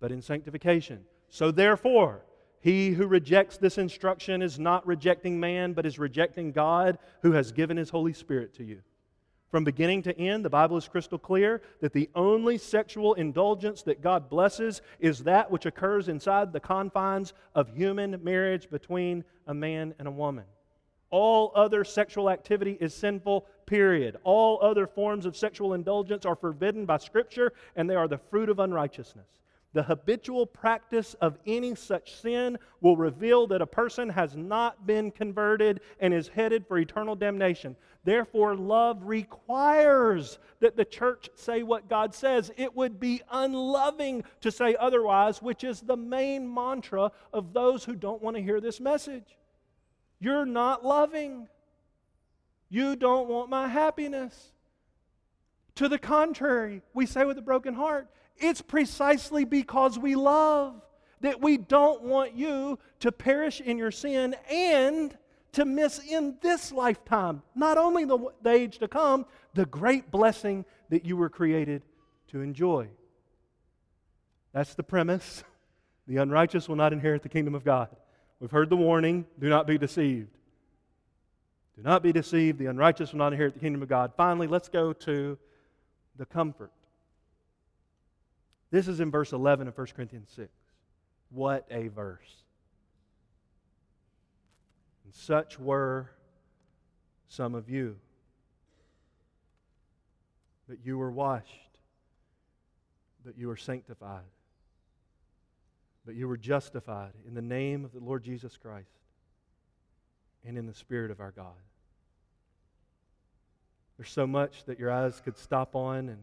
but 0.00 0.10
in 0.10 0.20
sanctification. 0.20 1.04
So 1.28 1.52
therefore, 1.52 2.24
he 2.60 2.90
who 2.90 3.06
rejects 3.06 3.58
this 3.58 3.78
instruction 3.78 4.42
is 4.42 4.58
not 4.58 4.84
rejecting 4.84 5.38
man, 5.38 5.72
but 5.72 5.86
is 5.86 6.00
rejecting 6.00 6.50
God 6.50 6.98
who 7.22 7.30
has 7.30 7.52
given 7.52 7.76
his 7.76 7.90
Holy 7.90 8.12
Spirit 8.12 8.54
to 8.54 8.64
you. 8.64 8.82
From 9.52 9.62
beginning 9.62 10.02
to 10.02 10.18
end, 10.18 10.44
the 10.44 10.50
Bible 10.50 10.76
is 10.76 10.88
crystal 10.88 11.16
clear 11.16 11.62
that 11.80 11.92
the 11.92 12.10
only 12.16 12.58
sexual 12.58 13.14
indulgence 13.14 13.82
that 13.82 14.02
God 14.02 14.28
blesses 14.28 14.82
is 14.98 15.20
that 15.20 15.48
which 15.48 15.64
occurs 15.64 16.08
inside 16.08 16.52
the 16.52 16.58
confines 16.58 17.34
of 17.54 17.70
human 17.70 18.18
marriage 18.24 18.68
between 18.68 19.22
a 19.46 19.54
man 19.54 19.94
and 20.00 20.08
a 20.08 20.10
woman. 20.10 20.44
All 21.10 21.52
other 21.54 21.84
sexual 21.84 22.28
activity 22.28 22.76
is 22.80 22.92
sinful, 22.92 23.46
period. 23.68 24.16
All 24.24 24.58
other 24.62 24.86
forms 24.86 25.26
of 25.26 25.36
sexual 25.36 25.74
indulgence 25.74 26.24
are 26.24 26.34
forbidden 26.34 26.86
by 26.86 26.96
Scripture, 26.96 27.52
and 27.76 27.88
they 27.88 27.94
are 27.94 28.08
the 28.08 28.18
fruit 28.18 28.48
of 28.48 28.58
unrighteousness. 28.58 29.28
The 29.74 29.82
habitual 29.82 30.46
practice 30.46 31.14
of 31.20 31.38
any 31.46 31.74
such 31.74 32.16
sin 32.16 32.58
will 32.80 32.96
reveal 32.96 33.46
that 33.48 33.60
a 33.60 33.66
person 33.66 34.08
has 34.08 34.34
not 34.34 34.86
been 34.86 35.10
converted 35.10 35.80
and 36.00 36.14
is 36.14 36.28
headed 36.28 36.66
for 36.66 36.78
eternal 36.78 37.14
damnation. 37.14 37.76
Therefore, 38.02 38.56
love 38.56 39.02
requires 39.02 40.38
that 40.60 40.76
the 40.76 40.86
church 40.86 41.28
say 41.34 41.62
what 41.62 41.90
God 41.90 42.14
says. 42.14 42.50
It 42.56 42.74
would 42.74 42.98
be 42.98 43.20
unloving 43.30 44.24
to 44.40 44.50
say 44.50 44.74
otherwise, 44.80 45.42
which 45.42 45.62
is 45.62 45.82
the 45.82 45.96
main 45.96 46.52
mantra 46.52 47.12
of 47.34 47.52
those 47.52 47.84
who 47.84 47.94
don't 47.94 48.22
want 48.22 48.36
to 48.36 48.42
hear 48.42 48.62
this 48.62 48.80
message. 48.80 49.36
You're 50.18 50.46
not 50.46 50.84
loving. 50.84 51.46
You 52.68 52.96
don't 52.96 53.28
want 53.28 53.50
my 53.50 53.68
happiness. 53.68 54.52
To 55.76 55.88
the 55.88 55.98
contrary, 55.98 56.82
we 56.92 57.06
say 57.06 57.24
with 57.24 57.38
a 57.38 57.42
broken 57.42 57.74
heart, 57.74 58.08
it's 58.36 58.60
precisely 58.60 59.44
because 59.44 59.98
we 59.98 60.14
love 60.14 60.80
that 61.20 61.40
we 61.40 61.56
don't 61.56 62.02
want 62.02 62.34
you 62.34 62.78
to 63.00 63.12
perish 63.12 63.60
in 63.60 63.78
your 63.78 63.90
sin 63.90 64.36
and 64.50 65.16
to 65.52 65.64
miss 65.64 65.98
in 65.98 66.36
this 66.40 66.70
lifetime, 66.72 67.42
not 67.54 67.78
only 67.78 68.04
the, 68.04 68.18
the 68.42 68.50
age 68.50 68.78
to 68.78 68.88
come, 68.88 69.26
the 69.54 69.66
great 69.66 70.10
blessing 70.10 70.64
that 70.90 71.04
you 71.04 71.16
were 71.16 71.28
created 71.28 71.82
to 72.28 72.40
enjoy. 72.40 72.88
That's 74.52 74.74
the 74.74 74.82
premise. 74.82 75.44
The 76.06 76.16
unrighteous 76.16 76.70
will 76.70 76.76
not 76.76 76.94
inherit 76.94 77.22
the 77.22 77.28
kingdom 77.28 77.54
of 77.54 77.66
God. 77.66 77.94
We've 78.40 78.50
heard 78.50 78.70
the 78.70 78.78
warning 78.78 79.26
do 79.38 79.50
not 79.50 79.66
be 79.66 79.76
deceived. 79.76 80.37
Do 81.78 81.84
not 81.84 82.02
be 82.02 82.12
deceived. 82.12 82.58
The 82.58 82.66
unrighteous 82.66 83.12
will 83.12 83.18
not 83.18 83.32
inherit 83.32 83.54
the 83.54 83.60
kingdom 83.60 83.82
of 83.82 83.88
God. 83.88 84.12
Finally, 84.16 84.48
let's 84.48 84.68
go 84.68 84.92
to 84.92 85.38
the 86.16 86.26
comfort. 86.26 86.72
This 88.72 88.88
is 88.88 88.98
in 88.98 89.12
verse 89.12 89.32
11 89.32 89.68
of 89.68 89.78
1 89.78 89.86
Corinthians 89.94 90.28
6. 90.34 90.50
What 91.30 91.64
a 91.70 91.86
verse. 91.86 92.42
And 95.04 95.14
such 95.14 95.60
were 95.60 96.10
some 97.28 97.54
of 97.54 97.70
you. 97.70 97.96
That 100.68 100.80
you 100.84 100.98
were 100.98 101.12
washed, 101.12 101.78
that 103.24 103.38
you 103.38 103.46
were 103.46 103.56
sanctified, 103.56 104.24
that 106.06 106.16
you 106.16 106.26
were 106.26 106.36
justified 106.36 107.12
in 107.26 107.34
the 107.34 107.40
name 107.40 107.84
of 107.84 107.92
the 107.92 108.00
Lord 108.00 108.24
Jesus 108.24 108.56
Christ 108.56 108.90
and 110.46 110.56
in 110.58 110.66
the 110.66 110.74
Spirit 110.74 111.10
of 111.10 111.20
our 111.20 111.30
God. 111.30 111.54
There's 113.96 114.10
so 114.10 114.26
much 114.26 114.64
that 114.64 114.78
your 114.78 114.90
eyes 114.90 115.20
could 115.24 115.36
stop 115.36 115.74
on 115.74 116.08
and 116.08 116.20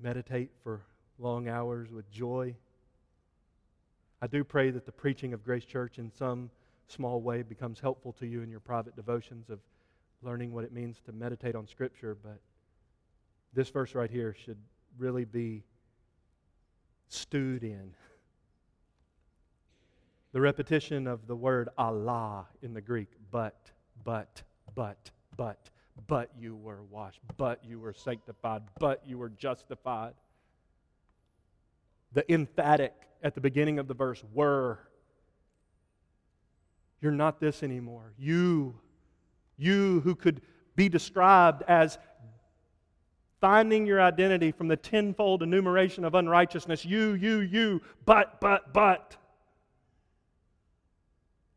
meditate 0.00 0.50
for 0.64 0.80
long 1.18 1.48
hours 1.48 1.92
with 1.92 2.10
joy. 2.10 2.56
I 4.20 4.26
do 4.26 4.42
pray 4.42 4.70
that 4.70 4.84
the 4.84 4.92
preaching 4.92 5.32
of 5.32 5.44
Grace 5.44 5.64
Church 5.64 5.98
in 5.98 6.10
some 6.10 6.50
small 6.88 7.20
way 7.20 7.42
becomes 7.42 7.78
helpful 7.78 8.12
to 8.14 8.26
you 8.26 8.42
in 8.42 8.50
your 8.50 8.60
private 8.60 8.96
devotions 8.96 9.48
of 9.48 9.60
learning 10.22 10.52
what 10.52 10.64
it 10.64 10.72
means 10.72 11.00
to 11.06 11.12
meditate 11.12 11.54
on 11.54 11.66
Scripture, 11.66 12.16
but 12.22 12.40
this 13.54 13.68
verse 13.70 13.94
right 13.94 14.10
here 14.10 14.34
should 14.44 14.58
really 14.98 15.24
be 15.24 15.62
stewed 17.08 17.64
in. 17.64 17.94
The 20.32 20.40
repetition 20.40 21.06
of 21.06 21.26
the 21.26 21.34
word 21.34 21.68
alla 21.76 22.46
in 22.62 22.72
the 22.72 22.80
Greek, 22.80 23.08
but, 23.30 23.70
but, 24.04 24.42
but, 24.74 25.10
but, 25.36 25.70
but 26.06 26.30
you 26.38 26.56
were 26.56 26.82
washed, 26.84 27.20
but 27.36 27.64
you 27.64 27.80
were 27.80 27.92
sanctified, 27.92 28.62
but 28.78 29.02
you 29.06 29.18
were 29.18 29.30
justified. 29.30 30.14
The 32.12 32.30
emphatic 32.32 32.94
at 33.22 33.34
the 33.34 33.40
beginning 33.40 33.78
of 33.78 33.88
the 33.88 33.94
verse, 33.94 34.22
were 34.32 34.80
you're 37.00 37.12
not 37.12 37.40
this 37.40 37.62
anymore. 37.62 38.12
You, 38.18 38.74
you 39.56 40.00
who 40.00 40.14
could 40.14 40.42
be 40.76 40.88
described 40.88 41.62
as 41.66 41.98
finding 43.40 43.86
your 43.86 44.02
identity 44.02 44.52
from 44.52 44.68
the 44.68 44.76
tenfold 44.76 45.42
enumeration 45.42 46.04
of 46.04 46.14
unrighteousness. 46.14 46.84
You, 46.84 47.14
you, 47.14 47.40
you, 47.40 47.80
but, 48.04 48.40
but, 48.40 48.72
but. 48.72 49.16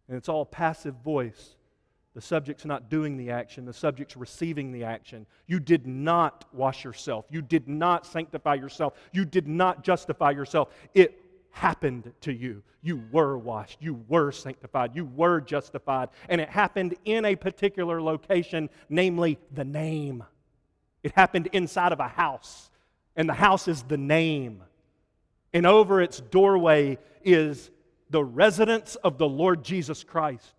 And 0.08 0.18
it's 0.18 0.30
all 0.30 0.46
passive 0.46 0.96
voice. 1.04 1.56
The 2.14 2.22
subject's 2.22 2.66
not 2.66 2.90
doing 2.90 3.18
the 3.18 3.32
action, 3.32 3.66
the 3.66 3.74
subject's 3.74 4.16
receiving 4.16 4.72
the 4.72 4.84
action. 4.84 5.26
You 5.48 5.60
did 5.60 5.88
not 5.88 6.46
wash 6.54 6.84
yourself. 6.84 7.26
You 7.32 7.42
did 7.42 7.68
not 7.68 8.06
sanctify 8.06 8.56
yourself. 8.56 8.94
You 9.12 9.26
did 9.26 9.48
not 9.48 9.84
justify 9.84 10.32
yourself. 10.32 10.70
It 10.94 11.20
happened 11.50 12.12
to 12.22 12.34
you. 12.34 12.62
You 12.82 13.02
were 13.12 13.38
washed, 13.38 13.78
you 13.80 14.04
were 14.10 14.32
sanctified, 14.32 14.96
you 14.96 15.06
were 15.06 15.40
justified, 15.40 16.10
and 16.28 16.42
it 16.42 16.50
happened 16.50 16.96
in 17.06 17.24
a 17.24 17.36
particular 17.36 18.02
location, 18.02 18.70
namely 18.90 19.40
the 19.54 19.64
name. 19.64 20.24
It 21.02 21.14
happened 21.14 21.48
inside 21.54 21.94
of 21.94 22.00
a 22.00 22.08
house, 22.08 22.70
and 23.16 23.30
the 23.30 23.34
house 23.34 23.68
is 23.68 23.84
the 23.84 23.98
name. 23.98 24.64
And 25.54 25.66
over 25.66 26.02
its 26.02 26.20
doorway 26.20 26.98
is 27.24 27.70
the 28.14 28.24
residence 28.24 28.94
of 28.98 29.18
the 29.18 29.28
Lord 29.28 29.64
Jesus 29.64 30.04
Christ 30.04 30.54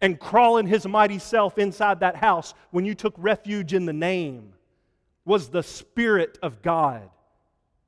and 0.00 0.18
crawling 0.18 0.66
his 0.66 0.84
mighty 0.88 1.20
self 1.20 1.56
inside 1.56 2.00
that 2.00 2.16
house 2.16 2.52
when 2.72 2.84
you 2.84 2.96
took 2.96 3.14
refuge 3.16 3.72
in 3.72 3.86
the 3.86 3.92
name 3.92 4.52
was 5.24 5.48
the 5.48 5.62
Spirit 5.62 6.36
of 6.42 6.62
God. 6.62 7.08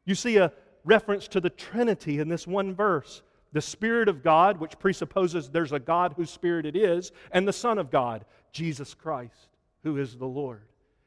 You 0.05 0.14
see 0.14 0.37
a 0.37 0.53
reference 0.84 1.26
to 1.28 1.41
the 1.41 1.51
Trinity 1.51 2.20
in 2.20 2.28
this 2.28 2.47
one 2.47 2.74
verse 2.74 3.22
the 3.53 3.61
Spirit 3.61 4.09
of 4.09 4.22
God, 4.22 4.61
which 4.61 4.78
presupposes 4.78 5.49
there's 5.49 5.72
a 5.72 5.80
God 5.80 6.12
whose 6.16 6.30
Spirit 6.30 6.64
it 6.64 6.76
is, 6.76 7.11
and 7.32 7.49
the 7.49 7.53
Son 7.53 7.78
of 7.78 7.91
God, 7.91 8.24
Jesus 8.53 8.95
Christ, 8.95 9.49
who 9.82 9.97
is 9.97 10.16
the 10.16 10.26
Lord. 10.26 10.62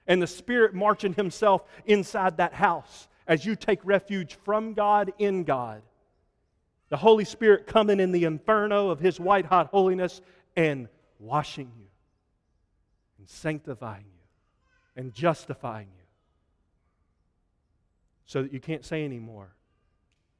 And 0.05 0.21
the 0.21 0.27
Spirit 0.27 0.73
marching 0.73 1.13
Himself 1.13 1.63
inside 1.85 2.37
that 2.37 2.53
house 2.53 3.07
as 3.25 3.45
you 3.45 3.55
take 3.55 3.79
refuge 3.85 4.35
from 4.43 4.73
God 4.73 5.13
in 5.17 5.43
God. 5.45 5.81
The 6.89 6.97
Holy 6.97 7.25
Spirit 7.25 7.67
coming 7.67 7.99
in 7.99 8.11
the 8.11 8.25
inferno 8.25 8.89
of 8.89 8.99
His 8.99 9.19
white 9.19 9.45
hot 9.45 9.67
holiness 9.67 10.21
and 10.55 10.87
washing 11.19 11.71
you, 11.77 11.87
and 13.17 13.29
sanctifying 13.29 14.05
you, 14.05 15.01
and 15.01 15.13
justifying 15.13 15.87
you. 15.87 16.03
So 18.25 18.43
that 18.43 18.53
you 18.53 18.59
can't 18.59 18.85
say 18.85 19.05
anymore, 19.05 19.53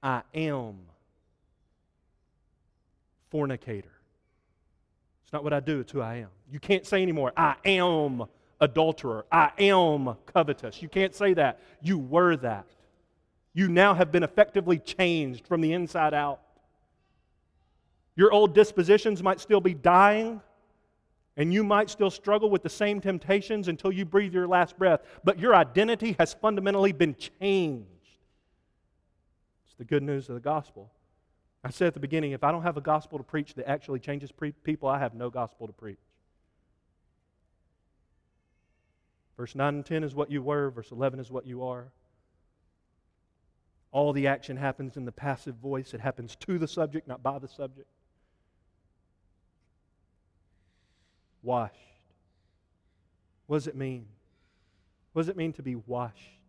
I 0.01 0.23
am 0.33 0.79
fornicator. 3.29 3.91
It's 5.23 5.33
not 5.33 5.43
what 5.43 5.53
I 5.53 5.59
do, 5.59 5.79
it's 5.81 5.91
who 5.91 6.01
I 6.01 6.15
am. 6.15 6.29
You 6.51 6.59
can't 6.59 6.85
say 6.85 7.01
anymore, 7.01 7.31
I 7.37 7.55
am 7.65 8.23
adulterer. 8.59 9.25
I 9.31 9.51
am 9.59 10.15
covetous. 10.25 10.81
You 10.81 10.89
can't 10.89 11.15
say 11.15 11.33
that. 11.35 11.59
You 11.81 11.97
were 11.97 12.35
that. 12.37 12.67
You 13.59 13.67
now 13.67 13.93
have 13.93 14.09
been 14.09 14.23
effectively 14.23 14.79
changed 14.79 15.45
from 15.45 15.59
the 15.59 15.73
inside 15.73 16.13
out. 16.13 16.39
Your 18.15 18.31
old 18.31 18.55
dispositions 18.55 19.21
might 19.21 19.41
still 19.41 19.59
be 19.59 19.73
dying, 19.73 20.39
and 21.35 21.53
you 21.53 21.65
might 21.65 21.89
still 21.89 22.09
struggle 22.09 22.49
with 22.49 22.63
the 22.63 22.69
same 22.69 23.01
temptations 23.01 23.67
until 23.67 23.91
you 23.91 24.05
breathe 24.05 24.33
your 24.33 24.47
last 24.47 24.77
breath, 24.77 25.01
but 25.25 25.39
your 25.39 25.53
identity 25.53 26.15
has 26.19 26.33
fundamentally 26.33 26.93
been 26.93 27.17
changed. 27.41 27.89
It's 29.65 29.75
the 29.77 29.83
good 29.83 30.03
news 30.03 30.29
of 30.29 30.35
the 30.35 30.41
gospel. 30.41 30.89
I 31.61 31.69
said 31.69 31.87
at 31.87 31.95
the 31.95 31.99
beginning 31.99 32.31
if 32.31 32.45
I 32.45 32.53
don't 32.53 32.63
have 32.63 32.77
a 32.77 32.81
gospel 32.81 33.17
to 33.17 33.25
preach 33.25 33.55
that 33.55 33.67
actually 33.67 33.99
changes 33.99 34.31
pre- 34.31 34.53
people, 34.53 34.87
I 34.87 34.99
have 34.99 35.15
no 35.15 35.29
gospel 35.29 35.67
to 35.67 35.73
preach. 35.73 35.99
Verse 39.35 39.53
9 39.53 39.75
and 39.75 39.85
10 39.85 40.05
is 40.05 40.15
what 40.15 40.31
you 40.31 40.41
were, 40.41 40.69
verse 40.69 40.91
11 40.91 41.19
is 41.19 41.29
what 41.29 41.45
you 41.45 41.65
are. 41.65 41.91
All 43.91 44.13
the 44.13 44.27
action 44.27 44.57
happens 44.57 44.97
in 44.97 45.05
the 45.05 45.11
passive 45.11 45.55
voice, 45.55 45.93
it 45.93 46.01
happens 46.01 46.35
to 46.37 46.59
the 46.59 46.67
subject, 46.67 47.07
not 47.07 47.23
by 47.23 47.39
the 47.39 47.47
subject. 47.47 47.87
Washed. 51.41 51.75
What 53.47 53.57
does 53.57 53.67
it 53.67 53.75
mean? 53.75 54.05
What 55.13 55.23
does 55.23 55.29
it 55.29 55.37
mean 55.37 55.53
to 55.53 55.63
be 55.63 55.75
washed? 55.75 56.39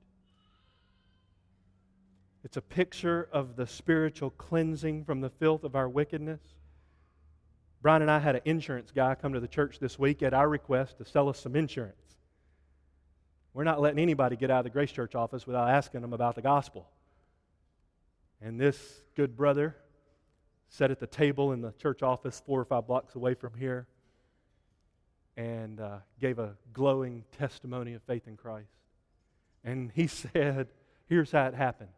It's 2.45 2.57
a 2.57 2.63
picture 2.63 3.29
of 3.33 3.57
the 3.57 3.67
spiritual 3.67 4.31
cleansing 4.31 5.05
from 5.05 5.21
the 5.21 5.31
filth 5.31 5.65
of 5.65 5.75
our 5.75 5.89
wickedness. 5.89 6.41
Brian 7.83 8.03
and 8.03 8.11
I 8.11 8.19
had 8.19 8.37
an 8.37 8.43
insurance 8.45 8.91
guy 8.95 9.15
come 9.15 9.33
to 9.33 9.41
the 9.41 9.49
church 9.49 9.79
this 9.79 9.99
week 9.99 10.23
at 10.23 10.35
our 10.35 10.49
request 10.49 10.99
to 10.99 11.05
sell 11.05 11.29
us 11.29 11.39
some 11.39 11.57
insurance. 11.57 11.97
We're 13.55 13.65
not 13.65 13.81
letting 13.81 13.99
anybody 13.99 14.37
get 14.37 14.51
out 14.51 14.59
of 14.59 14.65
the 14.65 14.71
Grace 14.71 14.93
Church 14.93 15.15
office 15.15 15.47
without 15.47 15.69
asking 15.69 16.03
them 16.03 16.13
about 16.13 16.35
the 16.35 16.43
gospel. 16.43 16.87
And 18.43 18.59
this 18.59 19.03
good 19.17 19.37
brother 19.37 19.77
sat 20.69 20.91
at 20.91 21.01
the 21.01 21.07
table 21.07 21.53
in 21.53 21.61
the 21.61 21.73
church 21.73 22.03
office 22.03 22.43
four 22.47 22.61
or 22.61 22.65
five 22.65 22.87
blocks 22.87 23.15
away 23.15 23.35
from 23.35 23.55
here 23.55 23.87
and 25.37 25.81
uh, 25.81 25.99
gave 26.21 26.39
a 26.39 26.57
glowing 26.73 27.25
testimony 27.39 27.95
of 27.95 28.03
faith 28.03 28.27
in 28.27 28.37
Christ. 28.37 28.71
And 29.65 29.91
he 29.95 30.07
said, 30.07 30.69
Here's 31.07 31.33
how 31.33 31.47
it 31.47 31.55
happened. 31.55 31.91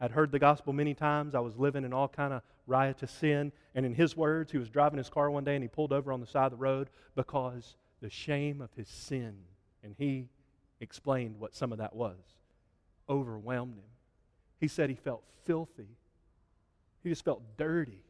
I'd 0.00 0.10
heard 0.10 0.32
the 0.32 0.38
gospel 0.38 0.72
many 0.72 0.94
times. 0.94 1.34
I 1.34 1.40
was 1.40 1.56
living 1.56 1.84
in 1.84 1.92
all 1.92 2.08
kind 2.08 2.32
of 2.32 2.42
riotous 2.66 3.10
sin. 3.10 3.52
And 3.74 3.86
in 3.86 3.94
his 3.94 4.16
words, 4.16 4.52
he 4.52 4.58
was 4.58 4.68
driving 4.68 4.98
his 4.98 5.08
car 5.08 5.30
one 5.30 5.44
day 5.44 5.54
and 5.54 5.62
he 5.62 5.68
pulled 5.68 5.92
over 5.92 6.12
on 6.12 6.20
the 6.20 6.26
side 6.26 6.46
of 6.46 6.50
the 6.52 6.56
road 6.56 6.90
because 7.14 7.76
the 8.00 8.10
shame 8.10 8.60
of 8.60 8.72
his 8.74 8.88
sin, 8.88 9.34
and 9.82 9.94
he 9.98 10.28
explained 10.80 11.38
what 11.38 11.54
some 11.54 11.72
of 11.72 11.78
that 11.78 11.94
was, 11.94 12.16
overwhelmed 13.08 13.76
him. 13.76 13.84
He 14.60 14.68
said 14.68 14.90
he 14.90 14.96
felt 14.96 15.22
filthy. 15.44 15.88
He 17.02 17.08
just 17.08 17.24
felt 17.24 17.42
dirty. 17.56 18.02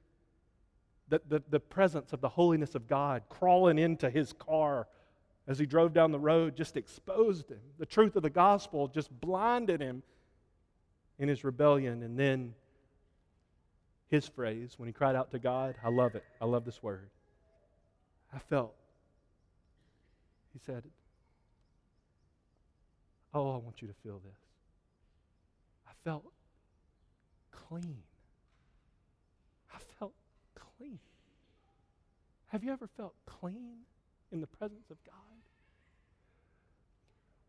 The, 1.09 1.21
the, 1.29 1.43
the 1.51 1.61
presence 1.61 2.13
of 2.13 2.21
the 2.21 2.29
holiness 2.29 2.75
of 2.75 2.87
God 2.87 3.23
crawling 3.29 3.79
into 3.79 4.11
his 4.11 4.33
car 4.33 4.87
as 5.47 5.59
he 5.59 5.67
drove 5.67 5.95
down 5.95 6.13
the 6.13 6.19
road 6.19 6.57
just 6.57 6.77
exposed 6.77 7.51
him. 7.51 7.61
The 7.79 7.87
truth 7.87 8.17
of 8.17 8.23
the 8.23 8.31
gospel 8.31 8.89
just 8.89 9.11
blinded 9.21 9.81
him 9.81 10.03
in 11.19 11.29
his 11.29 11.45
rebellion. 11.45 12.03
And 12.03 12.19
then 12.19 12.55
his 14.09 14.27
phrase, 14.27 14.75
when 14.77 14.87
he 14.87 14.93
cried 14.93 15.17
out 15.17 15.31
to 15.33 15.39
God, 15.39 15.75
I 15.83 15.89
love 15.89 16.15
it. 16.15 16.25
I 16.41 16.45
love 16.45 16.65
this 16.65 16.83
word. 16.83 17.09
I 18.35 18.39
felt, 18.39 18.75
he 20.53 20.59
said, 20.65 20.83
Oh, 23.33 23.55
I 23.55 23.57
want 23.59 23.81
you 23.81 23.89
to 23.89 23.95
feel 24.03 24.21
this. 24.25 24.39
I 25.87 25.93
felt 26.05 26.25
clean. 27.69 27.99
I 29.75 29.79
felt 29.99 30.15
clean. 30.55 30.99
Have 32.49 32.65
you 32.65 32.73
ever 32.73 32.89
felt 32.97 33.15
clean 33.27 33.79
in 34.33 34.41
the 34.41 34.47
presence 34.47 34.91
of 34.91 34.97
God? 35.05 35.15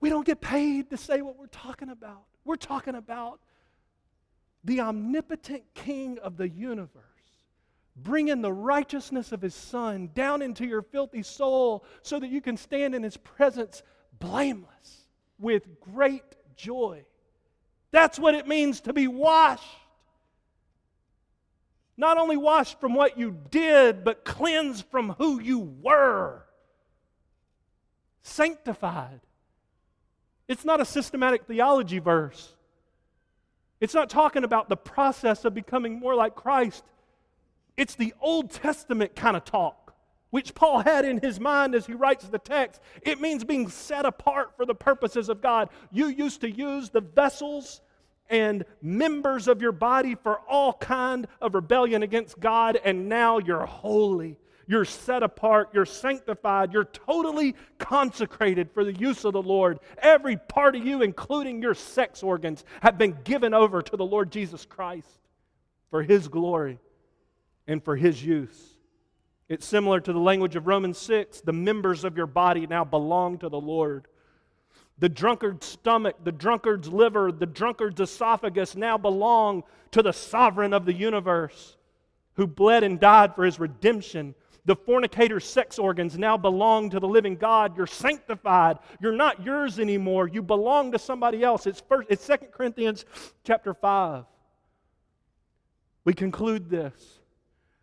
We 0.02 0.10
don't 0.10 0.26
get 0.26 0.42
paid 0.42 0.90
to 0.90 0.98
say 0.98 1.22
what 1.22 1.38
we're 1.38 1.48
talking 1.48 1.90
about. 1.90 2.24
We're 2.46 2.56
talking 2.56 2.96
about 2.96 3.40
the 4.64 4.82
omnipotent 4.82 5.64
King 5.74 6.20
of 6.20 6.38
the 6.38 6.48
universe, 6.48 7.04
bringing 7.96 8.42
the 8.42 8.52
righteousness 8.52 9.32
of 9.32 9.42
his 9.42 9.56
Son 9.56 10.10
down 10.14 10.42
into 10.42 10.66
your 10.66 10.82
filthy 10.82 11.24
soul 11.24 11.86
so 12.02 12.20
that 12.20 12.30
you 12.30 12.42
can 12.42 12.58
stand 12.58 12.96
in 12.96 13.04
his 13.04 13.18
presence 13.18 13.84
blameless 14.20 15.08
with 15.38 15.80
great 15.80 16.24
joy. 16.56 17.04
That's 17.92 18.20
what 18.20 18.36
it 18.36 18.48
means 18.48 18.82
to 18.82 18.94
be 18.94 19.08
washed. 19.08 19.64
Not 22.00 22.18
only 22.18 22.38
washed 22.38 22.80
from 22.80 22.94
what 22.94 23.18
you 23.18 23.38
did, 23.52 24.06
but 24.06 24.24
cleansed 24.24 24.86
from 24.86 25.16
who 25.18 25.42
you 25.42 25.60
were. 25.60 26.46
Sanctified. 28.22 29.20
It's 30.48 30.64
not 30.64 30.80
a 30.80 30.86
systematic 30.86 31.46
theology 31.46 32.00
verse. 32.00 32.56
It's 33.82 33.94
not 33.94 34.10
talking 34.10 34.46
about 34.46 34.70
the 34.70 34.78
process 34.78 35.44
of 35.44 35.54
becoming 35.54 36.00
more 36.00 36.16
like 36.16 36.36
Christ. 36.36 36.86
It's 37.76 37.96
the 37.96 38.14
Old 38.22 38.50
Testament 38.50 39.14
kind 39.14 39.36
of 39.36 39.44
talk, 39.44 39.94
which 40.30 40.56
Paul 40.56 40.80
had 40.80 41.04
in 41.04 41.20
his 41.20 41.38
mind 41.38 41.76
as 41.76 41.86
he 41.86 41.94
writes 41.96 42.24
the 42.30 42.40
text. 42.40 42.80
It 43.02 43.20
means 43.20 43.44
being 43.44 43.68
set 43.68 44.06
apart 44.06 44.56
for 44.56 44.66
the 44.66 44.74
purposes 44.74 45.28
of 45.28 45.42
God. 45.42 45.68
You 45.92 46.08
used 46.08 46.40
to 46.42 46.50
use 46.50 46.92
the 46.92 47.02
vessels 47.02 47.82
and 48.30 48.64
members 48.82 49.48
of 49.48 49.62
your 49.62 49.72
body 49.72 50.16
for 50.16 50.40
all 50.48 50.74
kind 50.74 51.28
of 51.42 51.56
rebellion 51.56 52.04
against 52.04 52.40
God, 52.40 52.80
and 52.84 53.10
now 53.10 53.40
you're 53.40 53.66
holy 53.66 54.38
you're 54.70 54.86
set 54.86 55.24
apart, 55.24 55.70
you're 55.74 55.84
sanctified, 55.84 56.72
you're 56.72 56.86
totally 56.86 57.56
consecrated 57.80 58.70
for 58.72 58.84
the 58.84 58.94
use 58.94 59.26
of 59.26 59.34
the 59.34 59.42
Lord. 59.42 59.80
Every 59.98 60.38
part 60.38 60.76
of 60.76 60.86
you, 60.86 61.02
including 61.02 61.60
your 61.60 61.74
sex 61.74 62.22
organs, 62.22 62.64
have 62.84 62.96
been 62.96 63.18
given 63.24 63.56
over 63.56 63.82
to 63.82 63.98
the 63.98 64.06
Lord 64.06 64.32
Jesus 64.32 64.68
Christ 64.68 65.10
for 65.90 66.04
His 66.04 66.28
glory 66.28 66.78
and 67.66 67.84
for 67.84 67.96
His 67.96 68.24
use. 68.24 68.76
It's 69.50 69.66
similar 69.66 70.00
to 70.02 70.14
the 70.14 70.20
language 70.20 70.56
of 70.56 70.68
Romans 70.68 71.00
6. 71.00 71.42
The 71.42 71.52
members 71.52 72.04
of 72.04 72.16
your 72.16 72.28
body 72.28 72.68
now 72.68 72.84
belong 72.84 73.40
to 73.40 73.50
the 73.50 73.60
Lord. 73.60 74.06
The 75.00 75.10
drunkard's 75.10 75.66
stomach, 75.66 76.18
the 76.24 76.32
drunkard's 76.32 76.90
liver, 76.90 77.32
the 77.32 77.46
drunkard's 77.46 78.02
esophagus 78.02 78.76
now 78.76 78.98
belong 78.98 79.64
to 79.92 80.02
the 80.02 80.12
sovereign 80.12 80.74
of 80.74 80.86
the 80.86 80.94
universe 80.94 81.78
who 82.34 82.48
bled 82.48 82.84
and 82.84 83.00
died 83.00 83.36
for 83.36 83.46
his 83.46 83.60
redemption 83.60 84.36
the 84.70 84.76
fornicator's 84.76 85.46
sex 85.46 85.80
organs 85.80 86.16
now 86.16 86.38
belong 86.38 86.92
to 86.92 87.00
the 87.00 87.08
living 87.08 87.36
God. 87.36 87.76
You're 87.76 87.88
sanctified. 87.88 88.78
You're 89.02 89.16
not 89.16 89.44
yours 89.44 89.80
anymore. 89.80 90.28
You 90.28 90.44
belong 90.44 90.92
to 90.92 91.00
somebody 91.00 91.44
else. 91.44 91.66
It's 91.66 91.82
first 91.82 92.08
it's 92.12 92.28
2 92.28 92.38
Corinthians 92.52 93.04
chapter 93.44 93.74
5. 93.74 94.26
We 96.06 96.14
conclude 96.14 96.70
this. 96.70 96.94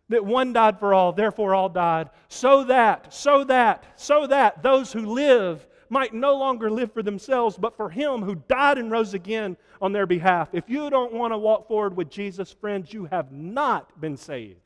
That 0.07 0.23
one 0.23 0.53
died 0.53 0.79
for 0.79 0.93
all, 0.93 1.11
therefore 1.11 1.53
all 1.53 1.67
died, 1.67 2.09
so 2.29 2.63
that, 2.63 3.13
so 3.13 3.43
that, 3.43 3.83
so 3.97 4.25
that 4.27 4.63
those 4.63 4.93
who 4.93 5.05
live 5.05 5.67
might 5.89 6.13
no 6.13 6.37
longer 6.37 6.69
live 6.69 6.93
for 6.93 7.03
themselves, 7.03 7.57
but 7.57 7.75
for 7.75 7.89
him 7.89 8.21
who 8.21 8.35
died 8.35 8.77
and 8.77 8.91
rose 8.91 9.13
again 9.13 9.57
on 9.81 9.93
their 9.93 10.05
behalf. 10.05 10.49
If 10.53 10.69
you 10.69 10.89
don't 10.89 11.13
want 11.13 11.33
to 11.33 11.37
walk 11.37 11.67
forward 11.67 11.95
with 11.95 12.09
Jesus, 12.09 12.51
friends, 12.51 12.93
you 12.93 13.05
have 13.05 13.31
not 13.31 13.99
been 13.99 14.17
saved. 14.17 14.59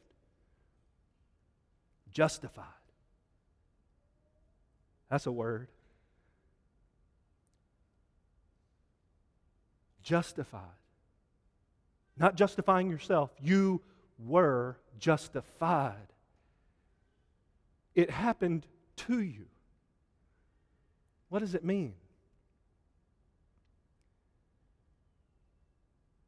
Justified. 2.11 2.65
That's 5.09 5.25
a 5.25 5.31
word. 5.31 5.67
Justified. 10.03 10.61
Not 12.17 12.35
justifying 12.35 12.89
yourself. 12.89 13.31
You 13.41 13.81
were 14.25 14.77
justified. 14.99 15.95
It 17.95 18.09
happened 18.09 18.65
to 18.97 19.21
you. 19.21 19.45
What 21.31 21.39
does 21.39 21.55
it 21.55 21.63
mean? 21.63 21.93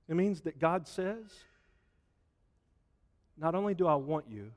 It 0.08 0.16
means 0.16 0.40
that 0.42 0.60
God 0.60 0.88
says, 0.88 1.26
not 3.38 3.54
only 3.54 3.74
do 3.74 3.86
I 3.86 3.96
want 3.96 4.28
you, 4.32 4.52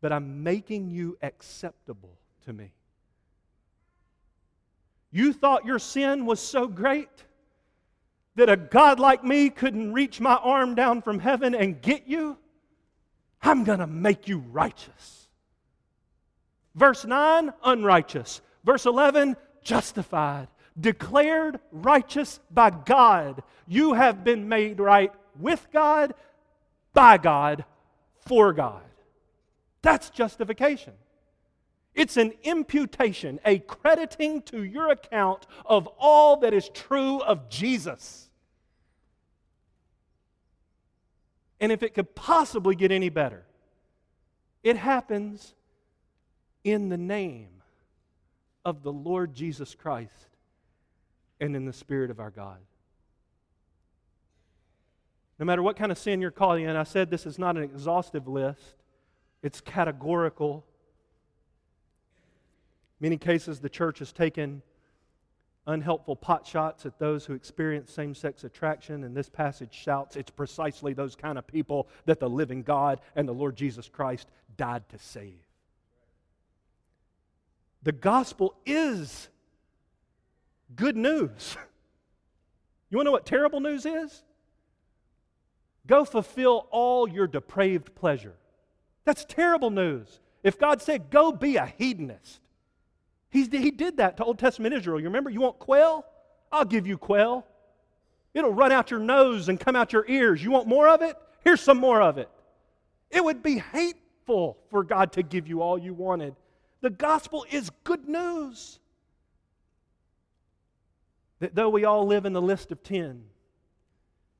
but 0.00 0.12
I'm 0.12 0.44
making 0.44 0.90
you 0.90 1.18
acceptable 1.22 2.16
to 2.44 2.52
me. 2.52 2.70
You 5.10 5.32
thought 5.32 5.66
your 5.66 5.80
sin 5.80 6.24
was 6.24 6.38
so 6.38 6.68
great 6.68 7.24
that 8.36 8.48
a 8.48 8.56
God 8.56 9.00
like 9.00 9.24
me 9.24 9.50
couldn't 9.50 9.92
reach 9.92 10.20
my 10.20 10.36
arm 10.36 10.76
down 10.76 11.02
from 11.02 11.18
heaven 11.18 11.52
and 11.52 11.82
get 11.82 12.06
you? 12.06 12.38
I'm 13.42 13.64
going 13.64 13.80
to 13.80 13.88
make 13.88 14.28
you 14.28 14.38
righteous. 14.52 15.21
Verse 16.74 17.04
9, 17.04 17.52
unrighteous. 17.64 18.40
Verse 18.64 18.86
11, 18.86 19.36
justified. 19.62 20.48
Declared 20.78 21.60
righteous 21.70 22.40
by 22.50 22.70
God. 22.70 23.42
You 23.66 23.92
have 23.92 24.24
been 24.24 24.48
made 24.48 24.80
right 24.80 25.12
with 25.38 25.66
God, 25.72 26.14
by 26.94 27.18
God, 27.18 27.64
for 28.26 28.52
God. 28.52 28.82
That's 29.82 30.10
justification. 30.10 30.94
It's 31.94 32.16
an 32.16 32.32
imputation, 32.42 33.38
a 33.44 33.58
crediting 33.58 34.42
to 34.42 34.62
your 34.62 34.90
account 34.90 35.46
of 35.66 35.86
all 35.98 36.38
that 36.38 36.54
is 36.54 36.70
true 36.70 37.20
of 37.20 37.50
Jesus. 37.50 38.30
And 41.60 41.70
if 41.70 41.82
it 41.82 41.94
could 41.94 42.14
possibly 42.14 42.74
get 42.74 42.90
any 42.90 43.10
better, 43.10 43.44
it 44.62 44.76
happens 44.76 45.54
in 46.64 46.88
the 46.88 46.98
name 46.98 47.48
of 48.64 48.82
the 48.82 48.92
Lord 48.92 49.34
Jesus 49.34 49.74
Christ 49.74 50.28
and 51.40 51.56
in 51.56 51.64
the 51.64 51.72
Spirit 51.72 52.10
of 52.10 52.20
our 52.20 52.30
God. 52.30 52.58
No 55.38 55.46
matter 55.46 55.62
what 55.62 55.76
kind 55.76 55.90
of 55.90 55.98
sin 55.98 56.20
you're 56.20 56.30
caught 56.30 56.60
in, 56.60 56.76
I 56.76 56.84
said 56.84 57.10
this 57.10 57.26
is 57.26 57.38
not 57.38 57.56
an 57.56 57.64
exhaustive 57.64 58.28
list, 58.28 58.76
it's 59.42 59.60
categorical. 59.60 60.64
Many 63.00 63.16
cases, 63.16 63.58
the 63.58 63.68
church 63.68 63.98
has 63.98 64.12
taken 64.12 64.62
unhelpful 65.66 66.14
pot 66.14 66.46
shots 66.46 66.86
at 66.86 66.98
those 66.98 67.24
who 67.24 67.34
experience 67.34 67.92
same 67.92 68.14
sex 68.14 68.44
attraction, 68.44 69.02
and 69.02 69.16
this 69.16 69.28
passage 69.28 69.74
shouts 69.74 70.14
it's 70.14 70.30
precisely 70.30 70.92
those 70.92 71.16
kind 71.16 71.38
of 71.38 71.46
people 71.46 71.88
that 72.04 72.20
the 72.20 72.30
living 72.30 72.62
God 72.62 73.00
and 73.16 73.28
the 73.28 73.32
Lord 73.32 73.56
Jesus 73.56 73.88
Christ 73.88 74.28
died 74.56 74.88
to 74.90 74.98
save. 74.98 75.34
The 77.82 77.92
gospel 77.92 78.54
is 78.66 79.28
good 80.74 80.96
news. 80.96 81.56
You 82.90 82.98
want 82.98 83.06
to 83.06 83.08
know 83.08 83.12
what 83.12 83.24
terrible 83.24 83.60
news 83.60 83.86
is? 83.86 84.22
Go 85.86 86.04
fulfill 86.04 86.68
all 86.70 87.08
your 87.08 87.26
depraved 87.26 87.94
pleasure. 87.94 88.34
That's 89.06 89.24
terrible 89.24 89.70
news. 89.70 90.20
If 90.42 90.58
God 90.58 90.82
said, 90.82 91.08
go 91.08 91.32
be 91.32 91.56
a 91.56 91.64
hedonist, 91.64 92.42
He's, 93.32 93.48
he 93.50 93.70
did 93.70 93.96
that 93.96 94.18
to 94.18 94.24
Old 94.24 94.38
Testament 94.38 94.74
Israel. 94.74 95.00
You 95.00 95.06
remember? 95.06 95.30
You 95.30 95.40
want 95.40 95.58
quail? 95.58 96.04
I'll 96.52 96.66
give 96.66 96.86
you 96.86 96.98
quail. 96.98 97.46
It'll 98.34 98.52
run 98.52 98.72
out 98.72 98.90
your 98.90 99.00
nose 99.00 99.48
and 99.48 99.58
come 99.58 99.74
out 99.74 99.94
your 99.94 100.04
ears. 100.06 100.44
You 100.44 100.50
want 100.50 100.68
more 100.68 100.86
of 100.86 101.00
it? 101.00 101.16
Here's 101.40 101.62
some 101.62 101.78
more 101.78 102.02
of 102.02 102.18
it. 102.18 102.28
It 103.10 103.24
would 103.24 103.42
be 103.42 103.58
hateful 103.58 104.58
for 104.70 104.84
God 104.84 105.12
to 105.12 105.22
give 105.22 105.48
you 105.48 105.62
all 105.62 105.78
you 105.78 105.94
wanted. 105.94 106.36
The 106.82 106.90
gospel 106.90 107.46
is 107.50 107.70
good 107.84 108.08
news. 108.08 108.78
That 111.38 111.54
though 111.54 111.70
we 111.70 111.84
all 111.84 112.06
live 112.06 112.26
in 112.26 112.32
the 112.32 112.42
list 112.42 112.70
of 112.70 112.82
10, 112.82 113.24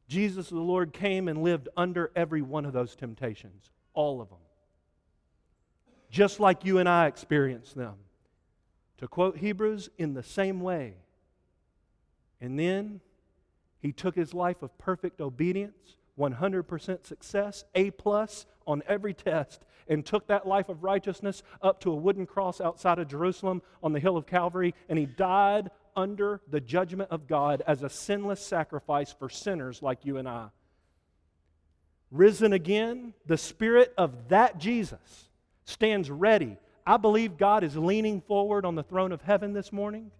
Jesus 0.08 0.50
the 0.50 0.56
Lord 0.56 0.92
came 0.92 1.28
and 1.28 1.42
lived 1.42 1.68
under 1.76 2.10
every 2.14 2.42
one 2.42 2.66
of 2.66 2.72
those 2.72 2.94
temptations, 2.94 3.70
all 3.94 4.20
of 4.20 4.28
them. 4.28 4.38
Just 6.10 6.40
like 6.40 6.64
you 6.64 6.78
and 6.78 6.88
I 6.88 7.06
experienced 7.06 7.74
them. 7.74 7.94
To 8.98 9.08
quote 9.08 9.38
Hebrews, 9.38 9.88
in 9.96 10.14
the 10.14 10.22
same 10.22 10.60
way. 10.60 10.94
And 12.40 12.58
then 12.58 13.00
he 13.80 13.92
took 13.92 14.14
his 14.14 14.34
life 14.34 14.62
of 14.62 14.76
perfect 14.78 15.20
obedience, 15.20 15.96
100% 16.18 17.06
success, 17.06 17.64
A 17.74 17.90
plus 17.92 18.46
on 18.66 18.82
every 18.86 19.14
test, 19.14 19.62
and 19.92 20.06
took 20.06 20.26
that 20.26 20.46
life 20.46 20.68
of 20.68 20.82
righteousness 20.82 21.42
up 21.60 21.80
to 21.80 21.92
a 21.92 21.96
wooden 21.96 22.26
cross 22.26 22.60
outside 22.60 22.98
of 22.98 23.08
Jerusalem 23.08 23.60
on 23.82 23.92
the 23.92 24.00
hill 24.00 24.16
of 24.16 24.26
Calvary, 24.26 24.74
and 24.88 24.98
he 24.98 25.06
died 25.06 25.70
under 25.94 26.40
the 26.48 26.60
judgment 26.60 27.10
of 27.10 27.26
God 27.26 27.62
as 27.66 27.82
a 27.82 27.90
sinless 27.90 28.40
sacrifice 28.40 29.12
for 29.12 29.28
sinners 29.28 29.82
like 29.82 30.04
you 30.04 30.16
and 30.16 30.26
I. 30.26 30.48
Risen 32.10 32.52
again, 32.54 33.12
the 33.26 33.36
Spirit 33.36 33.92
of 33.98 34.28
that 34.28 34.58
Jesus 34.58 35.28
stands 35.64 36.10
ready. 36.10 36.56
I 36.86 36.96
believe 36.96 37.36
God 37.36 37.62
is 37.62 37.76
leaning 37.76 38.22
forward 38.22 38.64
on 38.64 38.74
the 38.74 38.82
throne 38.82 39.12
of 39.12 39.20
heaven 39.20 39.52
this 39.52 39.72
morning, 39.72 40.10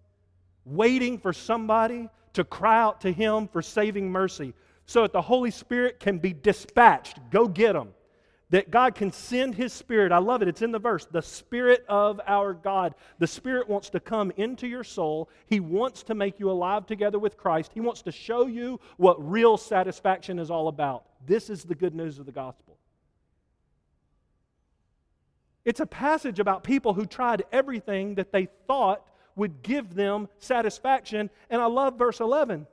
waiting 0.66 1.18
for 1.18 1.33
somebody 1.33 2.11
to 2.35 2.45
cry 2.45 2.79
out 2.79 3.01
to 3.03 3.12
Him 3.12 3.49
for 3.49 3.62
saving 3.62 4.11
mercy 4.11 4.53
so 4.85 5.03
that 5.03 5.12
the 5.12 5.23
Holy 5.23 5.51
Spirit 5.51 5.99
can 5.99 6.18
be 6.18 6.35
dispatched. 6.35 7.18
Go 7.31 7.49
get 7.49 7.73
them 7.73 7.95
that 8.53 8.70
God 8.70 8.94
can 8.94 9.11
send 9.11 9.55
His 9.55 9.72
Spirit. 9.72 10.12
I 10.12 10.18
love 10.18 10.42
it. 10.42 10.48
It's 10.48 10.61
in 10.61 10.72
the 10.72 10.78
verse. 10.78 11.07
The 11.07 11.22
Spirit 11.22 11.84
of 11.88 12.20
our 12.26 12.53
God. 12.53 12.94
The 13.18 13.26
Spirit 13.26 13.66
wants 13.66 13.88
to 13.90 14.00
come 14.00 14.30
into 14.36 14.68
your 14.68 14.84
soul. 14.84 15.30
He 15.46 15.59
wants 15.59 16.03
to 16.05 16.14
make 16.14 16.38
you 16.38 16.50
alive 16.50 16.86
together 16.86 17.18
with 17.18 17.38
Christ. 17.38 17.72
He 17.72 17.80
wants 17.80 18.03
to 18.03 18.12
show 18.12 18.46
you 18.46 18.78
what 18.98 19.16
real 19.18 19.57
satisfaction 19.57 20.38
is 20.38 20.50
all 20.50 20.68
about. 20.68 21.07
This 21.26 21.48
is 21.48 21.64
the 21.64 21.74
good 21.74 21.94
news 21.94 22.18
of 22.18 22.26
the 22.26 22.32
gospel. 22.32 22.76
It's 25.64 25.80
a 25.80 25.86
passage 25.86 26.38
about 26.38 26.62
people 26.62 26.92
who 26.92 27.07
tried 27.07 27.44
everything 27.53 28.16
that 28.16 28.32
they 28.32 28.48
thought 28.66 29.03
would 29.34 29.62
give 29.62 29.94
them 29.94 30.28
satisfaction. 30.40 31.30
And 31.48 31.62
I 31.62 31.66
love 31.66 31.98
verse 31.98 32.20
11. 32.20 32.66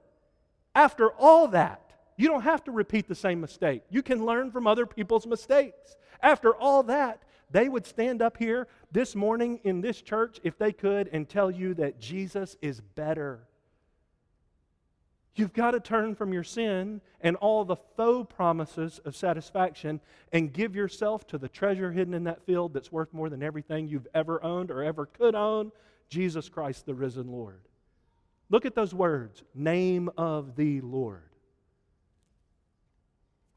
After 0.75 1.09
all 1.11 1.47
that, 1.49 1.88
you 2.20 2.28
don't 2.28 2.41
have 2.41 2.65
to 2.65 2.72
repeat 2.72 3.07
the 3.07 3.15
same 3.15 3.39
mistake. 3.39 3.82
You 3.89 4.03
can 4.03 4.26
learn 4.26 4.51
from 4.51 4.67
other 4.67 4.86
people's 4.86 5.26
mistakes. 5.26 5.95
After 6.22 6.53
all 6.53 6.84
that, 6.84 7.24
they 7.49 7.70
would 7.70 7.86
stand 7.86 8.22
up 8.22 8.36
here 8.36 8.67
this 8.91 9.15
morning 9.15 9.61
in 9.63 9.80
this 9.80 10.01
church, 10.01 10.38
if 10.43 10.57
they 10.57 10.74
could, 10.74 11.07
and 11.13 11.30
tell 11.30 11.49
you 11.49 11.74
that 11.76 12.01
Jesus 12.01 12.57
is 12.61 12.82
better. 12.82 13.47
You've 15.34 15.53
got 15.53 15.72
to 15.72 15.80
turn 15.80 16.13
from 16.13 16.34
your 16.34 16.43
sin 16.43 16.99
and 17.22 17.38
all 17.38 17.63
the 17.63 17.78
faux 17.95 18.36
promises 18.36 18.99
of 19.05 19.15
satisfaction 19.15 20.01
and 20.34 20.51
give 20.51 20.76
yourself 20.76 21.26
to 21.28 21.38
the 21.38 21.47
treasure 21.47 21.93
hidden 21.93 22.13
in 22.13 22.26
that 22.26 22.45
field 22.45 22.74
that's 22.74 22.91
worth 22.91 23.13
more 23.13 23.30
than 23.30 23.41
everything 23.41 23.88
you've 23.88 24.09
ever 24.13 24.43
owned 24.43 24.72
or 24.72 24.84
ever 24.84 25.05
could 25.05 25.36
own 25.36 25.72
Jesus 26.09 26.49
Christ, 26.49 26.86
the 26.86 26.93
risen 26.93 27.32
Lord. 27.32 27.61
Look 28.49 28.65
at 28.65 28.76
those 28.76 28.93
words 28.93 29.41
name 29.55 30.09
of 30.17 30.57
the 30.57 30.82
Lord. 30.82 31.28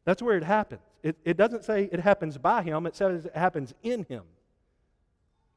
That's 0.04 0.22
where 0.22 0.36
it 0.36 0.44
happens. 0.44 0.80
It, 1.02 1.16
it 1.24 1.36
doesn't 1.36 1.64
say 1.64 1.88
it 1.90 2.00
happens 2.00 2.38
by 2.38 2.62
him, 2.62 2.86
it 2.86 2.96
says 2.96 3.26
it 3.26 3.36
happens 3.36 3.74
in 3.82 4.04
him. 4.04 4.22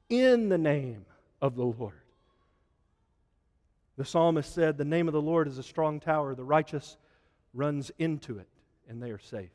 In 0.10 0.50
the 0.50 0.58
name 0.58 1.06
of 1.42 1.56
the 1.56 1.66
Lord. 1.66 2.02
The 3.98 4.06
psalmist 4.06 4.54
said, 4.54 4.78
The 4.78 4.86
name 4.86 5.08
of 5.08 5.14
the 5.14 5.22
Lord 5.22 5.48
is 5.48 5.58
a 5.58 5.64
strong 5.64 6.00
tower. 6.00 6.36
The 6.36 6.44
righteous 6.44 6.98
runs 7.54 7.92
into 7.98 8.40
it, 8.40 8.48
and 8.88 9.02
they 9.02 9.12
are 9.12 9.20
safe. 9.20 9.50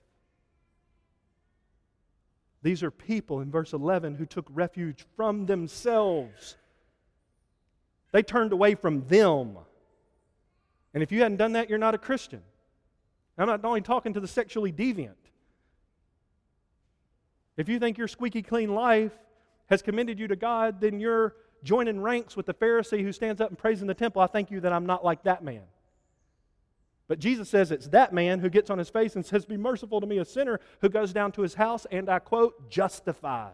These 2.63 2.83
are 2.83 2.91
people 2.91 3.41
in 3.41 3.51
verse 3.51 3.73
11 3.73 4.17
who 4.17 4.27
took 4.27 4.47
refuge 4.51 5.05
from 5.17 5.47
themselves. 5.47 6.57
They 8.13 8.23
turned 8.23 8.53
away 8.53 8.75
from 8.75 9.07
them. 9.07 9.57
And 10.93 11.03
if 11.03 11.13
you 11.13 11.21
hadn't 11.21 11.39
done 11.39 11.53
that, 11.53 11.71
you're 11.71 11.79
not 11.79 11.95
a 11.95 11.99
Christian. 11.99 12.43
I'm 13.41 13.49
not 13.49 13.65
only 13.65 13.81
talking 13.81 14.13
to 14.15 14.21
the 14.21 14.29
sexually 14.29 14.73
deviant. 14.73 15.15
If 17.57 17.69
you 17.69 17.79
think 17.79 17.99
your 17.99 18.09
squeaky 18.09 18.43
clean 18.43 18.75
life 18.75 19.13
has 19.69 19.83
commended 19.83 20.19
you 20.19 20.29
to 20.29 20.37
God, 20.37 20.81
then 20.81 21.01
you're 21.01 21.35
joining 21.63 22.01
ranks 22.01 22.37
with 22.37 22.47
the 22.47 22.55
Pharisee 22.55 23.03
who 23.03 23.13
stands 23.13 23.41
up 23.41 23.51
and 23.51 23.59
prays 23.59 23.83
in 23.83 23.87
the 23.87 23.95
temple. 23.95 24.23
I 24.23 24.27
thank 24.27 24.51
you 24.51 24.61
that 24.61 24.73
I'm 24.73 24.87
not 24.87 25.05
like 25.05 25.23
that 25.25 25.45
man. 25.45 25.63
But 27.09 27.19
Jesus 27.19 27.49
says 27.49 27.73
it's 27.73 27.89
that 27.89 28.13
man 28.13 28.39
who 28.39 28.49
gets 28.49 28.71
on 28.71 28.79
his 28.79 28.89
face 28.89 29.17
and 29.17 29.27
says, 29.27 29.45
Be 29.45 29.57
merciful 29.57 30.01
to 30.01 30.07
me, 30.07 30.19
a 30.19 30.25
sinner, 30.25 30.61
who 30.81 30.89
goes 30.89 31.13
down 31.13 31.33
to 31.33 31.43
his 31.43 31.55
house 31.55 31.87
and 31.91 32.09
I 32.09 32.21
quote, 32.21 32.71
justified. 32.71 33.53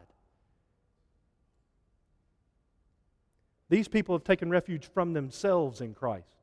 These 3.69 3.89
people 3.89 4.15
have 4.15 4.25
taken 4.25 4.51
refuge 4.51 4.87
from 4.93 5.15
themselves 5.15 5.81
in 5.81 5.95
Christ. 5.95 6.36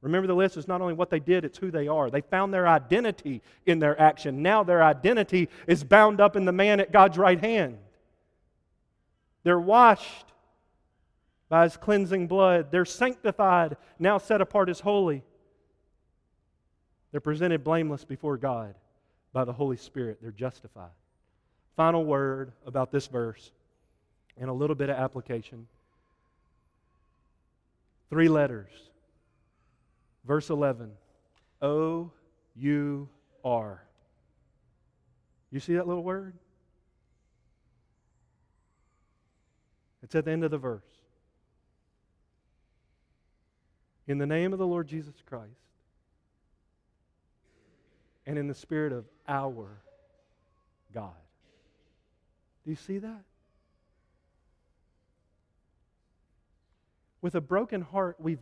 Remember, 0.00 0.28
the 0.28 0.34
list 0.34 0.56
is 0.56 0.68
not 0.68 0.80
only 0.80 0.94
what 0.94 1.10
they 1.10 1.18
did, 1.18 1.44
it's 1.44 1.58
who 1.58 1.70
they 1.70 1.88
are. 1.88 2.08
They 2.08 2.20
found 2.20 2.54
their 2.54 2.68
identity 2.68 3.42
in 3.66 3.80
their 3.80 4.00
action. 4.00 4.42
Now 4.42 4.62
their 4.62 4.82
identity 4.82 5.48
is 5.66 5.82
bound 5.82 6.20
up 6.20 6.36
in 6.36 6.44
the 6.44 6.52
man 6.52 6.78
at 6.78 6.92
God's 6.92 7.18
right 7.18 7.40
hand. 7.40 7.78
They're 9.42 9.58
washed 9.58 10.26
by 11.48 11.64
his 11.64 11.76
cleansing 11.76 12.28
blood. 12.28 12.70
They're 12.70 12.84
sanctified, 12.84 13.76
now 13.98 14.18
set 14.18 14.40
apart 14.40 14.68
as 14.68 14.80
holy. 14.80 15.24
They're 17.10 17.20
presented 17.20 17.64
blameless 17.64 18.04
before 18.04 18.36
God 18.36 18.74
by 19.32 19.44
the 19.44 19.52
Holy 19.52 19.76
Spirit. 19.76 20.18
They're 20.20 20.30
justified. 20.30 20.90
Final 21.74 22.04
word 22.04 22.52
about 22.66 22.92
this 22.92 23.06
verse 23.06 23.50
and 24.36 24.50
a 24.50 24.52
little 24.52 24.76
bit 24.76 24.90
of 24.90 24.96
application. 24.96 25.66
Three 28.10 28.28
letters. 28.28 28.70
Verse 30.28 30.50
11 30.50 30.90
O 31.62 32.10
U 32.56 33.08
R. 33.42 33.82
You 35.50 35.58
see 35.58 35.74
that 35.76 35.88
little 35.88 36.04
word? 36.04 36.34
It's 40.02 40.14
at 40.14 40.26
the 40.26 40.30
end 40.30 40.44
of 40.44 40.50
the 40.50 40.58
verse. 40.58 40.82
In 44.06 44.18
the 44.18 44.26
name 44.26 44.52
of 44.52 44.58
the 44.58 44.66
Lord 44.66 44.86
Jesus 44.86 45.14
Christ 45.26 45.50
and 48.26 48.38
in 48.38 48.48
the 48.48 48.54
spirit 48.54 48.92
of 48.92 49.06
our 49.26 49.80
God. 50.92 51.10
Do 52.64 52.70
you 52.70 52.76
see 52.76 52.98
that? 52.98 53.22
With 57.22 57.34
a 57.34 57.40
broken 57.40 57.80
heart, 57.80 58.16
we 58.20 58.36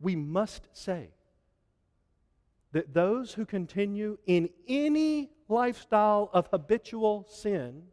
we 0.00 0.16
must 0.16 0.66
say 0.72 1.10
that 2.72 2.94
those 2.94 3.34
who 3.34 3.46
continue 3.46 4.18
in 4.26 4.50
any 4.66 5.30
lifestyle 5.48 6.30
of 6.32 6.48
habitual 6.48 7.26
sin, 7.28 7.84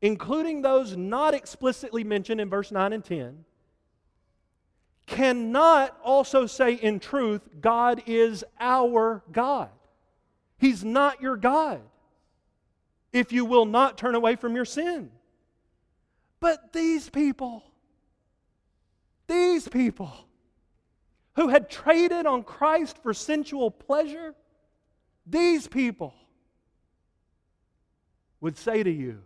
including 0.00 0.62
those 0.62 0.96
not 0.96 1.34
explicitly 1.34 2.04
mentioned 2.04 2.40
in 2.40 2.48
verse 2.48 2.72
9 2.72 2.92
and 2.92 3.04
10, 3.04 3.44
cannot 5.06 5.96
also 6.02 6.46
say 6.46 6.74
in 6.74 6.98
truth, 6.98 7.42
God 7.60 8.02
is 8.06 8.44
our 8.58 9.22
God. 9.30 9.68
He's 10.58 10.84
not 10.84 11.20
your 11.20 11.36
God 11.36 11.82
if 13.12 13.32
you 13.32 13.44
will 13.44 13.66
not 13.66 13.98
turn 13.98 14.14
away 14.14 14.36
from 14.36 14.54
your 14.54 14.64
sin. 14.64 15.10
But 16.40 16.72
these 16.72 17.10
people, 17.10 17.62
these 19.26 19.68
people 19.68 20.12
who 21.36 21.48
had 21.48 21.70
traded 21.70 22.26
on 22.26 22.42
Christ 22.42 22.98
for 23.02 23.14
sensual 23.14 23.70
pleasure, 23.70 24.34
these 25.26 25.66
people 25.66 26.14
would 28.40 28.56
say 28.56 28.82
to 28.82 28.90
you, 28.90 29.22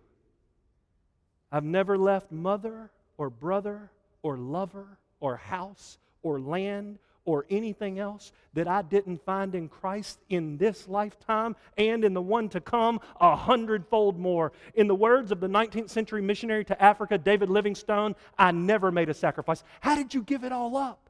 I've 1.51 1.65
never 1.65 1.97
left 1.97 2.31
mother 2.31 2.91
or 3.17 3.31
brother 3.31 3.91
or 4.23 4.37
lover 4.37 4.99
or 5.21 5.37
house 5.37 5.99
or 6.23 6.39
land 6.41 6.99
or 7.25 7.45
anything 7.51 7.99
else 7.99 8.33
that 8.55 8.69
I 8.69 8.83
didn't 8.83 9.23
find 9.25 9.55
in 9.55 9.69
Christ 9.69 10.19
in 10.29 10.57
this 10.57 10.89
lifetime 10.89 11.57
and 11.77 12.05
in 12.05 12.15
the 12.15 12.23
one 12.23 12.49
to 12.51 12.61
come 12.61 13.01
a 13.21 13.35
hundredfold 13.35 14.19
more. 14.19 14.53
In 14.75 14.87
the 14.87 14.95
words 14.95 15.33
of 15.33 15.41
the 15.41 15.49
19th 15.49 15.91
century 15.91 16.23
missionary 16.23 16.65
to 16.67 16.83
Africa, 16.83 17.19
David 17.19 17.51
Livingstone, 17.51 18.15
I 18.39 18.53
never 18.53 18.93
made 18.93 19.09
a 19.09 19.15
sacrifice. 19.15 19.65
How 19.81 19.97
did 19.97 20.15
you 20.15 20.23
give 20.23 20.45
it 20.45 20.53
all 20.53 20.77
up, 20.77 21.06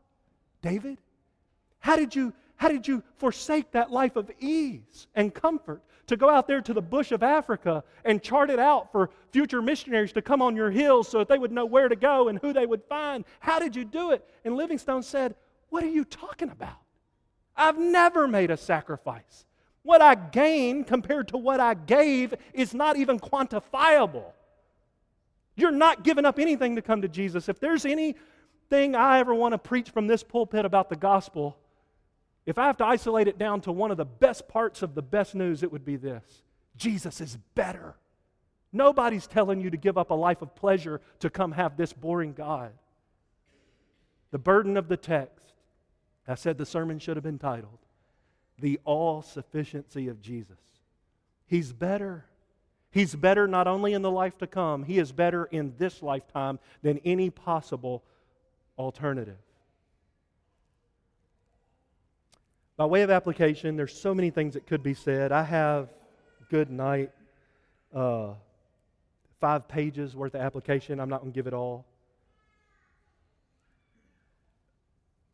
David? 0.62 0.98
How 1.78 1.96
did 1.96 2.14
you, 2.14 2.32
how 2.56 2.68
did 2.68 2.86
you 2.86 3.02
forsake 3.18 3.72
that 3.72 3.90
life 3.90 4.16
of 4.16 4.30
ease 4.40 5.06
and 5.14 5.32
comfort 5.32 5.82
to 6.06 6.16
go 6.16 6.30
out 6.30 6.46
there 6.46 6.60
to 6.60 6.72
the 6.72 6.82
bush 6.82 7.12
of 7.12 7.22
Africa 7.22 7.82
and 8.04 8.22
chart 8.22 8.50
it 8.50 8.58
out 8.58 8.92
for 8.92 9.10
future 9.32 9.60
missionaries 9.60 10.12
to 10.12 10.22
come 10.22 10.40
on 10.40 10.54
your 10.54 10.70
hills 10.70 11.08
so 11.08 11.18
that 11.18 11.28
they 11.28 11.38
would 11.38 11.52
know 11.52 11.66
where 11.66 11.88
to 11.88 11.96
go 11.96 12.28
and 12.28 12.38
who 12.38 12.52
they 12.52 12.66
would 12.66 12.82
find. 12.84 13.24
How 13.40 13.58
did 13.58 13.74
you 13.74 13.84
do 13.84 14.12
it? 14.12 14.24
And 14.44 14.56
Livingstone 14.56 15.02
said, 15.02 15.34
What 15.68 15.82
are 15.82 15.88
you 15.88 16.04
talking 16.04 16.50
about? 16.50 16.78
I've 17.56 17.78
never 17.78 18.28
made 18.28 18.50
a 18.50 18.56
sacrifice. 18.56 19.44
What 19.82 20.02
I 20.02 20.14
gain 20.14 20.84
compared 20.84 21.28
to 21.28 21.36
what 21.36 21.60
I 21.60 21.74
gave 21.74 22.34
is 22.52 22.74
not 22.74 22.96
even 22.96 23.18
quantifiable. 23.18 24.32
You're 25.54 25.70
not 25.70 26.04
giving 26.04 26.26
up 26.26 26.38
anything 26.38 26.76
to 26.76 26.82
come 26.82 27.02
to 27.02 27.08
Jesus. 27.08 27.48
If 27.48 27.60
there's 27.60 27.86
anything 28.70 28.94
I 28.94 29.18
ever 29.18 29.34
want 29.34 29.52
to 29.52 29.58
preach 29.58 29.90
from 29.90 30.06
this 30.06 30.22
pulpit 30.22 30.64
about 30.64 30.88
the 30.88 30.96
gospel, 30.96 31.56
if 32.44 32.58
I 32.58 32.66
have 32.66 32.76
to 32.78 32.84
isolate 32.84 33.28
it 33.28 33.38
down 33.38 33.60
to 33.62 33.72
one 33.72 33.90
of 33.90 33.96
the 33.96 34.04
best 34.04 34.48
parts 34.48 34.82
of 34.82 34.94
the 34.94 35.02
best 35.02 35.34
news, 35.34 35.62
it 35.62 35.72
would 35.72 35.84
be 35.84 35.96
this 35.96 36.42
Jesus 36.76 37.20
is 37.20 37.36
better. 37.54 37.94
Nobody's 38.72 39.26
telling 39.26 39.60
you 39.60 39.70
to 39.70 39.76
give 39.76 39.96
up 39.96 40.10
a 40.10 40.14
life 40.14 40.42
of 40.42 40.54
pleasure 40.54 41.00
to 41.20 41.30
come 41.30 41.52
have 41.52 41.76
this 41.76 41.92
boring 41.92 42.32
God. 42.32 42.72
The 44.32 44.38
burden 44.38 44.76
of 44.76 44.88
the 44.88 44.96
text, 44.96 45.52
I 46.28 46.34
said 46.34 46.58
the 46.58 46.66
sermon 46.66 46.98
should 46.98 47.16
have 47.16 47.24
been 47.24 47.38
titled, 47.38 47.78
The 48.58 48.80
All 48.84 49.22
Sufficiency 49.22 50.08
of 50.08 50.20
Jesus. 50.20 50.58
He's 51.46 51.72
better. 51.72 52.26
He's 52.90 53.14
better 53.14 53.46
not 53.46 53.66
only 53.68 53.92
in 53.92 54.02
the 54.02 54.10
life 54.10 54.36
to 54.38 54.46
come, 54.46 54.82
He 54.84 54.98
is 54.98 55.12
better 55.12 55.44
in 55.46 55.74
this 55.78 56.02
lifetime 56.02 56.58
than 56.82 56.98
any 57.04 57.30
possible 57.30 58.02
alternative. 58.78 59.38
By 62.76 62.84
way 62.84 63.02
of 63.02 63.10
application, 63.10 63.76
there's 63.76 63.98
so 63.98 64.14
many 64.14 64.30
things 64.30 64.54
that 64.54 64.66
could 64.66 64.82
be 64.82 64.92
said. 64.92 65.32
I 65.32 65.42
have 65.44 65.88
good 66.50 66.70
night, 66.70 67.10
uh, 67.94 68.34
five 69.40 69.66
pages 69.66 70.14
worth 70.14 70.34
of 70.34 70.42
application. 70.42 71.00
I'm 71.00 71.08
not 71.08 71.20
going 71.20 71.32
to 71.32 71.34
give 71.34 71.46
it 71.46 71.54
all. 71.54 71.86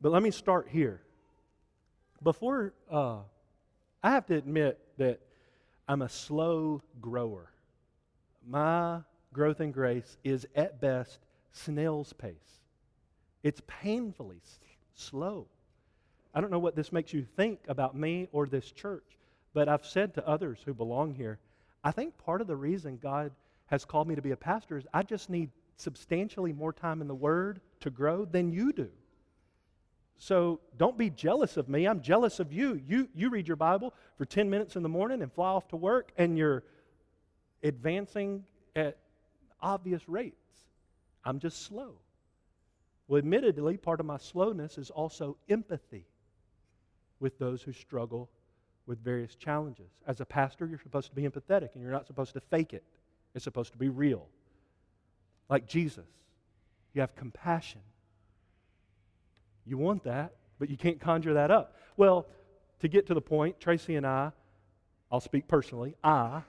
But 0.01 0.13
let 0.13 0.23
me 0.23 0.31
start 0.31 0.69
here. 0.69 1.01
Before, 2.23 2.73
uh, 2.91 3.19
I 4.03 4.11
have 4.11 4.27
to 4.27 4.37
admit 4.37 4.79
that 4.99 5.21
I'm 5.89 6.03
a 6.03 6.09
slow 6.09 6.83
grower. 7.01 7.51
My 8.47 9.01
growth 9.33 9.61
in 9.61 9.73
grace 9.73 10.17
is 10.23 10.47
at 10.55 10.81
best 10.81 11.19
snail's 11.53 12.13
pace. 12.13 12.62
It's 13.43 13.63
painfully 13.67 14.41
slow. 14.95 15.47
I 16.35 16.41
don't 16.41 16.51
know 16.51 16.59
what 16.59 16.77
this 16.77 16.93
makes 16.93 17.13
you 17.13 17.27
think 17.37 17.61
about 17.69 17.95
me 17.95 18.29
or 18.33 18.47
this 18.47 18.71
church, 18.71 19.19
but 19.53 19.69
I've 19.69 19.85
said 19.85 20.15
to 20.15 20.27
others 20.27 20.61
who 20.65 20.73
belong 20.73 21.15
here, 21.15 21.39
I 21.85 21.91
think 21.91 22.17
part 22.19 22.41
of 22.41 22.47
the 22.47 22.57
reason 22.57 22.99
God 23.03 23.33
has 23.67 23.85
called 23.85 24.09
me 24.09 24.15
to 24.15 24.23
be 24.23 24.31
a 24.31 24.37
pastor 24.37 24.79
is 24.79 24.87
I 24.95 25.03
just 25.03 25.29
need 25.29 25.51
substantially 25.77 26.53
more 26.53 26.73
time 26.73 27.01
in 27.01 27.09
the 27.09 27.15
Word 27.15 27.61
to 27.81 27.91
grow 27.91 28.25
than 28.25 28.53
you 28.53 28.73
do. 28.73 28.91
So 30.19 30.61
don't 30.77 30.97
be 30.97 31.11
jealous 31.11 31.57
of 31.57 31.69
me. 31.69 31.87
I'm 31.87 32.01
jealous 32.01 32.39
of 32.39 32.53
you. 32.53 32.81
You, 32.87 33.09
you 33.15 33.29
read 33.29 33.49
your 33.49 33.57
Bible 33.57 33.93
for 34.17 34.25
10 34.25 34.49
minutes 34.49 34.77
in 34.77 34.85
the 34.85 34.89
morning 34.89 35.21
and 35.21 35.33
fly 35.33 35.49
off 35.49 35.67
to 35.69 35.77
work, 35.77 36.13
and 36.17 36.39
you're 36.39 36.63
advancing 37.63 38.45
at 38.77 38.99
obvious 39.61 40.09
rates. 40.09 40.37
I'm 41.25 41.41
just 41.41 41.63
slow. 41.63 41.95
Well, 43.09 43.19
admittedly, 43.19 43.77
part 43.77 44.01
of 44.01 44.07
my 44.07 44.17
slowness 44.17 44.79
is 44.79 44.91
also 44.91 45.37
empathy 45.49 46.07
with 47.21 47.39
those 47.39 47.63
who 47.63 47.73
struggle 47.73 48.31
with 48.87 49.03
various 49.03 49.35
challenges. 49.35 49.91
As 50.07 50.21
a 50.21 50.25
pastor, 50.25 50.67
you're 50.67 50.79
supposed 50.79 51.09
to 51.09 51.15
be 51.15 51.23
empathetic 51.23 51.75
and 51.75 51.83
you're 51.83 51.93
not 51.93 52.07
supposed 52.07 52.35
to 52.35 52.41
fake 52.41 52.73
it, 52.73 52.85
it's 53.35 53.45
supposed 53.45 53.73
to 53.73 53.79
be 53.79 53.89
real. 53.89 54.29
Like 55.49 55.67
Jesus, 55.67 56.07
you 56.95 57.01
have 57.01 57.15
compassion. 57.15 57.81
You 59.65 59.79
want 59.79 60.05
that, 60.05 60.35
but 60.59 60.69
you 60.69 60.77
can't 60.77 61.01
conjure 61.01 61.35
that 61.35 61.51
up. 61.51 61.77
Well, 61.97 62.27
to 62.81 62.89
get 62.89 63.07
to 63.07 63.15
the 63.15 63.21
point, 63.21 63.61
Tracy 63.61 63.95
and 63.97 64.07
I, 64.07 64.33
I'll 65.11 65.21
speak 65.21 65.47
personally, 65.47 65.95
I 66.03 66.43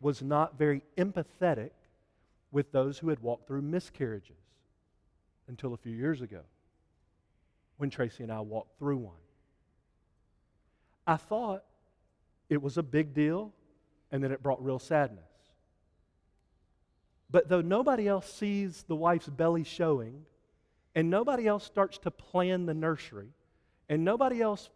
was 0.00 0.22
not 0.22 0.58
very 0.58 0.82
empathetic 0.96 1.70
with 2.50 2.72
those 2.72 2.98
who 2.98 3.08
had 3.08 3.20
walked 3.20 3.46
through 3.46 3.62
miscarriages 3.62 4.45
until 5.48 5.74
a 5.74 5.76
few 5.76 5.94
years 5.94 6.20
ago 6.20 6.40
when 7.76 7.90
Tracy 7.90 8.22
and 8.22 8.32
I 8.32 8.40
walked 8.40 8.78
through 8.78 8.96
one. 8.98 9.14
I 11.06 11.16
thought 11.16 11.62
it 12.48 12.60
was 12.60 12.78
a 12.78 12.82
big 12.82 13.14
deal 13.14 13.52
and 14.10 14.22
that 14.24 14.30
it 14.30 14.42
brought 14.42 14.64
real 14.64 14.78
sadness. 14.78 15.24
But 17.30 17.48
though 17.48 17.60
nobody 17.60 18.08
else 18.08 18.32
sees 18.32 18.84
the 18.86 18.96
wife's 18.96 19.28
belly 19.28 19.64
showing, 19.64 20.24
and 20.94 21.10
nobody 21.10 21.46
else 21.46 21.64
starts 21.64 21.98
to 21.98 22.10
plan 22.10 22.66
the 22.66 22.74
nursery, 22.74 23.28
and 23.88 24.04
nobody 24.04 24.40
else 24.40 24.70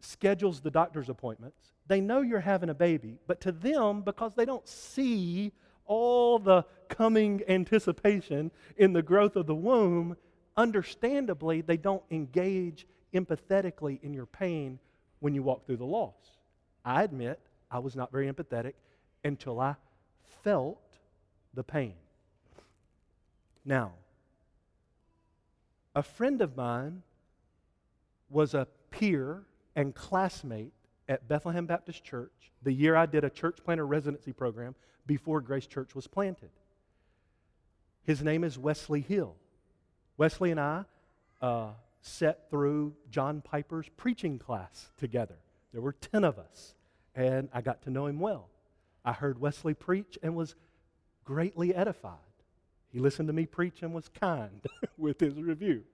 schedules 0.00 0.60
the 0.60 0.70
doctor's 0.70 1.08
appointments. 1.08 1.72
They 1.86 2.00
know 2.00 2.20
you're 2.20 2.40
having 2.40 2.68
a 2.68 2.74
baby, 2.74 3.18
but 3.26 3.40
to 3.42 3.52
them, 3.52 4.02
because 4.02 4.34
they 4.34 4.44
don't 4.44 4.66
see 4.68 5.52
all 5.86 6.38
the 6.38 6.64
coming 6.92 7.42
anticipation 7.48 8.50
in 8.76 8.92
the 8.92 9.02
growth 9.02 9.36
of 9.36 9.46
the 9.46 9.54
womb, 9.54 10.16
understandably, 10.56 11.62
they 11.62 11.76
don't 11.76 12.02
engage 12.10 12.86
empathetically 13.14 13.98
in 14.02 14.12
your 14.12 14.26
pain 14.26 14.78
when 15.20 15.34
you 15.34 15.42
walk 15.42 15.66
through 15.66 15.78
the 15.78 15.84
loss. 15.84 16.38
I 16.84 17.02
admit 17.02 17.40
I 17.70 17.78
was 17.78 17.96
not 17.96 18.12
very 18.12 18.30
empathetic 18.30 18.74
until 19.24 19.58
I 19.58 19.76
felt 20.42 20.80
the 21.54 21.64
pain. 21.64 21.94
Now, 23.64 23.92
a 25.94 26.02
friend 26.02 26.40
of 26.42 26.56
mine 26.56 27.02
was 28.28 28.54
a 28.54 28.66
peer 28.90 29.44
and 29.76 29.94
classmate 29.94 30.72
at 31.08 31.28
Bethlehem 31.28 31.66
Baptist 31.66 32.04
Church 32.04 32.52
the 32.62 32.72
year 32.72 32.96
I 32.96 33.06
did 33.06 33.24
a 33.24 33.30
church 33.30 33.58
planter 33.64 33.86
residency 33.86 34.32
program 34.32 34.74
before 35.06 35.40
Grace 35.40 35.66
Church 35.66 35.94
was 35.94 36.06
planted. 36.06 36.50
His 38.04 38.22
name 38.22 38.42
is 38.42 38.58
Wesley 38.58 39.00
Hill. 39.00 39.36
Wesley 40.16 40.50
and 40.50 40.60
I 40.60 40.84
uh, 41.40 41.70
sat 42.00 42.50
through 42.50 42.94
John 43.10 43.42
Piper's 43.42 43.88
preaching 43.96 44.38
class 44.38 44.90
together. 44.98 45.36
There 45.72 45.80
were 45.80 45.92
10 45.92 46.24
of 46.24 46.38
us, 46.38 46.74
and 47.14 47.48
I 47.52 47.60
got 47.60 47.82
to 47.82 47.90
know 47.90 48.06
him 48.06 48.18
well. 48.18 48.48
I 49.04 49.12
heard 49.12 49.40
Wesley 49.40 49.74
preach 49.74 50.18
and 50.22 50.34
was 50.34 50.54
greatly 51.24 51.74
edified. 51.74 52.18
He 52.92 52.98
listened 52.98 53.28
to 53.28 53.32
me 53.32 53.46
preach 53.46 53.82
and 53.82 53.94
was 53.94 54.08
kind 54.08 54.60
with 54.98 55.20
his 55.20 55.34
review. 55.40 55.84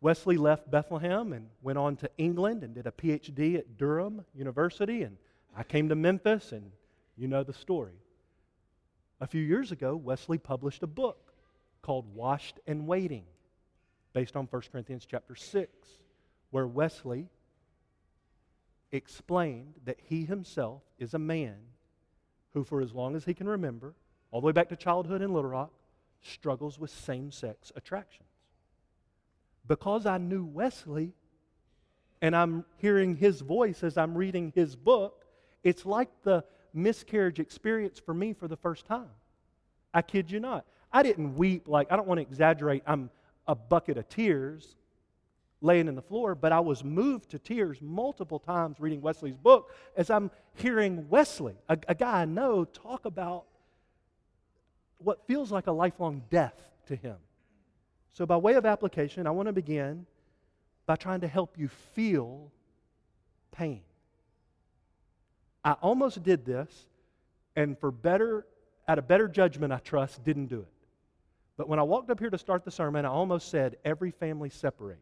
Wesley 0.00 0.36
left 0.36 0.70
Bethlehem 0.70 1.32
and 1.32 1.48
went 1.62 1.78
on 1.78 1.96
to 1.96 2.10
England 2.18 2.62
and 2.62 2.74
did 2.74 2.86
a 2.86 2.92
PhD 2.92 3.56
at 3.56 3.78
Durham 3.78 4.24
University. 4.34 5.02
And 5.02 5.16
I 5.56 5.62
came 5.62 5.88
to 5.88 5.94
Memphis, 5.94 6.52
and 6.52 6.70
you 7.16 7.26
know 7.26 7.42
the 7.42 7.54
story. 7.54 7.94
A 9.24 9.26
few 9.26 9.40
years 9.40 9.72
ago, 9.72 9.96
Wesley 9.96 10.36
published 10.36 10.82
a 10.82 10.86
book 10.86 11.32
called 11.80 12.14
Washed 12.14 12.60
and 12.66 12.86
Waiting, 12.86 13.24
based 14.12 14.36
on 14.36 14.44
1 14.44 14.62
Corinthians 14.70 15.06
chapter 15.10 15.34
6, 15.34 15.70
where 16.50 16.66
Wesley 16.66 17.30
explained 18.92 19.76
that 19.86 19.96
he 20.10 20.26
himself 20.26 20.82
is 20.98 21.14
a 21.14 21.18
man 21.18 21.56
who, 22.52 22.64
for 22.64 22.82
as 22.82 22.92
long 22.92 23.16
as 23.16 23.24
he 23.24 23.32
can 23.32 23.48
remember, 23.48 23.94
all 24.30 24.42
the 24.42 24.46
way 24.46 24.52
back 24.52 24.68
to 24.68 24.76
childhood 24.76 25.22
in 25.22 25.32
Little 25.32 25.48
Rock, 25.48 25.72
struggles 26.20 26.78
with 26.78 26.90
same 26.90 27.30
sex 27.30 27.72
attractions. 27.74 28.28
Because 29.66 30.04
I 30.04 30.18
knew 30.18 30.44
Wesley 30.44 31.14
and 32.20 32.36
I'm 32.36 32.66
hearing 32.76 33.16
his 33.16 33.40
voice 33.40 33.82
as 33.82 33.96
I'm 33.96 34.18
reading 34.18 34.52
his 34.54 34.76
book, 34.76 35.24
it's 35.62 35.86
like 35.86 36.10
the 36.24 36.44
miscarriage 36.74 37.38
experience 37.38 37.98
for 37.98 38.12
me 38.12 38.32
for 38.32 38.48
the 38.48 38.56
first 38.56 38.84
time. 38.84 39.10
I 39.92 40.02
kid 40.02 40.30
you 40.30 40.40
not. 40.40 40.66
I 40.92 41.02
didn't 41.02 41.36
weep 41.36 41.68
like, 41.68 41.90
I 41.90 41.96
don't 41.96 42.06
want 42.06 42.18
to 42.18 42.22
exaggerate, 42.22 42.82
I'm 42.86 43.10
a 43.46 43.54
bucket 43.54 43.96
of 43.96 44.08
tears 44.08 44.76
laying 45.60 45.88
in 45.88 45.94
the 45.94 46.02
floor, 46.02 46.34
but 46.34 46.52
I 46.52 46.60
was 46.60 46.84
moved 46.84 47.30
to 47.30 47.38
tears 47.38 47.80
multiple 47.80 48.38
times 48.38 48.78
reading 48.78 49.00
Wesley's 49.00 49.36
book 49.36 49.72
as 49.96 50.10
I'm 50.10 50.30
hearing 50.54 51.08
Wesley, 51.08 51.54
a, 51.68 51.78
a 51.88 51.94
guy 51.94 52.22
I 52.22 52.24
know, 52.26 52.64
talk 52.64 53.06
about 53.06 53.46
what 54.98 55.26
feels 55.26 55.50
like 55.50 55.66
a 55.66 55.72
lifelong 55.72 56.22
death 56.30 56.60
to 56.86 56.96
him. 56.96 57.16
So, 58.12 58.26
by 58.26 58.36
way 58.36 58.54
of 58.54 58.64
application, 58.64 59.26
I 59.26 59.30
want 59.30 59.48
to 59.48 59.52
begin 59.52 60.06
by 60.86 60.96
trying 60.96 61.20
to 61.22 61.28
help 61.28 61.58
you 61.58 61.68
feel 61.68 62.52
pain. 63.50 63.80
I 65.64 65.72
almost 65.72 66.22
did 66.22 66.44
this, 66.44 66.86
and 67.56 67.78
for 67.78 67.90
better, 67.90 68.46
out 68.86 68.98
of 68.98 69.08
better 69.08 69.28
judgment, 69.28 69.72
I 69.72 69.78
trust, 69.78 70.22
didn't 70.24 70.46
do 70.46 70.60
it. 70.60 70.68
But 71.56 71.68
when 71.68 71.78
I 71.78 71.82
walked 71.82 72.10
up 72.10 72.18
here 72.18 72.30
to 72.30 72.38
start 72.38 72.64
the 72.64 72.70
sermon, 72.70 73.04
I 73.04 73.08
almost 73.08 73.48
said, 73.48 73.76
Every 73.84 74.10
family 74.10 74.50
separate. 74.50 74.98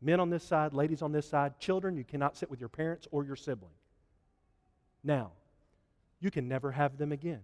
Men 0.00 0.20
on 0.20 0.30
this 0.30 0.44
side, 0.44 0.74
ladies 0.74 1.02
on 1.02 1.12
this 1.12 1.28
side, 1.28 1.58
children, 1.58 1.96
you 1.96 2.04
cannot 2.04 2.36
sit 2.36 2.50
with 2.50 2.60
your 2.60 2.68
parents 2.68 3.06
or 3.10 3.24
your 3.24 3.36
sibling. 3.36 3.72
Now, 5.04 5.30
you 6.20 6.30
can 6.30 6.48
never 6.48 6.70
have 6.70 6.98
them 6.98 7.12
again. 7.12 7.40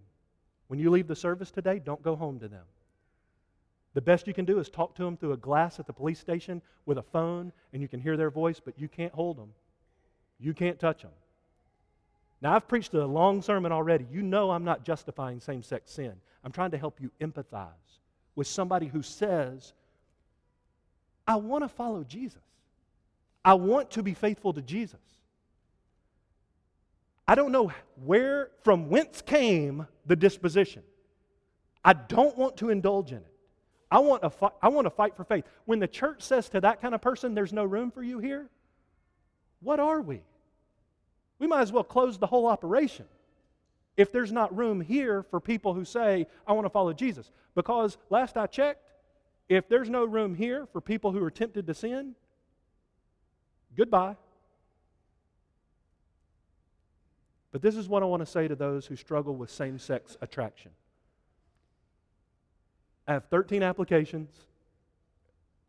When 0.68 0.78
you 0.78 0.90
leave 0.90 1.08
the 1.08 1.16
service 1.16 1.50
today, 1.50 1.78
don't 1.78 2.02
go 2.02 2.14
home 2.14 2.38
to 2.40 2.48
them. 2.48 2.64
The 3.94 4.00
best 4.00 4.26
you 4.26 4.34
can 4.34 4.44
do 4.44 4.58
is 4.58 4.68
talk 4.68 4.94
to 4.96 5.02
them 5.02 5.16
through 5.16 5.32
a 5.32 5.36
glass 5.36 5.80
at 5.80 5.86
the 5.86 5.92
police 5.92 6.20
station 6.20 6.62
with 6.84 6.98
a 6.98 7.02
phone, 7.02 7.52
and 7.72 7.80
you 7.80 7.88
can 7.88 8.00
hear 8.00 8.16
their 8.16 8.30
voice, 8.30 8.60
but 8.60 8.78
you 8.78 8.86
can't 8.86 9.12
hold 9.12 9.38
them. 9.38 9.52
You 10.38 10.52
can't 10.52 10.78
touch 10.78 11.02
them. 11.02 11.10
Now, 12.40 12.54
I've 12.54 12.68
preached 12.68 12.94
a 12.94 13.04
long 13.04 13.42
sermon 13.42 13.72
already. 13.72 14.06
You 14.10 14.22
know 14.22 14.50
I'm 14.50 14.64
not 14.64 14.84
justifying 14.84 15.40
same 15.40 15.62
sex 15.62 15.90
sin. 15.90 16.12
I'm 16.44 16.52
trying 16.52 16.70
to 16.70 16.78
help 16.78 17.00
you 17.00 17.10
empathize 17.20 17.68
with 18.36 18.46
somebody 18.46 18.86
who 18.86 19.02
says, 19.02 19.72
I 21.26 21.36
want 21.36 21.64
to 21.64 21.68
follow 21.68 22.04
Jesus. 22.04 22.42
I 23.44 23.54
want 23.54 23.90
to 23.92 24.02
be 24.02 24.14
faithful 24.14 24.52
to 24.52 24.62
Jesus. 24.62 25.00
I 27.26 27.34
don't 27.34 27.52
know 27.52 27.72
where, 28.04 28.50
from 28.62 28.88
whence 28.88 29.20
came 29.20 29.86
the 30.06 30.16
disposition. 30.16 30.82
I 31.84 31.92
don't 31.92 32.36
want 32.38 32.56
to 32.58 32.70
indulge 32.70 33.10
in 33.10 33.18
it. 33.18 33.34
I 33.90 33.98
want, 33.98 34.22
a 34.22 34.30
fi- 34.30 34.50
I 34.62 34.68
want 34.68 34.86
to 34.86 34.90
fight 34.90 35.16
for 35.16 35.24
faith. 35.24 35.44
When 35.64 35.78
the 35.78 35.88
church 35.88 36.22
says 36.22 36.48
to 36.50 36.60
that 36.60 36.80
kind 36.80 36.94
of 36.94 37.00
person, 37.00 37.34
there's 37.34 37.52
no 37.52 37.64
room 37.64 37.90
for 37.90 38.02
you 38.02 38.18
here, 38.18 38.48
what 39.60 39.80
are 39.80 40.00
we? 40.00 40.22
We 41.38 41.46
might 41.46 41.62
as 41.62 41.72
well 41.72 41.84
close 41.84 42.18
the 42.18 42.26
whole 42.26 42.46
operation 42.46 43.06
if 43.96 44.12
there's 44.12 44.32
not 44.32 44.56
room 44.56 44.80
here 44.80 45.24
for 45.24 45.40
people 45.40 45.74
who 45.74 45.84
say, 45.84 46.26
I 46.46 46.52
want 46.52 46.64
to 46.66 46.70
follow 46.70 46.92
Jesus. 46.92 47.30
Because 47.54 47.98
last 48.10 48.36
I 48.36 48.46
checked, 48.46 48.80
if 49.48 49.68
there's 49.68 49.90
no 49.90 50.04
room 50.04 50.34
here 50.34 50.66
for 50.72 50.80
people 50.80 51.10
who 51.10 51.22
are 51.24 51.30
tempted 51.30 51.66
to 51.66 51.74
sin, 51.74 52.14
goodbye. 53.76 54.16
But 57.50 57.62
this 57.62 57.76
is 57.76 57.88
what 57.88 58.02
I 58.02 58.06
want 58.06 58.20
to 58.20 58.26
say 58.26 58.46
to 58.46 58.54
those 58.54 58.86
who 58.86 58.94
struggle 58.94 59.34
with 59.34 59.50
same 59.50 59.78
sex 59.78 60.16
attraction. 60.20 60.70
I 63.08 63.14
have 63.14 63.24
13 63.30 63.62
applications. 63.62 64.30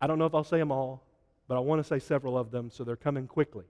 I 0.01 0.07
don't 0.07 0.19
know 0.19 0.25
if 0.25 0.35
I'll 0.35 0.43
say 0.43 0.59
them 0.59 0.71
all, 0.71 1.03
but 1.47 1.55
I 1.55 1.61
want 1.61 1.79
to 1.79 1.87
say 1.87 1.97
several 1.97 2.37
of 2.37 2.51
them 2.51 2.69
so 2.69 2.83
they're 2.83 2.95
coming 2.95 3.27
quickly. 3.27 3.65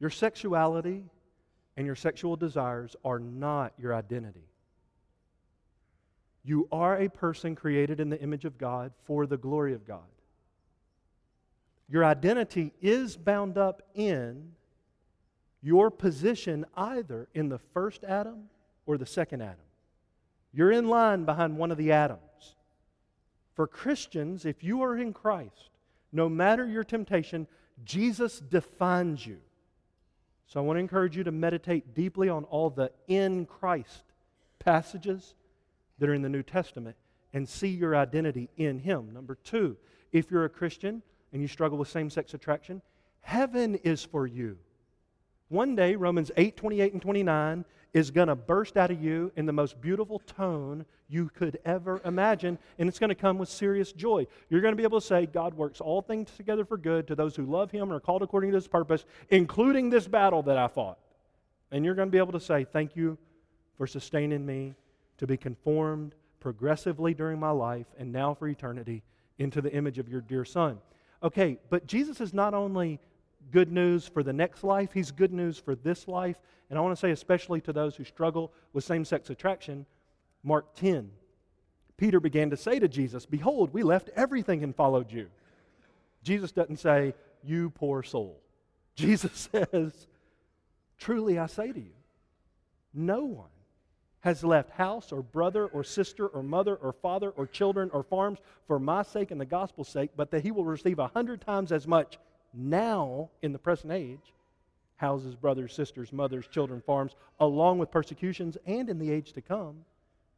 Your 0.00 0.10
sexuality 0.10 1.04
and 1.76 1.86
your 1.86 1.96
sexual 1.96 2.36
desires 2.36 2.96
are 3.04 3.18
not 3.18 3.72
your 3.78 3.94
identity. 3.94 4.48
You 6.44 6.68
are 6.70 6.98
a 6.98 7.08
person 7.08 7.54
created 7.54 8.00
in 8.00 8.10
the 8.10 8.20
image 8.20 8.44
of 8.44 8.58
God 8.58 8.92
for 9.04 9.26
the 9.26 9.38
glory 9.38 9.72
of 9.72 9.86
God. 9.86 10.02
Your 11.88 12.04
identity 12.04 12.72
is 12.80 13.16
bound 13.16 13.56
up 13.56 13.82
in 13.94 14.52
your 15.62 15.90
position 15.90 16.66
either 16.76 17.28
in 17.34 17.48
the 17.48 17.58
first 17.58 18.04
Adam 18.04 18.50
or 18.86 18.98
the 18.98 19.06
second 19.06 19.40
Adam. 19.40 19.56
You're 20.52 20.70
in 20.72 20.88
line 20.88 21.24
behind 21.24 21.56
one 21.56 21.70
of 21.70 21.78
the 21.78 21.92
Adams. 21.92 22.20
For 23.54 23.66
Christians, 23.66 24.44
if 24.44 24.62
you 24.62 24.82
are 24.82 24.96
in 24.96 25.12
Christ, 25.12 25.70
no 26.12 26.28
matter 26.28 26.66
your 26.66 26.84
temptation, 26.84 27.46
Jesus 27.84 28.38
defines 28.38 29.26
you. 29.26 29.38
So 30.46 30.60
I 30.60 30.62
want 30.62 30.76
to 30.76 30.80
encourage 30.80 31.16
you 31.16 31.24
to 31.24 31.32
meditate 31.32 31.94
deeply 31.94 32.28
on 32.28 32.44
all 32.44 32.70
the 32.70 32.92
in 33.08 33.46
Christ 33.46 34.04
passages 34.58 35.34
that 35.98 36.08
are 36.08 36.14
in 36.14 36.22
the 36.22 36.28
New 36.28 36.42
Testament 36.42 36.96
and 37.32 37.48
see 37.48 37.68
your 37.68 37.96
identity 37.96 38.48
in 38.56 38.78
Him. 38.78 39.12
Number 39.12 39.36
two, 39.42 39.76
if 40.12 40.30
you're 40.30 40.44
a 40.44 40.50
Christian 40.50 41.02
and 41.32 41.42
you 41.42 41.48
struggle 41.48 41.78
with 41.78 41.88
same 41.88 42.10
sex 42.10 42.34
attraction, 42.34 42.82
heaven 43.20 43.74
is 43.76 44.04
for 44.04 44.26
you. 44.26 44.58
One 45.48 45.74
day, 45.76 45.96
Romans 45.96 46.30
8 46.36 46.56
28 46.56 46.92
and 46.92 47.02
29 47.02 47.64
is 47.94 48.10
going 48.10 48.26
to 48.26 48.34
burst 48.34 48.76
out 48.76 48.90
of 48.90 49.00
you 49.00 49.32
in 49.36 49.46
the 49.46 49.52
most 49.52 49.80
beautiful 49.80 50.18
tone 50.18 50.84
you 51.08 51.30
could 51.32 51.58
ever 51.64 52.02
imagine, 52.04 52.58
and 52.78 52.88
it's 52.88 52.98
going 52.98 53.08
to 53.08 53.14
come 53.14 53.38
with 53.38 53.48
serious 53.48 53.92
joy. 53.92 54.26
You're 54.50 54.60
going 54.60 54.72
to 54.72 54.76
be 54.76 54.82
able 54.82 55.00
to 55.00 55.06
say, 55.06 55.26
God 55.26 55.54
works 55.54 55.80
all 55.80 56.02
things 56.02 56.30
together 56.36 56.64
for 56.64 56.76
good 56.76 57.06
to 57.06 57.14
those 57.14 57.36
who 57.36 57.46
love 57.46 57.70
Him 57.70 57.84
and 57.84 57.92
are 57.92 58.00
called 58.00 58.22
according 58.22 58.50
to 58.50 58.56
His 58.56 58.66
purpose, 58.66 59.04
including 59.30 59.90
this 59.90 60.08
battle 60.08 60.42
that 60.42 60.58
I 60.58 60.66
fought. 60.66 60.98
And 61.70 61.84
you're 61.84 61.94
going 61.94 62.08
to 62.08 62.12
be 62.12 62.18
able 62.18 62.32
to 62.32 62.40
say, 62.40 62.64
Thank 62.64 62.96
you 62.96 63.16
for 63.78 63.86
sustaining 63.86 64.44
me 64.44 64.74
to 65.18 65.26
be 65.26 65.36
conformed 65.36 66.14
progressively 66.40 67.14
during 67.14 67.38
my 67.38 67.50
life 67.50 67.86
and 67.96 68.12
now 68.12 68.34
for 68.34 68.48
eternity 68.48 69.02
into 69.38 69.60
the 69.60 69.72
image 69.72 69.98
of 69.98 70.08
your 70.08 70.20
dear 70.20 70.44
Son. 70.44 70.78
Okay, 71.22 71.58
but 71.70 71.86
Jesus 71.86 72.20
is 72.20 72.34
not 72.34 72.54
only 72.54 73.00
good 73.50 73.70
news 73.70 74.06
for 74.06 74.22
the 74.22 74.32
next 74.32 74.64
life, 74.64 74.92
He's 74.92 75.10
good 75.10 75.32
news 75.32 75.58
for 75.58 75.74
this 75.74 76.08
life. 76.08 76.36
And 76.70 76.78
I 76.78 76.82
want 76.82 76.96
to 76.96 77.00
say, 77.00 77.10
especially 77.10 77.60
to 77.62 77.72
those 77.72 77.94
who 77.96 78.04
struggle 78.04 78.52
with 78.72 78.84
same 78.84 79.04
sex 79.04 79.30
attraction, 79.30 79.86
Mark 80.42 80.74
10. 80.76 81.10
Peter 81.96 82.20
began 82.20 82.50
to 82.50 82.56
say 82.56 82.78
to 82.78 82.88
Jesus, 82.88 83.26
Behold, 83.26 83.72
we 83.72 83.82
left 83.82 84.10
everything 84.16 84.64
and 84.64 84.74
followed 84.74 85.12
you. 85.12 85.28
Jesus 86.22 86.52
doesn't 86.52 86.78
say, 86.78 87.14
You 87.42 87.70
poor 87.70 88.02
soul. 88.02 88.40
Jesus 88.96 89.48
says, 89.52 90.06
Truly 90.98 91.38
I 91.38 91.46
say 91.46 91.72
to 91.72 91.80
you, 91.80 91.92
no 92.92 93.24
one 93.24 93.48
has 94.20 94.42
left 94.42 94.70
house 94.70 95.12
or 95.12 95.20
brother 95.22 95.66
or 95.66 95.84
sister 95.84 96.26
or 96.28 96.42
mother 96.42 96.76
or 96.76 96.92
father 96.92 97.30
or 97.30 97.46
children 97.46 97.90
or 97.92 98.02
farms 98.02 98.38
for 98.66 98.78
my 98.78 99.02
sake 99.02 99.30
and 99.30 99.40
the 99.40 99.44
gospel's 99.44 99.88
sake, 99.88 100.10
but 100.16 100.30
that 100.30 100.42
he 100.42 100.50
will 100.50 100.64
receive 100.64 100.98
a 100.98 101.08
hundred 101.08 101.40
times 101.40 101.72
as 101.72 101.86
much 101.86 102.18
now 102.56 103.30
in 103.42 103.52
the 103.52 103.58
present 103.58 103.92
age 103.92 104.32
houses, 104.96 105.34
brothers, 105.34 105.74
sisters, 105.74 106.12
mothers, 106.12 106.46
children, 106.46 106.80
farms, 106.80 107.14
along 107.40 107.78
with 107.78 107.90
persecutions, 107.90 108.56
and 108.64 108.88
in 108.88 108.98
the 108.98 109.10
age 109.10 109.32
to 109.32 109.42
come, 109.42 109.84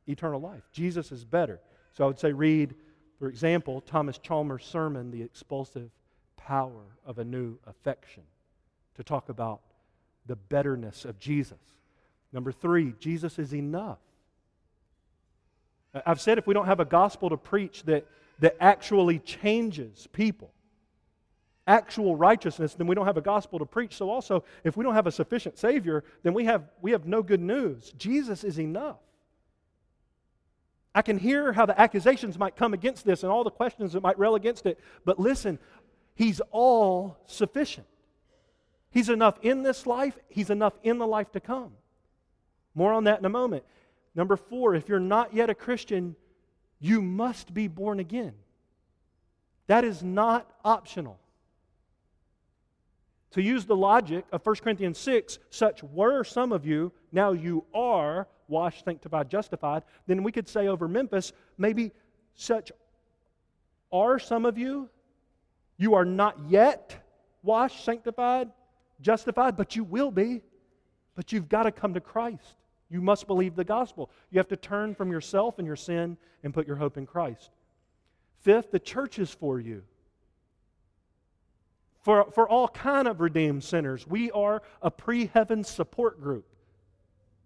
eternal 0.09 0.41
life. 0.41 0.63
Jesus 0.73 1.13
is 1.13 1.25
better. 1.25 1.61
So 1.93 2.05
I 2.05 2.07
would 2.07 2.19
say, 2.19 2.33
read, 2.33 2.75
for 3.19 3.29
example, 3.29 3.81
Thomas 3.83 4.19
Chalmers' 4.19 4.65
sermon, 4.65 5.11
The 5.11 5.23
Expulsive 5.23 5.91
Power 6.37 6.85
of 7.05 7.19
a 7.19 7.25
New 7.25 7.59
Affection, 7.67 8.23
to 8.97 9.05
talk 9.05 9.29
about 9.29 9.61
the 10.27 10.37
betterness 10.37 11.05
of 11.05 11.19
Jesus. 11.19 11.59
Number 12.33 12.51
three, 12.51 12.95
Jesus 12.99 13.39
is 13.39 13.55
enough. 13.55 13.99
I've 16.05 16.21
said 16.21 16.39
if 16.39 16.47
we 16.47 16.55
don't 16.55 16.67
have 16.67 16.81
a 16.81 16.85
gospel 16.85 17.31
to 17.31 17.37
preach 17.37 17.85
that, 17.85 18.07
that 18.41 18.57
actually 18.61 19.19
changes 19.21 20.09
people, 20.13 20.51
actual 21.67 22.17
righteousness, 22.17 22.75
then 22.75 22.87
we 22.87 22.95
don't 22.95 23.07
have 23.07 23.17
a 23.17 23.23
gospel 23.23 23.59
to 23.59 23.67
preach. 23.67 23.97
So 23.97 24.11
also, 24.11 24.45
if 24.65 24.77
we 24.77 24.85
don't 24.85 24.95
have 24.95 25.07
a 25.07 25.13
sufficient 25.13 25.59
Savior, 25.59 26.05
then 26.23 26.35
we 26.35 26.45
have, 26.45 26.65
we 26.81 26.93
have 26.93 27.07
no 27.07 27.23
good 27.23 27.41
news. 27.41 27.93
Jesus 27.99 28.45
is 28.45 28.59
enough. 28.59 28.99
I 30.95 31.03
can 31.03 31.19
hear 31.19 31.53
how 31.53 31.67
the 31.67 31.79
accusations 31.79 32.39
might 32.39 32.57
come 32.57 32.73
against 32.73 33.05
this 33.05 33.23
and 33.23 33.31
all 33.31 33.45
the 33.45 33.51
questions 33.51 33.93
that 33.93 34.03
might 34.03 34.19
rail 34.19 34.35
against 34.35 34.65
it, 34.65 34.81
but 35.05 35.19
listen, 35.19 35.59
He's 36.15 36.41
all 36.51 37.19
sufficient. 37.27 37.87
He's 38.91 39.11
enough 39.11 39.39
in 39.43 39.63
this 39.63 39.87
life, 39.87 40.19
He's 40.29 40.49
enough 40.49 40.73
in 40.83 40.97
the 40.97 41.07
life 41.07 41.31
to 41.33 41.41
come. 41.41 41.73
More 42.75 42.93
on 42.93 43.05
that 43.05 43.19
in 43.19 43.25
a 43.27 43.31
moment. 43.31 43.65
Number 44.15 44.37
four, 44.37 44.75
if 44.75 44.89
you're 44.89 44.99
not 44.99 45.35
yet 45.35 45.51
a 45.51 45.55
Christian, 45.55 46.17
you 46.81 47.03
must 47.03 47.53
be 47.53 47.69
born 47.69 48.01
again. 48.01 48.33
That 49.67 49.85
is 49.85 50.03
not 50.03 50.51
optional. 50.65 51.19
To 53.37 53.43
use 53.43 53.67
the 53.67 53.77
logic 53.77 54.25
of 54.33 54.47
1 54.47 54.57
Corinthians 54.57 54.97
6, 54.97 55.39
such 55.51 55.83
were 55.83 56.25
some 56.25 56.53
of 56.53 56.65
you, 56.65 56.91
now 57.13 57.33
you 57.33 57.67
are 57.75 58.27
washed, 58.49 58.87
sanctified, 58.87 59.29
justified, 59.29 59.83
then 60.07 60.23
we 60.23 60.33
could 60.33 60.49
say 60.49 60.69
over 60.69 60.89
Memphis, 60.89 61.35
maybe 61.59 61.93
such 62.35 62.73
are 63.93 64.19
some 64.19 64.47
of 64.47 64.57
you. 64.57 64.89
You 65.77 65.93
are 65.97 66.05
not 66.07 66.39
yet 66.49 66.97
washed, 67.43 67.85
sanctified, 67.85 68.49
justified, 69.03 69.55
but 69.55 69.77
you 69.77 69.85
will 69.85 70.11
be. 70.11 70.41
But 71.15 71.31
you've 71.31 71.51
got 71.51 71.65
to 71.65 71.73
come 71.73 71.93
to 71.93 72.01
Christ. 72.01 72.57
You 72.89 73.03
must 73.03 73.27
believe 73.27 73.55
the 73.55 73.65
gospel. 73.65 74.09
You 74.31 74.39
have 74.39 74.49
to 74.49 74.57
turn 74.57 74.95
from 74.95 75.13
yourself 75.13 75.59
and 75.59 75.67
your 75.67 75.77
sin 75.77 76.17
and 76.43 76.55
put 76.55 76.67
your 76.67 76.77
hope 76.77 76.97
in 76.97 77.05
Christ. 77.05 77.51
Fifth, 78.39 78.71
the 78.71 78.79
church 78.79 79.19
is 79.19 79.31
for 79.31 79.61
you. 79.61 79.83
For, 82.07 82.31
for 82.31 82.49
all 82.49 82.69
kind 82.69 83.09
of 83.09 83.21
redeemed 83.21 83.65
sinners, 83.65 84.07
we 84.07 84.31
are 84.31 84.63
a 84.81 84.93
pre-heaven 84.93 85.65
support 85.65 86.21
group. 86.23 86.47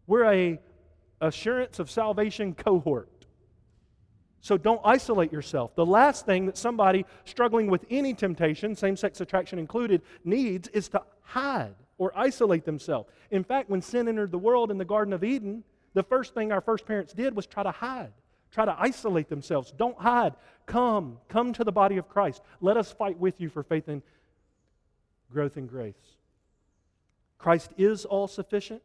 We're 0.06 0.30
a 0.30 0.60
assurance 1.22 1.78
of 1.78 1.90
salvation 1.90 2.52
cohort. 2.52 3.08
So 4.42 4.58
don't 4.58 4.82
isolate 4.84 5.32
yourself. 5.32 5.74
The 5.76 5.86
last 5.86 6.26
thing 6.26 6.44
that 6.44 6.58
somebody 6.58 7.06
struggling 7.24 7.70
with 7.70 7.86
any 7.88 8.12
temptation, 8.12 8.76
same 8.76 8.98
sex 8.98 9.22
attraction 9.22 9.58
included, 9.58 10.02
needs 10.24 10.68
is 10.68 10.90
to 10.90 11.04
hide 11.22 11.74
or 11.96 12.12
isolate 12.14 12.66
themselves. 12.66 13.08
In 13.30 13.44
fact, 13.44 13.70
when 13.70 13.80
sin 13.80 14.08
entered 14.08 14.30
the 14.30 14.36
world 14.36 14.70
in 14.70 14.76
the 14.76 14.84
Garden 14.84 15.14
of 15.14 15.24
Eden, 15.24 15.64
the 15.94 16.02
first 16.02 16.34
thing 16.34 16.52
our 16.52 16.60
first 16.60 16.84
parents 16.84 17.14
did 17.14 17.34
was 17.34 17.46
try 17.46 17.62
to 17.62 17.70
hide, 17.70 18.12
try 18.50 18.66
to 18.66 18.76
isolate 18.78 19.30
themselves. 19.30 19.72
Don't 19.78 19.98
hide. 19.98 20.34
Come, 20.66 21.16
come 21.30 21.54
to 21.54 21.64
the 21.64 21.72
body 21.72 21.96
of 21.96 22.10
Christ. 22.10 22.42
Let 22.60 22.76
us 22.76 22.92
fight 22.92 23.18
with 23.18 23.40
you 23.40 23.48
for 23.48 23.62
faith 23.62 23.88
and 23.88 24.02
growth 25.30 25.56
in 25.56 25.66
grace. 25.66 26.16
Christ 27.38 27.72
is 27.78 28.04
all 28.04 28.28
sufficient. 28.28 28.82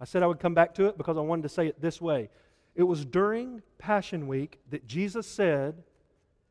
I 0.00 0.04
said 0.04 0.22
I 0.22 0.26
would 0.26 0.40
come 0.40 0.54
back 0.54 0.74
to 0.74 0.86
it 0.86 0.98
because 0.98 1.16
I 1.16 1.20
wanted 1.20 1.42
to 1.42 1.48
say 1.48 1.66
it 1.66 1.80
this 1.80 2.00
way. 2.00 2.28
It 2.74 2.82
was 2.82 3.04
during 3.04 3.62
Passion 3.78 4.26
Week 4.26 4.60
that 4.70 4.86
Jesus 4.86 5.26
said 5.26 5.82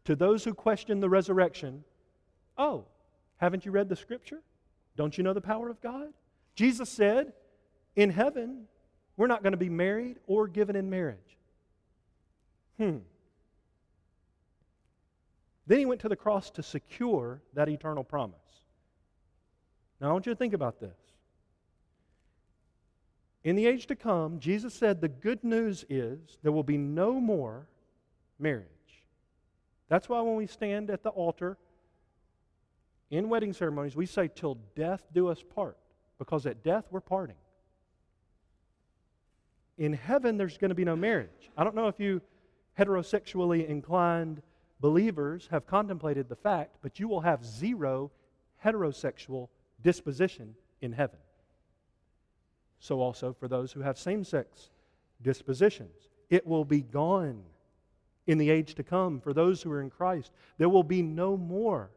to 0.05 0.15
those 0.15 0.43
who 0.43 0.53
questioned 0.53 1.03
the 1.03 1.09
resurrection, 1.09 1.83
Oh, 2.57 2.85
haven't 3.37 3.65
you 3.65 3.71
read 3.71 3.89
the 3.89 3.95
scripture? 3.95 4.41
Don't 4.95 5.17
you 5.17 5.23
know 5.23 5.33
the 5.33 5.41
power 5.41 5.69
of 5.69 5.81
God? 5.81 6.13
Jesus 6.55 6.89
said, 6.89 7.33
In 7.95 8.09
heaven, 8.09 8.65
we're 9.17 9.27
not 9.27 9.43
going 9.43 9.51
to 9.53 9.57
be 9.57 9.69
married 9.69 10.19
or 10.27 10.47
given 10.47 10.75
in 10.75 10.89
marriage. 10.89 11.37
Hmm. 12.77 12.99
Then 15.67 15.79
he 15.79 15.85
went 15.85 16.01
to 16.01 16.09
the 16.09 16.15
cross 16.15 16.49
to 16.51 16.63
secure 16.63 17.41
that 17.53 17.69
eternal 17.69 18.03
promise. 18.03 18.42
Now, 19.99 20.09
I 20.09 20.13
want 20.13 20.25
you 20.25 20.31
to 20.31 20.37
think 20.37 20.53
about 20.53 20.79
this. 20.79 20.97
In 23.43 23.55
the 23.55 23.65
age 23.65 23.87
to 23.87 23.95
come, 23.95 24.39
Jesus 24.39 24.73
said 24.73 25.01
the 25.01 25.09
good 25.09 25.43
news 25.43 25.85
is 25.89 26.37
there 26.43 26.51
will 26.51 26.63
be 26.63 26.77
no 26.77 27.19
more 27.19 27.67
marriage. 28.39 28.67
That's 29.89 30.07
why 30.07 30.21
when 30.21 30.35
we 30.35 30.47
stand 30.47 30.89
at 30.89 31.03
the 31.03 31.09
altar 31.09 31.57
in 33.11 33.29
wedding 33.29 33.53
ceremonies, 33.53 33.95
we 33.95 34.05
say, 34.05 34.29
till 34.33 34.57
death 34.75 35.03
do 35.13 35.27
us 35.27 35.43
part, 35.43 35.77
because 36.17 36.45
at 36.45 36.63
death 36.63 36.85
we're 36.89 37.01
parting. 37.01 37.35
In 39.77 39.93
heaven, 39.93 40.37
there's 40.37 40.57
going 40.57 40.69
to 40.69 40.75
be 40.75 40.85
no 40.85 40.95
marriage. 40.95 41.51
I 41.57 41.63
don't 41.63 41.75
know 41.75 41.87
if 41.87 41.99
you 41.99 42.21
heterosexually 42.79 43.67
inclined 43.67 44.41
believers 44.79 45.47
have 45.51 45.67
contemplated 45.67 46.29
the 46.29 46.35
fact, 46.35 46.77
but 46.81 46.99
you 46.99 47.07
will 47.07 47.21
have 47.21 47.45
zero 47.45 48.11
heterosexual 48.63 49.49
disposition 49.83 50.55
in 50.81 50.93
heaven. 50.93 51.19
So, 52.79 52.99
also 52.99 53.33
for 53.33 53.47
those 53.47 53.71
who 53.71 53.81
have 53.81 53.97
same 53.97 54.23
sex 54.23 54.69
dispositions, 55.21 56.09
it 56.29 56.45
will 56.45 56.65
be 56.65 56.81
gone 56.81 57.43
in 58.27 58.37
the 58.37 58.49
age 58.49 58.75
to 58.75 58.83
come 58.83 59.19
for 59.19 59.33
those 59.33 59.61
who 59.61 59.71
are 59.71 59.81
in 59.81 59.89
Christ. 59.89 60.31
There 60.57 60.69
will 60.69 60.83
be 60.83 61.01
no 61.01 61.37
more 61.37 61.91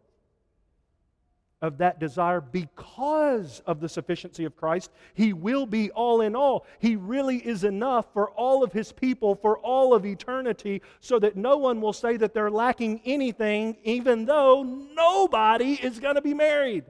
of 1.63 1.79
that 1.79 1.99
desire 1.99 2.41
because 2.41 3.61
of 3.67 3.81
the 3.81 3.89
sufficiency 3.89 4.45
of 4.45 4.57
Christ. 4.57 4.91
He 5.15 5.33
will 5.33 5.67
be 5.67 5.91
all 5.91 6.21
in 6.21 6.37
all. 6.37 6.67
He 6.79 6.97
really 6.97 7.39
is 7.39 7.65
enough 7.65 8.13
for 8.13 8.31
all 8.31 8.63
of 8.63 8.73
His 8.73 8.93
people 8.93 9.35
for 9.35 9.59
all 9.59 9.95
of 9.95 10.05
eternity, 10.05 10.83
so 11.01 11.19
that 11.19 11.37
no 11.37 11.57
one 11.57 11.81
will 11.81 11.95
say 11.95 12.17
that 12.19 12.35
they're 12.35 12.51
lacking 12.51 13.01
anything, 13.05 13.77
even 13.85 14.27
though 14.27 14.63
nobody 14.63 15.73
is 15.75 15.99
going 15.99 16.17
to 16.17 16.23
be 16.23 16.35
married. 16.35 16.85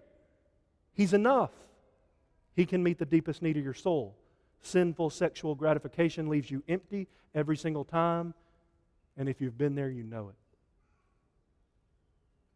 He's 0.97 1.13
enough. 1.13 1.51
He 2.55 2.65
can 2.65 2.83
meet 2.83 2.99
the 2.99 3.05
deepest 3.05 3.43
need 3.43 3.59
of 3.59 3.65
your 3.65 3.75
soul. 3.75 4.17
Sinful 4.63 5.11
sexual 5.11 5.55
gratification 5.55 6.29
leaves 6.29 6.51
you 6.51 6.63
empty 6.69 7.07
every 7.35 7.57
single 7.57 7.85
time, 7.85 8.33
and 9.17 9.29
if 9.29 9.41
you've 9.41 9.59
been 9.59 9.75
there, 9.75 9.91
you 9.91 10.03
know 10.03 10.31
it. 10.31 10.35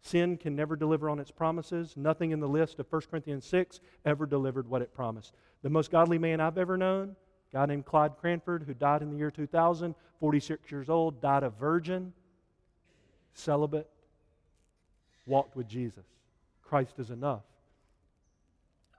Sin 0.03 0.39
can 0.39 0.57
never 0.57 0.77
deliver 0.77 1.11
on 1.11 1.19
its 1.19 1.31
promises. 1.31 1.95
Nothing 1.97 2.31
in 2.31 2.41
the 2.41 2.49
list 2.49 2.79
of 2.79 2.91
1 2.91 3.03
Corinthians 3.11 3.45
6 3.45 3.81
ever 4.07 4.25
delivered 4.25 4.67
what 4.67 4.81
it 4.81 4.95
promised. 4.95 5.35
The 5.63 5.69
most 5.69 5.91
godly 5.91 6.19
man 6.19 6.41
I've 6.41 6.57
ever 6.57 6.79
known, 6.79 7.15
a 7.53 7.57
guy 7.57 7.67
named 7.67 7.85
Clyde 7.85 8.17
Cranford, 8.19 8.65
who 8.67 8.73
died 8.73 9.03
in 9.03 9.11
the 9.11 9.19
year 9.19 9.31
2000, 9.31 9.95
46 10.19 10.73
years 10.73 10.89
old, 10.89 11.21
died 11.21 11.43
a 11.43 11.51
virgin, 11.51 12.15
celibate, 13.35 13.89
walked 15.27 15.55
with 15.55 15.69
Jesus. 15.69 16.07
Christ 16.63 16.99
is 16.99 17.11
enough. 17.11 17.43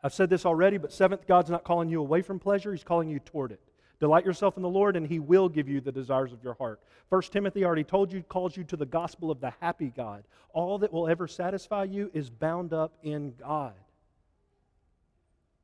I've 0.03 0.14
said 0.14 0.30
this 0.30 0.45
already, 0.45 0.78
but 0.78 0.91
seventh, 0.91 1.28
God's 1.28 1.49
not 1.49 1.64
calling 1.64 1.90
you 1.90 1.99
away 1.99 2.22
from 2.22 2.40
pleasure, 2.40 2.72
He's 2.72 2.84
calling 2.84 3.10
you 3.10 3.19
toward 3.19 3.52
it. 3.52 3.60
Delight 3.99 4.26
yourself 4.26 4.57
in 4.57 4.64
the 4.64 4.69
Lord, 4.69 4.95
and 4.95 5.06
He 5.06 5.19
will 5.19 5.48
give 5.48 5.69
you 5.69 5.80
the 5.80 5.91
desires 5.91 6.34
of 6.34 6.44
your 6.44 6.56
heart. 6.56 6.82
First 7.10 7.32
Timothy 7.32 7.64
already 7.64 7.84
told 7.84 8.11
you, 8.11 8.23
calls 8.23 8.57
you 8.57 8.64
to 8.64 8.76
the 8.76 8.86
gospel 8.86 9.30
of 9.30 9.40
the 9.40 9.53
happy 9.60 9.94
God. 9.95 10.23
All 10.53 10.80
that 10.80 10.91
will 10.91 11.07
ever 11.07 11.28
satisfy 11.28 11.84
you 11.84 12.10
is 12.14 12.30
bound 12.30 12.73
up 12.73 12.94
in 13.03 13.34
God. 13.40 13.73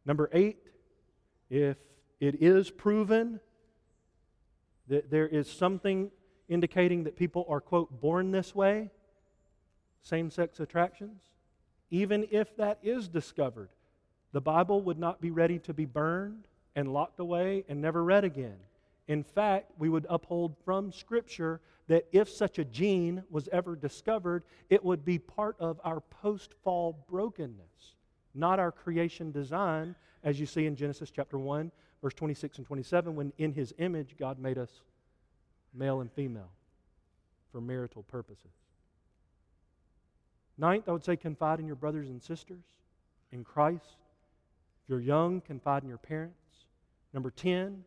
Number 0.05 0.29
eight, 0.31 0.57
if 1.49 1.77
it 2.19 2.41
is 2.41 2.69
proven 2.69 3.39
that 4.87 5.09
there 5.09 5.27
is 5.27 5.49
something 5.49 6.11
indicating 6.47 7.03
that 7.05 7.15
people 7.15 7.45
are, 7.49 7.59
quote, 7.59 7.99
born 7.99 8.31
this 8.31 8.53
way, 8.53 8.91
same 10.03 10.29
sex 10.29 10.59
attractions, 10.59 11.21
even 11.89 12.27
if 12.31 12.55
that 12.57 12.79
is 12.83 13.07
discovered, 13.07 13.69
the 14.31 14.41
Bible 14.41 14.81
would 14.81 14.99
not 14.99 15.21
be 15.21 15.31
ready 15.31 15.59
to 15.59 15.73
be 15.73 15.85
burned 15.85 16.47
and 16.75 16.93
locked 16.93 17.19
away 17.19 17.63
and 17.67 17.81
never 17.81 18.03
read 18.03 18.23
again. 18.23 18.57
In 19.07 19.23
fact, 19.23 19.71
we 19.77 19.89
would 19.89 20.05
uphold 20.09 20.55
from 20.65 20.91
Scripture 20.91 21.61
that 21.87 22.05
if 22.11 22.29
such 22.29 22.59
a 22.59 22.65
gene 22.65 23.23
was 23.29 23.47
ever 23.51 23.75
discovered, 23.75 24.43
it 24.69 24.83
would 24.83 25.05
be 25.05 25.17
part 25.17 25.55
of 25.59 25.79
our 25.83 26.01
post 26.01 26.53
fall 26.63 27.05
brokenness, 27.09 27.95
not 28.35 28.59
our 28.59 28.71
creation 28.71 29.31
design, 29.31 29.95
as 30.23 30.39
you 30.39 30.45
see 30.45 30.65
in 30.65 30.75
Genesis 30.75 31.09
chapter 31.09 31.39
1, 31.39 31.71
verse 32.01 32.13
26 32.13 32.57
and 32.57 32.67
27, 32.67 33.15
when 33.15 33.31
in 33.37 33.53
his 33.53 33.73
image 33.77 34.15
God 34.19 34.39
made 34.39 34.57
us 34.57 34.81
male 35.73 36.01
and 36.01 36.11
female 36.11 36.51
for 37.51 37.61
marital 37.61 38.03
purposes. 38.03 38.51
Ninth, 40.57 40.89
I 40.89 40.91
would 40.91 41.05
say 41.05 41.15
confide 41.15 41.59
in 41.59 41.67
your 41.67 41.75
brothers 41.75 42.09
and 42.09 42.21
sisters 42.21 42.63
in 43.31 43.43
Christ. 43.43 43.97
If 44.87 44.91
you're 44.91 45.01
young, 45.01 45.41
confide 45.41 45.83
in 45.83 45.89
your 45.89 45.97
parents. 45.97 46.37
Number 47.13 47.29
10, 47.29 47.83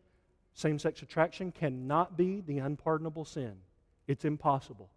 same 0.53 0.77
sex 0.77 1.01
attraction 1.01 1.51
cannot 1.51 2.15
be 2.15 2.41
the 2.41 2.59
unpardonable 2.59 3.25
sin. 3.25 3.53
It's 4.07 4.23
impossible. 4.23 4.91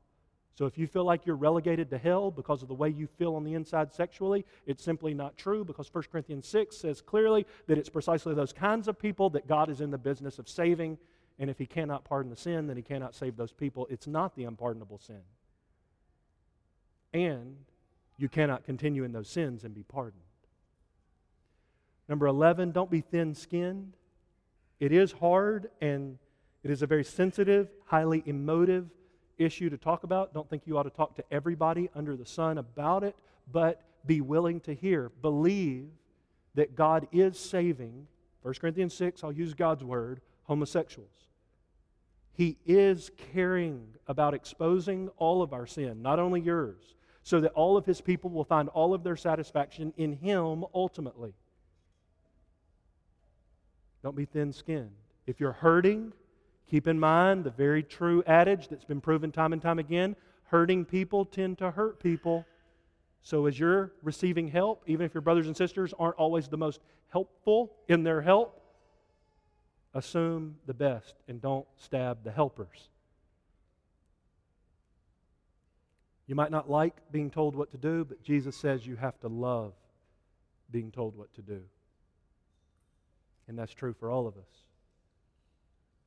So 0.55 0.67
if 0.67 0.77
you 0.77 0.87
feel 0.87 1.05
like 1.05 1.25
you're 1.25 1.35
relegated 1.35 1.89
to 1.91 1.99
hell 1.99 2.31
because 2.31 2.61
of 2.61 2.69
the 2.69 2.75
way 2.75 2.91
you 2.91 3.07
feel 3.07 3.37
on 3.37 3.43
the 3.43 3.55
inside 3.55 3.95
sexually, 3.95 4.45
it's 4.67 4.85
simply 4.85 5.15
not 5.15 5.39
true 5.39 5.65
because 5.65 5.93
1 5.93 6.05
Corinthians 6.13 6.47
6 6.47 6.77
says 6.77 7.01
clearly 7.01 7.47
that 7.69 7.79
it's 7.79 7.89
precisely 7.89 8.35
those 8.35 8.53
kinds 8.53 8.87
of 8.87 8.99
people 8.99 9.31
that 9.31 9.49
God 9.49 9.71
is 9.71 9.81
in 9.81 9.91
the 9.91 9.97
business 9.97 10.39
of 10.39 10.47
saving. 10.47 10.99
And 11.39 11.49
if 11.49 11.57
He 11.57 11.65
cannot 11.65 12.05
pardon 12.05 12.29
the 12.29 12.37
sin, 12.37 12.67
then 12.67 12.77
He 12.77 12.83
cannot 12.83 13.15
save 13.15 13.39
those 13.39 13.53
people. 13.53 13.87
It's 13.89 14.07
not 14.07 14.37
the 14.37 14.45
unpardonable 14.45 14.99
sin. 14.99 15.23
And 17.15 17.57
you 18.19 18.29
cannot 18.29 18.65
continue 18.65 19.05
in 19.05 19.13
those 19.13 19.31
sins 19.31 19.65
and 19.65 19.75
be 19.75 19.85
pardoned. 19.85 20.24
Number 22.09 22.27
11, 22.27 22.73
don't 22.73 22.91
be 22.91 23.01
thin 23.01 23.35
skinned. 23.35 23.95
It 24.81 24.93
is 24.93 25.13
hard 25.13 25.71
and 25.81 26.19
it 26.63 26.71
is 26.71 26.83
a 26.83 26.87
very 26.87 27.05
sensitive, 27.05 27.69
highly 27.87 28.23
emotive 28.27 28.89
issue 29.39 29.71
to 29.71 29.79
talk 29.79 30.05
about. 30.05 30.35
Don't 30.35 30.49
think 30.49 30.63
you 30.67 30.79
ought 30.79 30.85
to 30.85 30.91
talk 30.91 31.17
to 31.17 31.25
everybody 31.31 31.91
under 31.95 32.17
the 32.17 32.27
sun 32.27 32.59
about 32.59 33.05
it, 33.05 33.17
but 33.51 33.83
be 34.07 34.21
willing 34.21 34.61
to 34.61 34.75
hear. 34.75 35.11
Believe 35.23 35.89
that 36.55 36.77
God 36.77 37.09
is 37.13 37.39
saving, 37.39 38.07
1 38.43 38.55
Corinthians 38.61 38.95
6, 38.95 39.25
I'll 39.25 39.33
use 39.33 39.55
God's 39.55 39.83
word, 39.83 40.21
homosexuals. 40.45 41.09
He 42.33 42.59
is 42.67 43.11
caring 43.33 43.87
about 44.07 44.35
exposing 44.35 45.09
all 45.17 45.43
of 45.43 45.53
our 45.53 45.67
sin, 45.67 46.03
not 46.03 46.19
only 46.19 46.41
yours, 46.41 46.95
so 47.23 47.41
that 47.41 47.53
all 47.53 47.77
of 47.77 47.87
his 47.87 48.01
people 48.01 48.31
will 48.31 48.45
find 48.45 48.69
all 48.71 48.93
of 48.93 49.03
their 49.03 49.17
satisfaction 49.17 49.95
in 49.97 50.13
him 50.13 50.65
ultimately. 50.75 51.35
Don't 54.05 54.15
be 54.15 54.27
thin 54.27 54.53
skinned. 54.53 54.91
If 55.27 55.41
you're 55.41 55.53
hurting, 55.53 56.13
keep 56.71 56.87
in 56.87 57.01
mind 57.01 57.43
the 57.43 57.51
very 57.51 57.83
true 57.83 58.23
adage 58.27 58.69
that's 58.69 58.85
been 58.85 59.01
proven 59.01 59.33
time 59.33 59.55
and 59.55 59.63
time 59.63 59.79
again 59.79 60.15
hurting 60.45 60.85
people 60.85 61.25
tend 61.25 61.57
to 61.59 61.71
hurt 61.71 62.01
people. 62.01 62.45
So, 63.23 63.47
as 63.47 63.59
you're 63.59 63.93
receiving 64.03 64.47
help, 64.49 64.85
even 64.87 65.07
if 65.07 65.15
your 65.15 65.23
brothers 65.23 65.47
and 65.47 65.57
sisters 65.57 65.95
aren't 65.99 66.17
always 66.17 66.49
the 66.49 66.59
most 66.59 66.81
helpful 67.09 67.73
in 67.89 68.03
their 68.03 68.21
help, 68.21 68.61
assume 69.95 70.57
the 70.67 70.75
best 70.75 71.15
and 71.27 71.41
don't 71.41 71.67
stab 71.77 72.25
the 72.25 72.31
helpers. 72.31 72.91
You 76.27 76.35
might 76.35 76.51
not 76.51 76.69
like 76.69 76.95
being 77.11 77.31
told 77.31 77.57
what 77.57 77.71
to 77.71 77.79
do, 77.79 78.05
but 78.05 78.23
Jesus 78.23 78.55
says 78.55 78.87
you 78.87 78.97
have 78.97 79.19
to 79.21 79.29
love 79.29 79.73
being 80.71 80.91
told 80.91 81.17
what 81.17 81.33
to 81.35 81.43
do. 81.43 81.63
And 83.49 83.59
that's 83.59 83.73
true 83.73 83.93
for 83.93 84.11
all 84.11 84.27
of 84.27 84.37
us. 84.37 84.65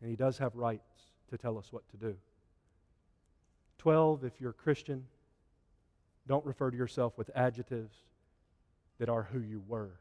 And 0.01 0.09
He 0.09 0.15
does 0.15 0.37
have 0.37 0.55
rights 0.55 1.03
to 1.29 1.37
tell 1.37 1.57
us 1.57 1.67
what 1.71 1.87
to 1.89 1.97
do. 1.97 2.15
12, 3.77 4.23
if 4.25 4.33
you're 4.39 4.51
a 4.51 4.53
Christian, 4.53 5.05
don't 6.27 6.45
refer 6.45 6.71
to 6.71 6.77
yourself 6.77 7.17
with 7.17 7.29
adjectives 7.35 7.95
that 8.99 9.09
are 9.09 9.27
who 9.31 9.39
you 9.39 9.63
were. 9.67 9.91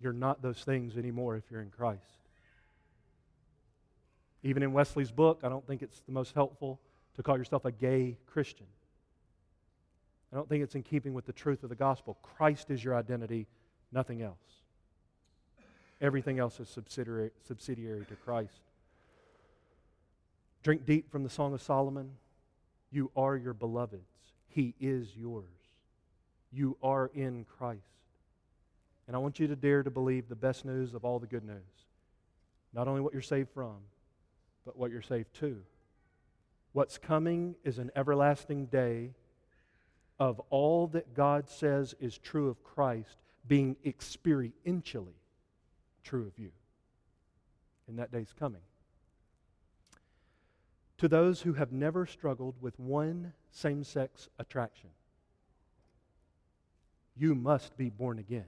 You're 0.00 0.12
not 0.12 0.42
those 0.42 0.62
things 0.64 0.96
anymore 0.96 1.36
if 1.36 1.44
you're 1.50 1.62
in 1.62 1.70
Christ. 1.70 2.00
Even 4.42 4.62
in 4.62 4.72
Wesley's 4.72 5.12
book, 5.12 5.40
I 5.44 5.48
don't 5.48 5.66
think 5.66 5.82
it's 5.82 6.00
the 6.00 6.12
most 6.12 6.34
helpful 6.34 6.80
to 7.14 7.22
call 7.22 7.38
yourself 7.38 7.64
a 7.64 7.70
gay 7.70 8.18
Christian. 8.26 8.66
I 10.32 10.36
don't 10.36 10.48
think 10.48 10.64
it's 10.64 10.74
in 10.74 10.82
keeping 10.82 11.14
with 11.14 11.26
the 11.26 11.32
truth 11.32 11.62
of 11.62 11.68
the 11.68 11.76
gospel. 11.76 12.18
Christ 12.22 12.70
is 12.70 12.82
your 12.82 12.96
identity, 12.96 13.46
nothing 13.92 14.22
else. 14.22 14.61
Everything 16.02 16.40
else 16.40 16.58
is 16.58 16.68
subsidiary, 16.68 17.30
subsidiary 17.46 18.04
to 18.06 18.16
Christ. 18.16 18.60
Drink 20.64 20.84
deep 20.84 21.12
from 21.12 21.22
the 21.22 21.30
Song 21.30 21.54
of 21.54 21.62
Solomon. 21.62 22.10
You 22.90 23.12
are 23.16 23.36
your 23.36 23.54
beloved's. 23.54 24.02
He 24.48 24.74
is 24.80 25.16
yours. 25.16 25.44
You 26.52 26.76
are 26.82 27.10
in 27.14 27.46
Christ. 27.56 27.80
And 29.06 29.14
I 29.14 29.20
want 29.20 29.38
you 29.38 29.46
to 29.46 29.56
dare 29.56 29.84
to 29.84 29.90
believe 29.90 30.28
the 30.28 30.34
best 30.34 30.64
news 30.64 30.92
of 30.92 31.04
all 31.04 31.20
the 31.20 31.26
good 31.28 31.44
news. 31.44 31.86
Not 32.74 32.88
only 32.88 33.00
what 33.00 33.12
you're 33.12 33.22
saved 33.22 33.50
from, 33.54 33.76
but 34.64 34.76
what 34.76 34.90
you're 34.90 35.02
saved 35.02 35.32
to. 35.36 35.62
What's 36.72 36.98
coming 36.98 37.54
is 37.62 37.78
an 37.78 37.92
everlasting 37.94 38.66
day 38.66 39.10
of 40.18 40.40
all 40.50 40.88
that 40.88 41.14
God 41.14 41.48
says 41.48 41.94
is 42.00 42.18
true 42.18 42.48
of 42.48 42.62
Christ 42.64 43.18
being 43.46 43.76
experientially 43.84 45.14
true 46.02 46.26
of 46.26 46.38
you. 46.38 46.50
And 47.88 47.98
that 47.98 48.12
day's 48.12 48.32
coming. 48.38 48.62
To 50.98 51.08
those 51.08 51.42
who 51.42 51.54
have 51.54 51.72
never 51.72 52.06
struggled 52.06 52.54
with 52.60 52.78
one 52.78 53.32
same 53.50 53.82
sex 53.82 54.28
attraction, 54.38 54.90
you 57.16 57.34
must 57.34 57.76
be 57.76 57.90
born 57.90 58.18
again. 58.18 58.46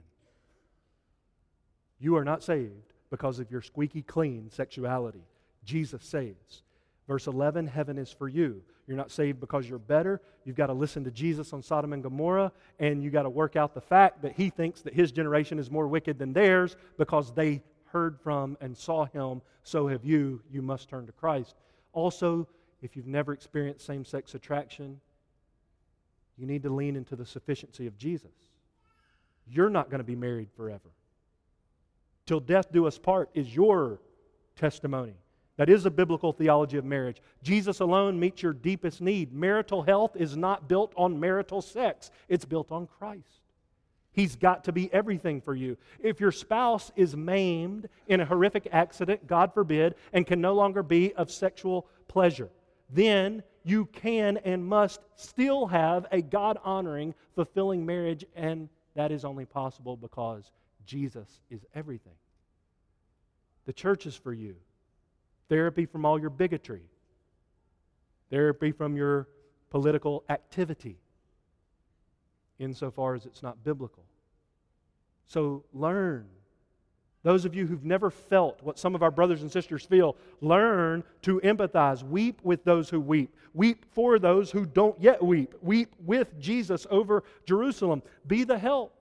You 1.99 2.15
are 2.15 2.23
not 2.23 2.43
saved 2.43 2.93
because 3.09 3.39
of 3.39 3.51
your 3.51 3.61
squeaky 3.61 4.01
clean 4.01 4.49
sexuality. 4.49 5.23
Jesus 5.63 6.03
saves. 6.03 6.63
Verse 7.07 7.27
11 7.27 7.67
Heaven 7.67 7.97
is 7.97 8.11
for 8.11 8.27
you. 8.27 8.61
You're 8.87 8.97
not 8.97 9.11
saved 9.11 9.39
because 9.39 9.67
you're 9.67 9.79
better. 9.79 10.21
You've 10.43 10.55
got 10.55 10.67
to 10.67 10.73
listen 10.73 11.03
to 11.05 11.11
Jesus 11.11 11.53
on 11.53 11.63
Sodom 11.63 11.93
and 11.93 12.03
Gomorrah, 12.03 12.51
and 12.79 13.03
you've 13.03 13.13
got 13.13 13.23
to 13.23 13.29
work 13.29 13.55
out 13.55 13.73
the 13.73 13.81
fact 13.81 14.21
that 14.21 14.33
he 14.33 14.49
thinks 14.49 14.81
that 14.81 14.93
his 14.93 15.11
generation 15.11 15.57
is 15.57 15.71
more 15.71 15.87
wicked 15.87 16.19
than 16.19 16.33
theirs 16.33 16.75
because 16.97 17.33
they 17.33 17.63
heard 17.85 18.19
from 18.19 18.57
and 18.61 18.77
saw 18.77 19.05
him. 19.05 19.41
So 19.63 19.87
have 19.87 20.05
you. 20.05 20.41
You 20.51 20.61
must 20.61 20.89
turn 20.89 21.05
to 21.07 21.11
Christ. 21.11 21.55
Also, 21.93 22.47
if 22.81 22.95
you've 22.95 23.07
never 23.07 23.33
experienced 23.33 23.85
same 23.85 24.05
sex 24.05 24.35
attraction, 24.35 24.99
you 26.37 26.45
need 26.45 26.63
to 26.63 26.69
lean 26.69 26.95
into 26.95 27.15
the 27.15 27.25
sufficiency 27.25 27.87
of 27.87 27.97
Jesus. 27.97 28.31
You're 29.47 29.69
not 29.69 29.89
going 29.89 29.99
to 29.99 30.05
be 30.05 30.15
married 30.15 30.49
forever. 30.55 30.91
Till 32.25 32.39
death 32.39 32.71
do 32.71 32.85
us 32.87 32.97
part 32.97 33.29
is 33.33 33.55
your 33.55 33.99
testimony. 34.55 35.15
That 35.57 35.69
is 35.69 35.85
a 35.85 35.91
biblical 35.91 36.33
theology 36.33 36.77
of 36.77 36.85
marriage. 36.85 37.21
Jesus 37.41 37.79
alone 37.79 38.19
meets 38.19 38.43
your 38.43 38.53
deepest 38.53 38.99
need. 38.99 39.33
Marital 39.33 39.83
health 39.83 40.15
is 40.15 40.35
not 40.35 40.67
built 40.67 40.93
on 40.97 41.19
marital 41.19 41.61
sex, 41.61 42.11
it's 42.27 42.45
built 42.45 42.71
on 42.71 42.87
Christ. 42.87 43.41
He's 44.11 44.37
got 44.37 44.63
to 44.65 44.71
be 44.71 44.91
everything 44.93 45.41
for 45.41 45.53
you. 45.53 45.77
If 46.01 46.21
your 46.21 46.31
spouse 46.31 46.89
is 46.95 47.17
maimed 47.17 47.89
in 48.07 48.21
a 48.21 48.25
horrific 48.25 48.69
accident, 48.71 49.27
God 49.27 49.53
forbid, 49.53 49.95
and 50.13 50.25
can 50.25 50.39
no 50.39 50.53
longer 50.53 50.83
be 50.83 51.13
of 51.15 51.29
sexual 51.29 51.87
pleasure, 52.07 52.49
then 52.89 53.43
you 53.63 53.87
can 53.87 54.37
and 54.37 54.65
must 54.65 55.01
still 55.15 55.67
have 55.67 56.05
a 56.13 56.21
God 56.21 56.57
honoring, 56.63 57.13
fulfilling 57.33 57.85
marriage, 57.85 58.23
and 58.35 58.69
that 58.95 59.11
is 59.11 59.25
only 59.25 59.45
possible 59.45 59.97
because 59.97 60.49
Jesus 60.85 61.41
is 61.49 61.65
everything. 61.73 62.15
The 63.65 63.73
church 63.73 64.05
is 64.05 64.15
for 64.15 64.31
you. 64.33 64.55
Therapy 65.49 65.85
from 65.85 66.05
all 66.05 66.19
your 66.19 66.29
bigotry, 66.29 66.81
therapy 68.29 68.71
from 68.71 68.95
your 68.97 69.27
political 69.69 70.23
activity, 70.29 70.97
insofar 72.59 73.15
as 73.15 73.25
it's 73.25 73.43
not 73.43 73.63
biblical. 73.63 74.03
So 75.27 75.63
learn. 75.73 76.27
Those 77.23 77.45
of 77.45 77.55
you 77.55 77.65
who've 77.65 77.83
never 77.83 78.11
felt 78.11 78.61
what 78.61 78.77
some 78.77 78.93
of 78.93 79.01
our 79.01 79.09
brothers 79.09 79.41
and 79.41 79.51
sisters 79.51 79.83
feel, 79.83 80.15
learn 80.41 81.03
to 81.23 81.39
empathize. 81.41 82.03
Weep 82.03 82.39
with 82.43 82.63
those 82.63 82.89
who 82.89 82.99
weep. 82.99 83.35
Weep 83.55 83.85
for 83.93 84.19
those 84.19 84.51
who 84.51 84.65
don't 84.65 84.99
yet 85.01 85.23
weep. 85.23 85.55
Weep 85.61 85.95
with 86.05 86.39
Jesus 86.39 86.85
over 86.91 87.23
Jerusalem. 87.45 88.03
Be 88.27 88.43
the 88.43 88.57
help. 88.57 88.94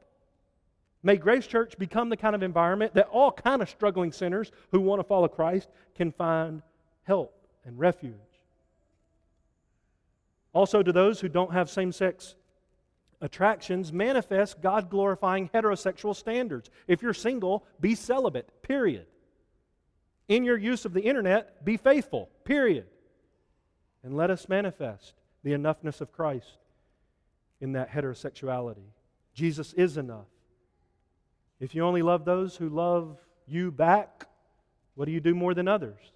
May 1.04 1.18
Grace 1.18 1.46
Church 1.46 1.76
become 1.78 2.08
the 2.08 2.16
kind 2.16 2.34
of 2.34 2.42
environment 2.42 2.94
that 2.94 3.08
all 3.08 3.30
kind 3.30 3.60
of 3.60 3.68
struggling 3.68 4.10
sinners 4.10 4.50
who 4.72 4.80
want 4.80 5.00
to 5.00 5.04
follow 5.04 5.28
Christ 5.28 5.68
can 5.94 6.10
find 6.10 6.62
help 7.02 7.46
and 7.66 7.78
refuge. 7.78 8.14
Also, 10.54 10.82
to 10.82 10.92
those 10.92 11.20
who 11.20 11.28
don't 11.28 11.52
have 11.52 11.68
same 11.68 11.92
sex 11.92 12.36
attractions, 13.20 13.92
manifest 13.92 14.62
God 14.62 14.88
glorifying 14.88 15.50
heterosexual 15.52 16.16
standards. 16.16 16.70
If 16.88 17.02
you're 17.02 17.12
single, 17.12 17.66
be 17.80 17.94
celibate, 17.94 18.62
period. 18.62 19.06
In 20.28 20.42
your 20.42 20.56
use 20.56 20.86
of 20.86 20.94
the 20.94 21.02
internet, 21.02 21.66
be 21.66 21.76
faithful, 21.76 22.30
period. 22.44 22.86
And 24.02 24.16
let 24.16 24.30
us 24.30 24.48
manifest 24.48 25.12
the 25.42 25.52
enoughness 25.52 26.00
of 26.00 26.12
Christ 26.12 26.56
in 27.60 27.72
that 27.72 27.90
heterosexuality. 27.90 28.86
Jesus 29.34 29.74
is 29.74 29.98
enough. 29.98 30.28
If 31.60 31.74
you 31.74 31.82
only 31.84 32.02
love 32.02 32.24
those 32.24 32.56
who 32.56 32.68
love 32.68 33.18
you 33.46 33.70
back, 33.70 34.26
what 34.94 35.06
do 35.06 35.12
you 35.12 35.20
do 35.20 35.34
more 35.34 35.54
than 35.54 35.68
others? 35.68 36.12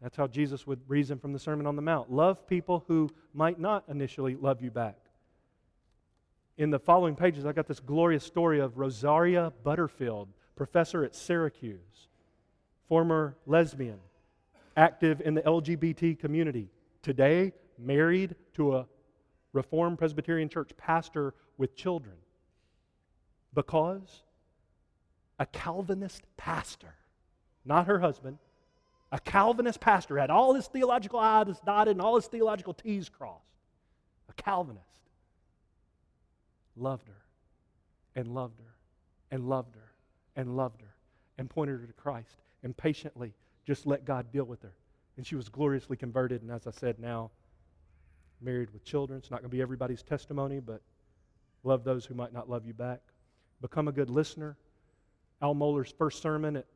That's 0.00 0.16
how 0.16 0.26
Jesus 0.26 0.66
would 0.66 0.80
reason 0.88 1.18
from 1.18 1.32
the 1.32 1.38
Sermon 1.38 1.66
on 1.66 1.76
the 1.76 1.82
Mount. 1.82 2.10
Love 2.10 2.46
people 2.46 2.84
who 2.88 3.10
might 3.34 3.58
not 3.58 3.84
initially 3.88 4.34
love 4.34 4.62
you 4.62 4.70
back. 4.70 4.96
In 6.56 6.70
the 6.70 6.78
following 6.78 7.16
pages, 7.16 7.44
I 7.44 7.52
got 7.52 7.66
this 7.66 7.80
glorious 7.80 8.24
story 8.24 8.60
of 8.60 8.78
Rosaria 8.78 9.52
Butterfield, 9.62 10.28
professor 10.56 11.04
at 11.04 11.14
Syracuse, 11.14 12.08
former 12.88 13.36
lesbian, 13.46 13.98
active 14.76 15.20
in 15.20 15.34
the 15.34 15.42
LGBT 15.42 16.18
community, 16.18 16.68
today 17.02 17.52
married 17.78 18.34
to 18.54 18.76
a 18.76 18.86
Reformed 19.52 19.98
Presbyterian 19.98 20.48
Church 20.48 20.70
pastor 20.76 21.34
with 21.56 21.74
children. 21.74 22.14
Because 23.54 24.22
a 25.38 25.46
Calvinist 25.46 26.22
pastor, 26.36 26.94
not 27.64 27.86
her 27.86 27.98
husband, 27.98 28.38
a 29.12 29.18
Calvinist 29.18 29.80
pastor 29.80 30.18
had 30.18 30.30
all 30.30 30.54
his 30.54 30.68
theological 30.68 31.18
I's 31.18 31.60
dotted 31.60 31.92
and 31.92 32.00
all 32.00 32.16
his 32.16 32.26
theological 32.26 32.74
T's 32.74 33.08
crossed. 33.08 33.44
A 34.28 34.32
Calvinist 34.34 34.84
loved 36.76 37.08
her 37.08 37.22
and 38.14 38.28
loved 38.28 38.60
her 38.60 38.74
and 39.30 39.48
loved 39.48 39.74
her 39.74 39.92
and 40.36 40.56
loved 40.56 40.82
her 40.82 40.94
and 41.38 41.50
pointed 41.50 41.80
her 41.80 41.86
to 41.86 41.92
Christ 41.92 42.36
and 42.62 42.76
patiently 42.76 43.34
just 43.66 43.86
let 43.86 44.04
God 44.04 44.32
deal 44.32 44.44
with 44.44 44.62
her. 44.62 44.72
And 45.16 45.26
she 45.26 45.34
was 45.34 45.48
gloriously 45.48 45.96
converted, 45.96 46.42
and 46.42 46.50
as 46.50 46.66
I 46.66 46.70
said, 46.70 46.98
now 46.98 47.30
married 48.40 48.70
with 48.72 48.84
children. 48.84 49.18
It's 49.18 49.30
not 49.30 49.40
going 49.40 49.50
to 49.50 49.54
be 49.54 49.60
everybody's 49.60 50.02
testimony, 50.02 50.60
but 50.60 50.80
love 51.62 51.84
those 51.84 52.06
who 52.06 52.14
might 52.14 52.32
not 52.32 52.48
love 52.48 52.64
you 52.64 52.72
back. 52.72 53.00
Become 53.60 53.88
a 53.88 53.92
good 53.92 54.10
listener. 54.10 54.56
Al 55.42 55.54
Mohler's 55.54 55.92
first 55.96 56.22
sermon 56.22 56.56
at 56.56 56.66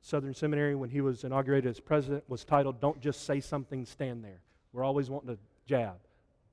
Southern 0.00 0.34
Seminary 0.34 0.74
when 0.74 0.90
he 0.90 1.00
was 1.00 1.24
inaugurated 1.24 1.70
as 1.70 1.80
president 1.80 2.24
was 2.28 2.44
titled, 2.44 2.80
Don't 2.80 3.00
Just 3.00 3.24
Say 3.24 3.40
Something, 3.40 3.84
Stand 3.84 4.24
There. 4.24 4.40
We're 4.72 4.84
always 4.84 5.10
wanting 5.10 5.34
to 5.34 5.38
jab. 5.66 5.96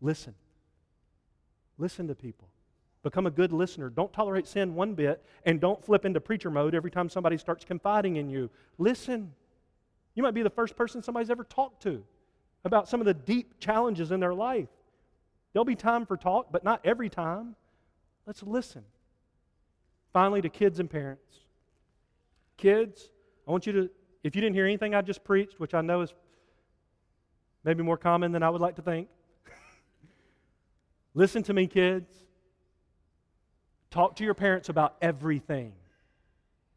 Listen. 0.02 0.34
Listen 1.78 2.08
to 2.08 2.16
people. 2.16 2.48
Become 3.04 3.28
a 3.28 3.32
good 3.32 3.54
listener. 3.54 3.90
Don't 3.90 4.12
tolerate 4.12 4.48
sin 4.48 4.74
one 4.74 4.96
bit, 4.96 5.24
and 5.46 5.62
don't 5.62 5.84
flip 5.84 6.06
into 6.06 6.20
preacher 6.20 6.50
mode 6.50 6.74
every 6.74 6.90
time 6.90 7.08
somebody 7.08 7.38
starts 7.38 7.64
confiding 7.64 8.16
in 8.16 8.30
you. 8.30 8.50
Listen. 8.78 9.32
You 10.16 10.24
might 10.24 10.34
be 10.34 10.42
the 10.44 10.50
first 10.50 10.76
person 10.76 11.04
somebody's 11.04 11.30
ever 11.30 11.44
talked 11.44 11.84
to 11.84 12.04
about 12.64 12.90
some 12.90 13.02
of 13.02 13.06
the 13.06 13.14
deep 13.14 13.60
challenges 13.60 14.12
in 14.12 14.20
their 14.20 14.34
life. 14.34 14.70
There'll 15.54 15.66
be 15.66 15.76
time 15.76 16.06
for 16.06 16.18
talk, 16.18 16.48
but 16.52 16.64
not 16.64 16.82
every 16.84 17.10
time. 17.10 17.56
Let's 18.26 18.42
listen. 18.42 18.84
Finally, 20.16 20.42
to 20.42 20.48
kids 20.48 20.80
and 20.80 20.90
parents. 20.90 21.42
Kids, 22.56 23.10
I 23.46 23.52
want 23.52 23.68
you 23.68 23.74
to, 23.74 23.90
if 24.24 24.34
you 24.34 24.42
didn't 24.42 24.56
hear 24.56 24.64
anything 24.64 24.96
I 24.96 25.02
just 25.02 25.26
preached, 25.26 25.60
which 25.60 25.74
I 25.74 25.82
know 25.82 26.00
is 26.00 26.14
maybe 27.66 27.84
more 27.84 27.98
common 27.98 28.32
than 28.32 28.42
I 28.42 28.50
would 28.50 28.62
like 28.62 28.78
to 28.78 28.82
think, 28.82 29.10
listen 31.16 31.44
to 31.44 31.54
me, 31.54 31.68
kids. 31.68 32.10
Talk 33.92 34.16
to 34.16 34.24
your 34.24 34.34
parents 34.34 34.70
about 34.70 34.96
everything. 35.02 35.74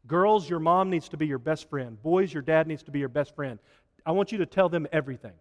Girls, 0.05 0.49
your 0.49 0.59
mom 0.59 0.89
needs 0.89 1.07
to 1.07 1.15
be 1.15 1.25
your 1.25 1.39
best 1.39 1.69
friend. 1.69 1.97
Boys, 2.03 2.33
your 2.33 2.43
dad 2.43 2.67
needs 2.67 2.83
to 2.83 2.91
be 2.91 2.99
your 2.99 3.07
best 3.07 3.33
friend. 3.35 3.57
I 4.05 4.11
want 4.11 4.33
you 4.33 4.39
to 4.39 4.45
tell 4.45 4.67
them 4.67 4.85
everything. 4.91 5.39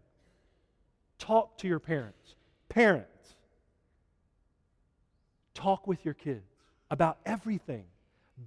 Talk 1.19 1.59
to 1.59 1.67
your 1.67 1.81
parents. 1.81 2.37
Parents, 2.69 3.35
talk 5.53 5.89
with 5.89 6.05
your 6.05 6.15
kids 6.15 6.58
about 6.91 7.19
everything. 7.27 7.85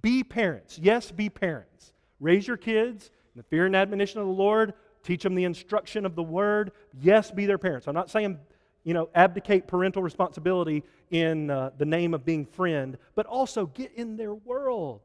Be 0.00 0.24
parents. 0.24 0.78
Yes, 0.78 1.10
be 1.10 1.28
parents. 1.28 1.92
Raise 2.20 2.46
your 2.46 2.56
kids 2.56 3.10
in 3.34 3.38
the 3.38 3.42
fear 3.44 3.66
and 3.66 3.76
admonition 3.76 4.20
of 4.20 4.26
the 4.26 4.32
Lord. 4.32 4.74
Teach 5.02 5.22
them 5.22 5.34
the 5.34 5.44
instruction 5.44 6.06
of 6.06 6.14
the 6.14 6.22
word. 6.22 6.72
Yes, 7.00 7.30
be 7.30 7.46
their 7.46 7.58
parents. 7.58 7.88
I'm 7.88 7.94
not 7.94 8.10
saying, 8.10 8.38
you 8.84 8.94
know, 8.94 9.08
abdicate 9.14 9.66
parental 9.66 10.02
responsibility 10.02 10.84
in 11.10 11.50
uh, 11.50 11.70
the 11.76 11.84
name 11.84 12.14
of 12.14 12.24
being 12.24 12.46
friend, 12.46 12.96
but 13.14 13.26
also 13.26 13.66
get 13.66 13.92
in 13.94 14.16
their 14.16 14.34
world. 14.34 15.00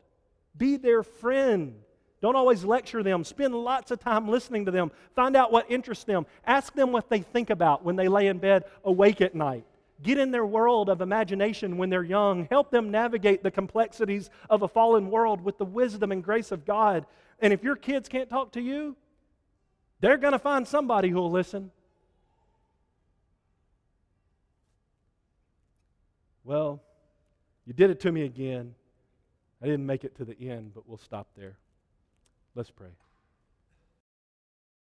Be 0.58 0.78
their 0.78 1.04
friend. 1.04 1.76
Don't 2.22 2.36
always 2.36 2.64
lecture 2.64 3.04
them. 3.04 3.24
Spend 3.24 3.54
lots 3.54 3.92
of 3.92 4.00
time 4.00 4.28
listening 4.28 4.66
to 4.66 4.72
them. 4.72 4.92
Find 5.16 5.36
out 5.36 5.52
what 5.52 5.70
interests 5.70 6.04
them. 6.04 6.26
Ask 6.46 6.74
them 6.74 6.92
what 6.92 7.10
they 7.10 7.20
think 7.20 7.50
about 7.50 7.84
when 7.84 7.96
they 7.96 8.08
lay 8.08 8.28
in 8.28 8.40
bed 8.40 8.64
awake 8.84 9.22
at 9.22 9.36
night. 9.36 9.66
Get 10.02 10.18
in 10.18 10.32
their 10.32 10.46
world 10.46 10.90
of 10.90 11.02
imagination 11.02 11.78
when 11.78 11.90
they're 11.90 12.04
young. 12.04 12.48
Help 12.52 12.70
them 12.70 12.92
navigate 12.92 13.42
the 13.42 13.52
complexities 13.52 14.30
of 14.50 14.62
a 14.62 14.68
fallen 14.68 15.10
world 15.10 15.42
with 15.42 15.58
the 15.58 15.66
wisdom 15.66 16.12
and 16.12 16.24
grace 16.24 16.52
of 16.52 16.66
God. 16.66 17.06
And 17.40 17.52
if 17.52 17.64
your 17.64 17.76
kids 17.76 18.08
can't 18.08 18.30
talk 18.30 18.52
to 18.54 18.62
you, 18.62 18.96
they're 20.00 20.18
going 20.18 20.34
to 20.34 20.40
find 20.40 20.68
somebody 20.68 21.10
who 21.10 21.18
will 21.18 21.32
listen. 21.32 21.72
Well, 26.44 26.82
you 27.66 27.74
did 27.74 27.90
it 27.90 28.00
to 28.02 28.12
me 28.12 28.24
again. 28.24 28.76
I 29.62 29.66
didn't 29.66 29.86
make 29.86 30.04
it 30.04 30.16
to 30.18 30.26
the 30.26 30.38
end, 30.40 30.72
but 30.76 30.88
we'll 30.88 30.98
stop 30.98 31.28
there. 31.36 31.58
Let's 32.56 32.70
pray. 32.70 32.90